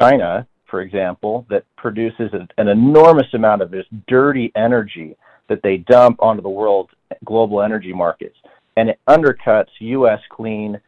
China 0.00 0.46
for 0.68 0.82
example, 0.82 1.46
that 1.50 1.64
produces 1.76 2.30
an 2.32 2.68
enormous 2.68 3.26
amount 3.34 3.62
of 3.62 3.70
this 3.70 3.86
dirty 4.06 4.52
energy 4.54 5.16
that 5.48 5.62
they 5.62 5.78
dump 5.78 6.18
onto 6.20 6.42
the 6.42 6.48
world 6.48 6.90
global 7.24 7.62
energy 7.62 7.92
markets, 7.92 8.36
and 8.76 8.90
it 8.90 9.00
undercuts 9.08 9.68
U.S. 9.80 10.20
clean 10.30 10.78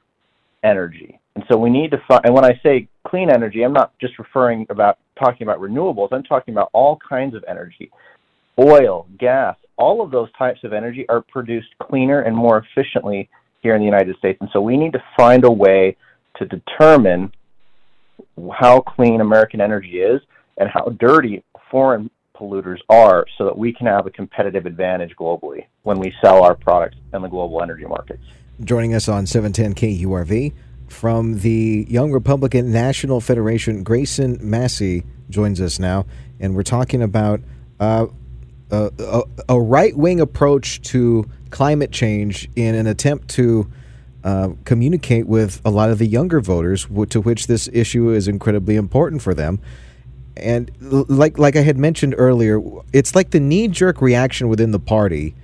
energy. 0.63 1.19
And 1.35 1.45
so 1.51 1.57
we 1.57 1.71
need 1.71 1.91
to 1.93 2.03
find. 2.07 2.25
And 2.25 2.35
when 2.35 2.45
I 2.45 2.61
say 2.63 2.89
clean 3.07 3.31
energy, 3.31 3.63
I'm 3.63 3.73
not 3.73 3.99
just 3.99 4.19
referring 4.19 4.67
about 4.69 4.99
talking 5.23 5.47
about 5.47 5.61
renewables. 5.61 6.09
I'm 6.13 6.23
talking 6.23 6.55
about 6.55 6.71
all 6.73 6.99
kinds 7.07 7.35
of 7.35 7.45
energy, 7.47 7.91
oil, 8.59 9.07
gas. 9.19 9.57
All 9.77 10.03
of 10.03 10.11
those 10.11 10.29
types 10.37 10.61
of 10.65 10.73
energy 10.73 11.07
are 11.09 11.21
produced 11.21 11.69
cleaner 11.83 12.23
and 12.23 12.37
more 12.37 12.59
efficiently 12.59 13.29
here 13.63 13.75
in 13.75 13.81
the 13.81 13.87
United 13.87 14.17
States. 14.17 14.39
And 14.41 14.51
so 14.53 14.61
we 14.61 14.77
need 14.77 14.93
to 14.93 15.03
find 15.17 15.45
a 15.45 15.51
way 15.51 15.97
to 16.37 16.47
determine 16.47 17.33
how 18.53 18.81
clean 18.81 19.21
American 19.21 19.61
energy 19.61 20.01
is 20.01 20.21
and 20.59 20.69
how 20.69 20.95
dirty 20.99 21.45
foreign 21.71 22.11
polluters 22.37 22.79
are 22.89 23.27
so 23.37 23.45
that 23.45 23.57
we 23.57 23.73
can 23.73 23.87
have 23.87 24.07
a 24.07 24.11
competitive 24.11 24.67
advantage 24.67 25.15
globally 25.19 25.67
when 25.83 25.99
we 25.99 26.13
sell 26.23 26.43
our 26.43 26.55
products 26.55 26.97
in 27.13 27.23
the 27.23 27.29
global 27.29 27.63
energy 27.63 27.85
markets. 27.85 28.23
Joining 28.65 28.95
us 28.95 29.09
on 29.09 29.27
710 29.27 29.75
KURV 29.75 30.53
from 30.91 31.39
the 31.39 31.87
Young 31.89 32.13
Republican 32.13 32.73
National 32.73 33.21
Federation, 33.21 33.83
Grayson 33.83 34.39
Massey 34.43 35.05
joins 35.31 35.61
us 35.61 35.79
now, 35.79 36.07
and 36.39 36.55
we're 36.55 36.63
talking 36.63 37.03
about 37.03 37.41
uh, 37.79 38.07
a, 38.71 38.91
a, 38.99 39.23
a 39.49 39.61
right 39.61 39.97
wing 39.97 40.21
approach 40.21 40.83
to 40.83 41.29
climate 41.51 41.93
change 41.93 42.49
in 42.57 42.75
an 42.75 42.87
attempt 42.87 43.29
to 43.29 43.71
uh, 44.25 44.51
communicate 44.65 45.27
with 45.27 45.61
a 45.65 45.71
lot 45.71 45.91
of 45.91 45.99
the 45.99 46.07
younger 46.07 46.41
voters, 46.41 46.87
to 47.09 47.21
which 47.21 47.47
this 47.47 47.69
issue 47.73 48.11
is 48.11 48.29
incredibly 48.29 48.77
important 48.77 49.23
for 49.23 49.33
them. 49.33 49.61
And 50.37 50.71
like 50.81 51.39
like 51.39 51.57
I 51.57 51.63
had 51.63 51.79
mentioned 51.79 52.15
earlier, 52.17 52.61
it's 52.93 53.15
like 53.15 53.31
the 53.31 53.41
knee 53.41 53.69
jerk 53.69 54.01
reaction 54.01 54.49
within 54.49 54.71
the 54.71 54.79
party 54.79 55.35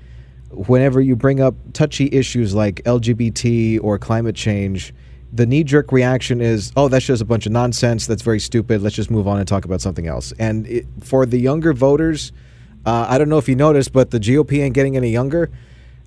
whenever 0.51 1.01
you 1.01 1.17
bring 1.17 1.41
up 1.41 1.55
touchy 1.73 2.09
issues 2.13 2.55
like 2.55 2.83
LGBT 2.85 3.81
or 3.83 3.99
climate 3.99 4.37
change, 4.37 4.95
the 5.33 5.47
knee 5.47 5.65
jerk 5.65 5.93
reaction 5.93 6.41
is, 6.41 6.73
oh, 6.77 6.89
that's 6.89 7.05
just 7.05 7.23
a 7.23 7.25
bunch 7.25 7.47
of 7.47 7.53
nonsense. 7.53 8.07
That's 8.07 8.23
very 8.23 8.41
stupid. 8.41 8.83
Let's 8.83 8.97
just 8.97 9.11
move 9.11 9.27
on 9.27 9.39
and 9.39 9.47
talk 9.47 9.65
about 9.65 9.81
something 9.81 10.07
else. 10.07 10.33
And 10.39 10.67
it, 10.67 10.87
for 11.03 11.27
the 11.27 11.39
younger 11.39 11.73
voters, 11.73 12.33
uh, 12.85 13.07
I 13.09 13.19
don't 13.19 13.29
know 13.29 13.39
if 13.39 13.49
you 13.49 13.57
noticed, 13.57 13.93
but 13.93 14.11
the 14.11 14.21
GOP 14.21 14.63
ain't 14.63 14.75
getting 14.75 14.97
any 14.97 15.11
younger. 15.11 15.51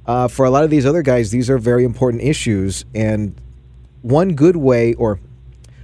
Uh, 0.05 0.28
for 0.28 0.45
a 0.45 0.49
lot 0.49 0.63
of 0.63 0.70
these 0.70 0.86
other 0.86 1.01
guys, 1.01 1.30
these 1.30 1.49
are 1.49 1.57
very 1.57 1.84
important 1.84 2.24
issues. 2.24 2.86
And 2.95 3.36
one 4.01 4.34
good 4.36 4.55
way, 4.55 4.93
or 4.93 5.20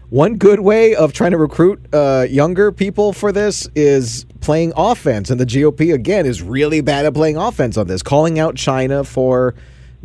one 0.10 0.38
good 0.38 0.62
way 0.62 0.96
of 0.96 1.14
trying 1.14 1.32
to 1.32 1.38
recruit 1.38 1.86
uh, 1.94 2.26
younger 2.30 2.72
people 2.72 3.12
for 3.12 3.32
this 3.32 3.68
is 3.76 4.26
playing 4.40 4.72
offense. 4.78 5.30
And 5.30 5.40
the 5.40 5.46
GOP, 5.46 5.94
again, 5.94 6.26
is 6.26 6.42
really 6.42 6.82
bad 6.82 7.06
at 7.06 7.14
playing 7.14 7.38
offense 7.38 7.78
on 7.78 7.88
this. 7.88 8.02
Calling 8.02 8.40
out 8.40 8.56
China 8.56 9.04
for 9.04 9.56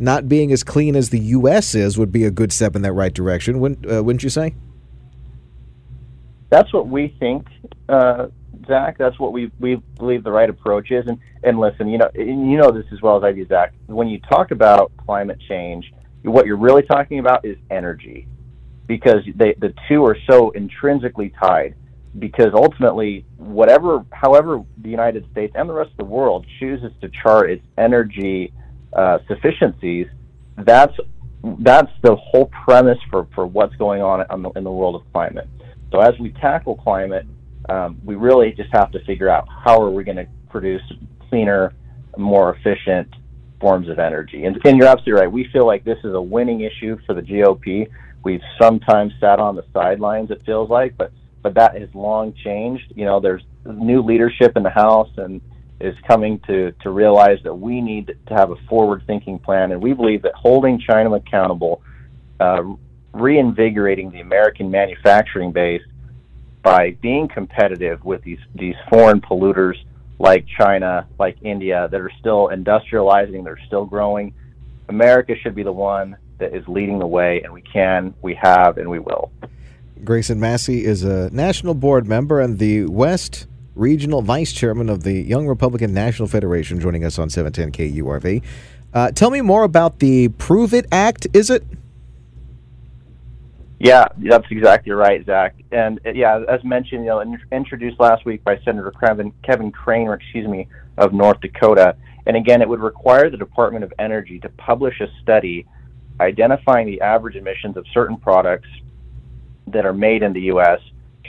not 0.01 0.27
being 0.27 0.51
as 0.51 0.63
clean 0.63 0.95
as 0.95 1.11
the 1.11 1.19
U.S. 1.19 1.75
is 1.75 1.97
would 1.97 2.11
be 2.11 2.25
a 2.25 2.31
good 2.31 2.51
step 2.51 2.75
in 2.75 2.81
that 2.81 2.93
right 2.93 3.13
direction, 3.13 3.59
wouldn't, 3.59 3.89
uh, 3.89 4.03
wouldn't 4.03 4.23
you 4.23 4.29
say? 4.29 4.55
That's 6.49 6.73
what 6.73 6.87
we 6.87 7.15
think, 7.19 7.47
uh, 7.87 8.27
Zach. 8.67 8.97
That's 8.97 9.17
what 9.19 9.31
we 9.31 9.51
we 9.59 9.75
believe 9.97 10.23
the 10.23 10.31
right 10.31 10.49
approach 10.49 10.91
is. 10.91 11.05
And 11.07 11.19
and 11.43 11.59
listen, 11.59 11.87
you 11.87 11.97
know, 11.97 12.09
you 12.15 12.57
know 12.57 12.71
this 12.71 12.85
as 12.91 13.01
well 13.01 13.15
as 13.15 13.23
I 13.23 13.31
do, 13.31 13.45
Zach. 13.47 13.73
When 13.85 14.07
you 14.07 14.19
talk 14.19 14.51
about 14.51 14.91
climate 14.97 15.37
change, 15.47 15.93
what 16.23 16.45
you're 16.45 16.57
really 16.57 16.83
talking 16.83 17.19
about 17.19 17.45
is 17.45 17.55
energy, 17.69 18.27
because 18.87 19.21
they, 19.35 19.53
the 19.53 19.73
two 19.87 20.03
are 20.05 20.17
so 20.29 20.49
intrinsically 20.49 21.31
tied. 21.41 21.75
Because 22.19 22.49
ultimately, 22.53 23.25
whatever, 23.37 24.03
however, 24.11 24.61
the 24.79 24.89
United 24.89 25.25
States 25.31 25.53
and 25.55 25.69
the 25.69 25.73
rest 25.73 25.91
of 25.91 25.97
the 25.97 26.03
world 26.03 26.45
chooses 26.59 26.91
to 26.99 27.09
chart 27.23 27.49
its 27.49 27.63
energy 27.77 28.51
uh, 28.93 29.19
sufficiencies, 29.27 30.07
that's 30.57 30.93
that's 31.59 31.91
the 32.03 32.15
whole 32.15 32.51
premise 32.65 32.99
for, 33.09 33.27
for 33.33 33.47
what's 33.47 33.75
going 33.77 34.01
on 34.01 34.23
in 34.31 34.43
the, 34.43 34.49
in 34.51 34.63
the 34.63 34.71
world 34.71 34.95
of 34.95 35.01
climate. 35.11 35.47
So 35.91 35.99
as 35.99 36.13
we 36.19 36.31
tackle 36.33 36.75
climate, 36.75 37.25
um, 37.67 37.99
we 38.05 38.15
really 38.15 38.51
just 38.51 38.69
have 38.73 38.91
to 38.91 39.03
figure 39.05 39.27
out 39.27 39.47
how 39.49 39.81
are 39.81 39.89
we 39.89 40.03
going 40.03 40.17
to 40.17 40.27
produce 40.49 40.83
cleaner, 41.29 41.73
more 42.17 42.55
efficient 42.55 43.07
forms 43.59 43.89
of 43.89 43.99
energy. 43.99 44.45
And, 44.45 44.59
and 44.65 44.77
you're 44.77 44.87
absolutely 44.87 45.13
right. 45.13 45.31
We 45.31 45.47
feel 45.51 45.65
like 45.65 45.83
this 45.83 45.97
is 46.03 46.13
a 46.13 46.21
winning 46.21 46.61
issue 46.61 46.97
for 47.05 47.13
the 47.13 47.21
GOP. 47.21 47.87
We've 48.23 48.41
sometimes 48.59 49.13
sat 49.19 49.39
on 49.39 49.55
the 49.55 49.65
sidelines. 49.73 50.31
It 50.31 50.43
feels 50.45 50.69
like, 50.69 50.97
but 50.97 51.11
but 51.41 51.55
that 51.55 51.75
has 51.75 51.89
long 51.95 52.33
changed. 52.43 52.93
You 52.95 53.05
know, 53.05 53.19
there's 53.19 53.41
new 53.65 54.03
leadership 54.03 54.55
in 54.55 54.61
the 54.61 54.69
House 54.69 55.09
and 55.17 55.41
is 55.83 55.95
coming 56.07 56.39
to, 56.47 56.71
to 56.83 56.89
realize 56.89 57.39
that 57.43 57.53
we 57.53 57.81
need 57.81 58.15
to 58.27 58.33
have 58.33 58.51
a 58.51 58.55
forward 58.67 59.03
thinking 59.07 59.39
plan. 59.39 59.71
And 59.71 59.81
we 59.81 59.93
believe 59.93 60.21
that 60.23 60.33
holding 60.33 60.79
China 60.79 61.13
accountable, 61.13 61.81
uh, 62.39 62.63
reinvigorating 63.13 64.11
the 64.11 64.21
American 64.21 64.71
manufacturing 64.71 65.51
base 65.51 65.81
by 66.63 66.91
being 67.01 67.27
competitive 67.27 68.03
with 68.05 68.21
these, 68.23 68.39
these 68.55 68.75
foreign 68.89 69.21
polluters 69.21 69.75
like 70.19 70.45
China, 70.57 71.07
like 71.17 71.37
India, 71.41 71.87
that 71.91 71.99
are 71.99 72.11
still 72.19 72.49
industrializing, 72.53 73.43
they're 73.43 73.59
still 73.65 73.85
growing. 73.85 74.33
America 74.87 75.33
should 75.41 75.55
be 75.55 75.63
the 75.63 75.71
one 75.71 76.15
that 76.37 76.55
is 76.55 76.67
leading 76.67 76.99
the 76.99 77.07
way, 77.07 77.41
and 77.43 77.51
we 77.51 77.61
can, 77.61 78.13
we 78.21 78.35
have, 78.35 78.77
and 78.77 78.89
we 78.89 78.99
will. 78.99 79.31
Grayson 80.03 80.39
Massey 80.39 80.83
is 80.85 81.03
a 81.03 81.29
national 81.31 81.73
board 81.73 82.07
member 82.07 82.39
and 82.39 82.57
the 82.59 82.85
West 82.85 83.47
Regional 83.81 84.21
Vice 84.21 84.53
Chairman 84.53 84.89
of 84.89 85.01
the 85.01 85.13
Young 85.13 85.47
Republican 85.47 85.91
National 85.91 86.27
Federation, 86.27 86.79
joining 86.79 87.03
us 87.03 87.17
on 87.17 87.31
710 87.31 87.71
KURV. 87.71 88.43
Uh, 88.93 89.11
tell 89.11 89.31
me 89.31 89.41
more 89.41 89.63
about 89.63 89.97
the 89.97 90.27
Prove 90.27 90.71
It 90.71 90.85
Act, 90.91 91.25
is 91.33 91.49
it? 91.49 91.63
Yeah, 93.79 94.05
that's 94.17 94.45
exactly 94.51 94.91
right, 94.91 95.25
Zach. 95.25 95.55
And 95.71 95.99
uh, 96.05 96.11
yeah, 96.11 96.43
as 96.47 96.63
mentioned, 96.63 97.05
you 97.05 97.09
know, 97.09 97.21
in, 97.21 97.41
introduced 97.51 97.99
last 97.99 98.23
week 98.23 98.43
by 98.43 98.59
Senator 98.59 98.91
Kevin, 98.91 99.33
Kevin 99.41 99.71
Crane, 99.71 100.07
or 100.07 100.13
excuse 100.13 100.47
me, 100.47 100.67
of 100.99 101.11
North 101.11 101.41
Dakota. 101.41 101.95
And 102.27 102.37
again, 102.37 102.61
it 102.61 102.69
would 102.69 102.81
require 102.81 103.31
the 103.31 103.37
Department 103.37 103.83
of 103.83 103.91
Energy 103.97 104.39
to 104.41 104.49
publish 104.49 105.01
a 105.01 105.07
study 105.23 105.65
identifying 106.19 106.85
the 106.85 107.01
average 107.01 107.35
emissions 107.35 107.77
of 107.77 107.85
certain 107.91 108.17
products 108.17 108.69
that 109.65 109.87
are 109.87 109.93
made 109.93 110.21
in 110.21 110.33
the 110.33 110.41
U.S. 110.41 110.79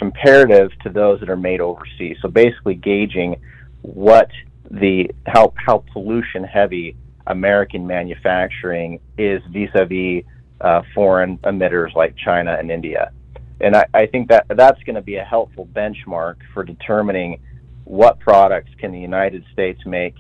comparative 0.02 0.76
to 0.80 0.90
those 0.90 1.20
that 1.20 1.30
are 1.30 1.36
made 1.36 1.60
overseas. 1.60 2.16
So 2.20 2.28
basically, 2.28 2.74
gauging 2.74 3.36
what 3.82 4.28
the 4.68 5.08
how 5.26 5.52
how 5.56 5.84
pollution 5.92 6.42
heavy 6.42 6.96
American 7.28 7.86
manufacturing 7.86 8.98
is 9.16 9.40
vis-a-vis 9.52 10.24
uh, 10.60 10.82
foreign 10.92 11.38
emitters 11.38 11.94
like 11.94 12.16
China 12.16 12.56
and 12.58 12.68
India. 12.68 13.12
And 13.60 13.76
I, 13.76 13.84
I 13.94 14.06
think 14.06 14.28
that 14.30 14.46
that's 14.48 14.82
going 14.82 14.96
to 14.96 15.02
be 15.02 15.16
a 15.16 15.24
helpful 15.24 15.68
benchmark 15.72 16.38
for 16.52 16.64
determining 16.64 17.40
what 17.84 18.18
products 18.18 18.72
can 18.80 18.90
the 18.90 18.98
United 18.98 19.44
States 19.52 19.80
make 19.86 20.16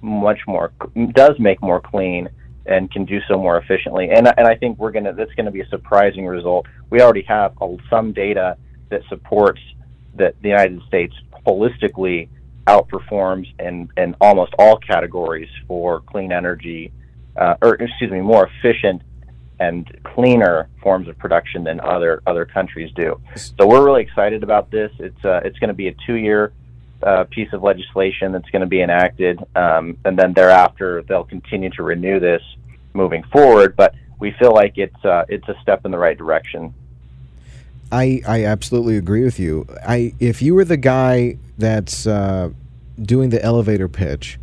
much 0.00 0.40
more 0.48 0.72
does 1.12 1.36
make 1.38 1.62
more 1.62 1.80
clean 1.80 2.28
and 2.66 2.90
can 2.90 3.04
do 3.04 3.20
so 3.28 3.38
more 3.38 3.58
efficiently. 3.58 4.10
And 4.10 4.26
and 4.26 4.46
I 4.48 4.56
think 4.56 4.76
we're 4.80 4.90
gonna 4.90 5.12
that's 5.12 5.34
going 5.34 5.46
to 5.46 5.52
be 5.52 5.60
a 5.60 5.68
surprising 5.68 6.26
result. 6.26 6.66
We 6.90 7.00
already 7.00 7.22
have 7.28 7.52
some 7.88 8.12
data 8.12 8.56
that 8.90 9.02
supports 9.08 9.60
that 10.14 10.34
the 10.42 10.48
United 10.48 10.82
States 10.86 11.14
holistically 11.46 12.28
outperforms 12.66 13.46
in 13.58 13.88
in 13.96 14.14
almost 14.20 14.52
all 14.58 14.76
categories 14.76 15.48
for 15.66 16.00
clean 16.00 16.32
energy, 16.32 16.92
uh, 17.36 17.54
or 17.62 17.74
excuse 17.74 18.10
me, 18.10 18.20
more 18.20 18.48
efficient 18.48 19.02
and 19.58 19.86
cleaner 20.04 20.68
forms 20.82 21.06
of 21.08 21.18
production 21.18 21.64
than 21.64 21.80
other 21.80 22.22
other 22.26 22.44
countries 22.44 22.90
do. 22.94 23.20
So 23.34 23.66
we're 23.66 23.84
really 23.84 24.02
excited 24.02 24.42
about 24.42 24.70
this. 24.70 24.90
It's 24.98 25.24
uh, 25.24 25.40
it's 25.44 25.58
going 25.58 25.68
to 25.68 25.74
be 25.74 25.88
a 25.88 25.94
two 26.06 26.14
year 26.14 26.52
uh, 27.02 27.24
piece 27.24 27.52
of 27.52 27.62
legislation 27.62 28.32
that's 28.32 28.48
going 28.50 28.60
to 28.60 28.68
be 28.68 28.82
enacted, 28.82 29.38
um, 29.56 29.96
and 30.04 30.18
then 30.18 30.32
thereafter 30.32 31.02
they'll 31.08 31.24
continue 31.24 31.70
to 31.70 31.82
renew 31.82 32.20
this 32.20 32.42
moving 32.94 33.22
forward. 33.32 33.76
But 33.76 33.94
we 34.18 34.32
feel 34.38 34.52
like 34.52 34.74
it's 34.76 35.04
uh, 35.04 35.24
it's 35.28 35.48
a 35.48 35.54
step 35.62 35.84
in 35.84 35.90
the 35.90 35.98
right 35.98 36.16
direction. 36.16 36.74
I 37.92 38.22
I 38.26 38.44
absolutely 38.44 38.96
agree 38.96 39.24
with 39.24 39.38
you. 39.38 39.66
I 39.86 40.14
if 40.20 40.42
you 40.42 40.54
were 40.54 40.64
the 40.64 40.76
guy 40.76 41.38
that's 41.58 42.06
uh, 42.06 42.50
doing 43.00 43.30
the 43.30 43.42
elevator 43.42 43.88
pitch 43.88 44.38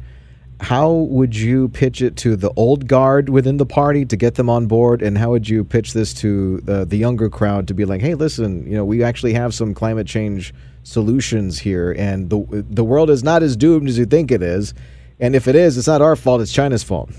how 0.59 0.91
would 0.91 1.35
you 1.35 1.69
pitch 1.69 2.01
it 2.01 2.15
to 2.17 2.35
the 2.35 2.51
old 2.55 2.87
guard 2.87 3.29
within 3.29 3.57
the 3.57 3.65
party 3.65 4.05
to 4.05 4.15
get 4.15 4.35
them 4.35 4.49
on 4.49 4.65
board? 4.65 5.01
And 5.01 5.17
how 5.17 5.29
would 5.29 5.47
you 5.47 5.63
pitch 5.63 5.93
this 5.93 6.13
to 6.15 6.59
the, 6.61 6.83
the 6.83 6.97
younger 6.97 7.29
crowd 7.29 7.67
to 7.67 7.73
be 7.73 7.85
like 7.85 8.01
hey 8.01 8.15
listen 8.15 8.65
you 8.65 8.75
know 8.75 8.85
we 8.85 9.03
actually 9.03 9.33
have 9.33 9.53
some 9.53 9.73
climate 9.73 10.07
change 10.07 10.53
solutions 10.83 11.59
here 11.59 11.91
and 11.91 12.29
the 12.29 12.65
the 12.69 12.83
world 12.83 13.09
is 13.09 13.23
not 13.23 13.43
as 13.43 13.55
doomed 13.55 13.87
as 13.87 13.97
you 13.97 14.05
think 14.05 14.31
it 14.31 14.41
is. 14.41 14.73
And 15.19 15.35
if 15.35 15.47
it 15.47 15.55
is 15.55 15.77
it's 15.77 15.87
not 15.87 16.01
our 16.01 16.15
fault 16.15 16.41
it's 16.41 16.51
china's 16.51 16.83
fault. 16.83 17.11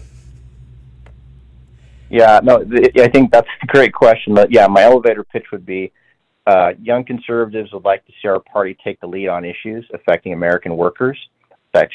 Yeah 2.11 2.41
no 2.43 2.65
i 2.97 3.09
think 3.09 3.31
that's 3.31 3.49
a 3.63 3.67
great 3.67 3.93
question 3.93 4.35
but 4.35 4.51
yeah 4.51 4.67
my 4.67 4.83
elevator 4.83 5.23
pitch 5.23 5.47
would 5.53 5.65
be 5.65 5.93
uh, 6.49 6.71
young 6.83 7.05
conservatives 7.05 7.73
would 7.73 7.85
like 7.85 8.05
to 8.07 8.13
see 8.21 8.29
our 8.29 8.41
party 8.41 8.77
take 8.83 8.99
the 9.01 9.07
lead 9.07 9.29
on 9.29 9.45
issues 9.45 9.87
affecting 9.95 10.33
american 10.33 10.77
workers 10.77 11.19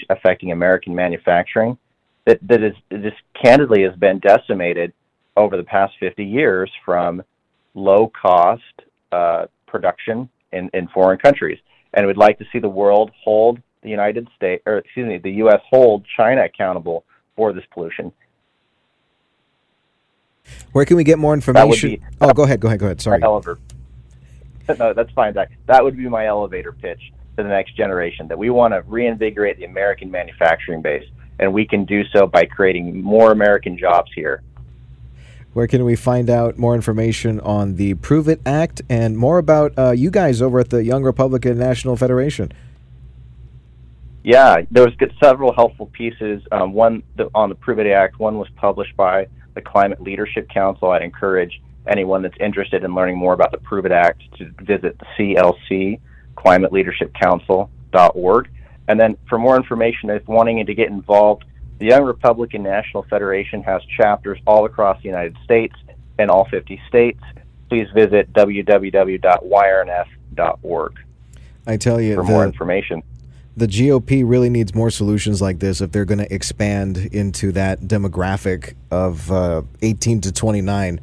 affecting 0.10 0.52
American 0.52 0.94
manufacturing 0.96 1.78
that 2.26 2.40
that 2.48 2.64
is 2.64 2.74
just 2.92 3.18
candidly 3.42 3.84
has 3.84 3.96
been 3.98 4.20
decimated 4.20 4.94
over 5.36 5.58
the 5.58 5.64
past 5.64 5.94
50 6.00 6.24
years 6.24 6.72
from 6.86 7.22
low 7.74 8.12
cost 8.20 8.62
uh, 9.12 9.46
production 9.68 10.30
in, 10.52 10.70
in 10.74 10.88
foreign 10.90 11.18
countries. 11.18 11.60
And 11.94 12.08
we'd 12.08 12.18
like 12.18 12.38
to 12.40 12.46
see 12.52 12.60
the 12.60 12.70
world 12.70 13.12
hold 13.24 13.62
the 13.82 13.90
United 13.90 14.28
States, 14.36 14.64
or 14.66 14.78
excuse 14.78 15.08
me, 15.08 15.18
the 15.18 15.32
U.S. 15.32 15.60
hold 15.70 16.06
China 16.16 16.46
accountable 16.46 17.04
for 17.36 17.52
this 17.52 17.64
pollution. 17.74 18.12
Where 20.72 20.86
can 20.86 20.96
we 20.96 21.04
get 21.04 21.20
more 21.20 21.34
information? 21.34 21.90
Be, 21.90 22.02
oh, 22.22 22.32
go 22.32 22.44
ahead, 22.44 22.60
go 22.62 22.70
ahead, 22.70 22.80
go 22.80 22.86
ahead. 22.86 23.02
Sorry. 23.02 23.22
No, 24.80 24.94
that's 24.94 25.12
fine, 25.12 25.34
Zach. 25.34 25.52
That 25.68 25.84
would 25.84 25.98
be 25.98 26.08
my 26.08 26.28
elevator 26.28 26.72
pitch 26.72 27.12
to 27.38 27.44
the 27.44 27.50
next 27.50 27.76
generation, 27.76 28.28
that 28.28 28.38
we 28.38 28.50
want 28.50 28.74
to 28.74 28.82
reinvigorate 28.88 29.58
the 29.58 29.66
American 29.66 30.10
manufacturing 30.12 30.82
base. 30.82 31.08
And 31.40 31.54
we 31.54 31.66
can 31.66 31.86
do 31.86 32.04
so 32.16 32.28
by 32.28 32.46
creating 32.46 33.02
more 33.02 33.32
American 33.32 33.78
jobs 33.78 34.12
here. 34.14 34.44
Where 35.54 35.68
can 35.68 35.84
we 35.84 35.96
find 35.96 36.30
out 36.30 36.58
more 36.58 36.74
information 36.74 37.40
on 37.40 37.76
the 37.76 37.96
Prove 37.96 38.28
It 38.28 38.42
Act 38.46 38.82
and 38.90 39.18
more 39.18 39.38
about 39.38 39.74
uh, 39.78 39.92
you 39.92 40.10
guys 40.10 40.42
over 40.42 40.60
at 40.60 40.70
the 40.70 40.84
Young 40.84 41.04
Republican 41.04 41.58
National 41.58 41.96
Federation? 41.96 42.52
Yeah, 44.24 44.62
there 44.72 44.84
was 44.84 44.94
several 45.22 45.54
helpful 45.54 45.88
pieces. 45.88 46.42
Um, 46.52 46.74
one 46.74 47.04
on 47.36 47.50
the 47.50 47.56
Prove 47.56 47.80
It 47.80 47.88
Act. 47.88 48.20
One 48.20 48.38
was 48.38 48.48
published 48.56 48.96
by 48.96 49.28
the 49.54 49.62
Climate 49.62 50.02
Leadership 50.02 50.50
Council. 50.50 50.92
I'd 50.92 51.02
encourage 51.02 51.62
anyone 51.88 52.22
that's 52.22 52.38
interested 52.40 52.84
in 52.84 52.94
learning 52.96 53.18
more 53.18 53.34
about 53.34 53.52
the 53.52 53.58
Prove 53.58 53.86
It 53.86 53.92
Act 53.92 54.22
to 54.38 54.46
visit 54.62 54.98
the 55.00 55.06
CLC 55.18 56.00
climateleadershipcouncil.org. 56.36 58.50
And 58.88 59.00
then 59.00 59.16
for 59.30 59.38
more 59.38 59.56
information, 59.56 60.10
if 60.10 60.28
wanting 60.28 60.66
to 60.66 60.74
get 60.74 60.90
involved 60.90 61.46
The 61.80 61.86
Young 61.88 62.04
Republican 62.04 62.64
National 62.64 63.04
Federation 63.04 63.64
has 63.64 63.82
chapters 63.98 64.40
all 64.46 64.66
across 64.66 65.02
the 65.02 65.08
United 65.10 65.38
States 65.44 65.76
and 66.20 66.30
all 66.30 66.46
50 66.46 66.80
states. 66.88 67.20
Please 67.70 67.88
visit 67.94 68.32
www.yrnf.org 68.34 71.00
I 71.66 71.78
tell 71.78 72.02
you, 72.02 72.16
for 72.16 72.24
the, 72.24 72.30
more 72.30 72.46
information. 72.46 73.04
the 73.56 73.68
GOP 73.68 74.28
really 74.28 74.50
needs 74.50 74.76
more 74.76 74.90
solutions 74.90 75.42
like 75.42 75.60
this 75.60 75.82
if 75.82 75.92
they're 75.92 76.06
going 76.06 76.20
to 76.20 76.34
expand 76.34 76.98
into 76.98 77.52
that 77.54 77.82
demographic 77.82 78.76
of 78.92 79.32
uh, 79.32 79.62
18 79.82 80.22
to 80.22 80.32
29. 80.32 81.00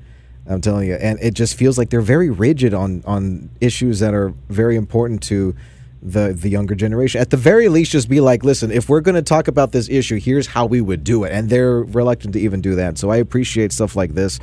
I'm 0.46 0.60
telling 0.60 0.88
you, 0.88 0.94
and 0.94 1.18
it 1.20 1.34
just 1.34 1.54
feels 1.54 1.78
like 1.78 1.90
they're 1.90 2.00
very 2.00 2.30
rigid 2.30 2.74
on 2.74 3.02
on 3.06 3.50
issues 3.60 4.00
that 4.00 4.14
are 4.14 4.34
very 4.48 4.76
important 4.76 5.22
to 5.24 5.54
the 6.02 6.32
the 6.32 6.48
younger 6.48 6.74
generation. 6.74 7.20
At 7.20 7.30
the 7.30 7.36
very 7.36 7.68
least, 7.68 7.92
just 7.92 8.08
be 8.08 8.20
like, 8.20 8.42
listen, 8.42 8.70
if 8.70 8.88
we're 8.88 9.00
going 9.00 9.16
to 9.16 9.22
talk 9.22 9.48
about 9.48 9.72
this 9.72 9.88
issue, 9.88 10.18
here's 10.18 10.46
how 10.46 10.66
we 10.66 10.80
would 10.80 11.04
do 11.04 11.24
it, 11.24 11.32
and 11.32 11.48
they're 11.48 11.82
reluctant 11.82 12.34
to 12.34 12.40
even 12.40 12.60
do 12.60 12.74
that. 12.76 12.98
So 12.98 13.10
I 13.10 13.16
appreciate 13.16 13.72
stuff 13.72 13.96
like 13.96 14.14
this, 14.14 14.38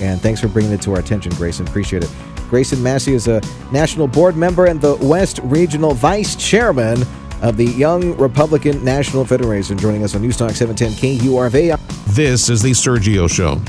and 0.00 0.20
thanks 0.20 0.40
for 0.40 0.48
bringing 0.48 0.72
it 0.72 0.82
to 0.82 0.92
our 0.92 1.00
attention, 1.00 1.32
Grayson. 1.34 1.66
Appreciate 1.66 2.04
it. 2.04 2.10
Grayson 2.48 2.82
Massey 2.82 3.14
is 3.14 3.28
a 3.28 3.40
national 3.72 4.06
board 4.06 4.36
member 4.36 4.66
and 4.66 4.80
the 4.80 4.96
West 4.96 5.40
Regional 5.42 5.94
Vice 5.94 6.36
Chairman 6.36 7.02
of 7.40 7.56
the 7.56 7.64
Young 7.64 8.16
Republican 8.16 8.84
National 8.84 9.24
Federation, 9.24 9.78
joining 9.78 10.04
us 10.04 10.14
on 10.14 10.22
Newstalk 10.22 10.52
710 10.52 10.92
KURV. 10.92 11.78
This 12.14 12.48
is 12.48 12.62
the 12.62 12.70
Sergio 12.70 13.28
Show. 13.28 13.60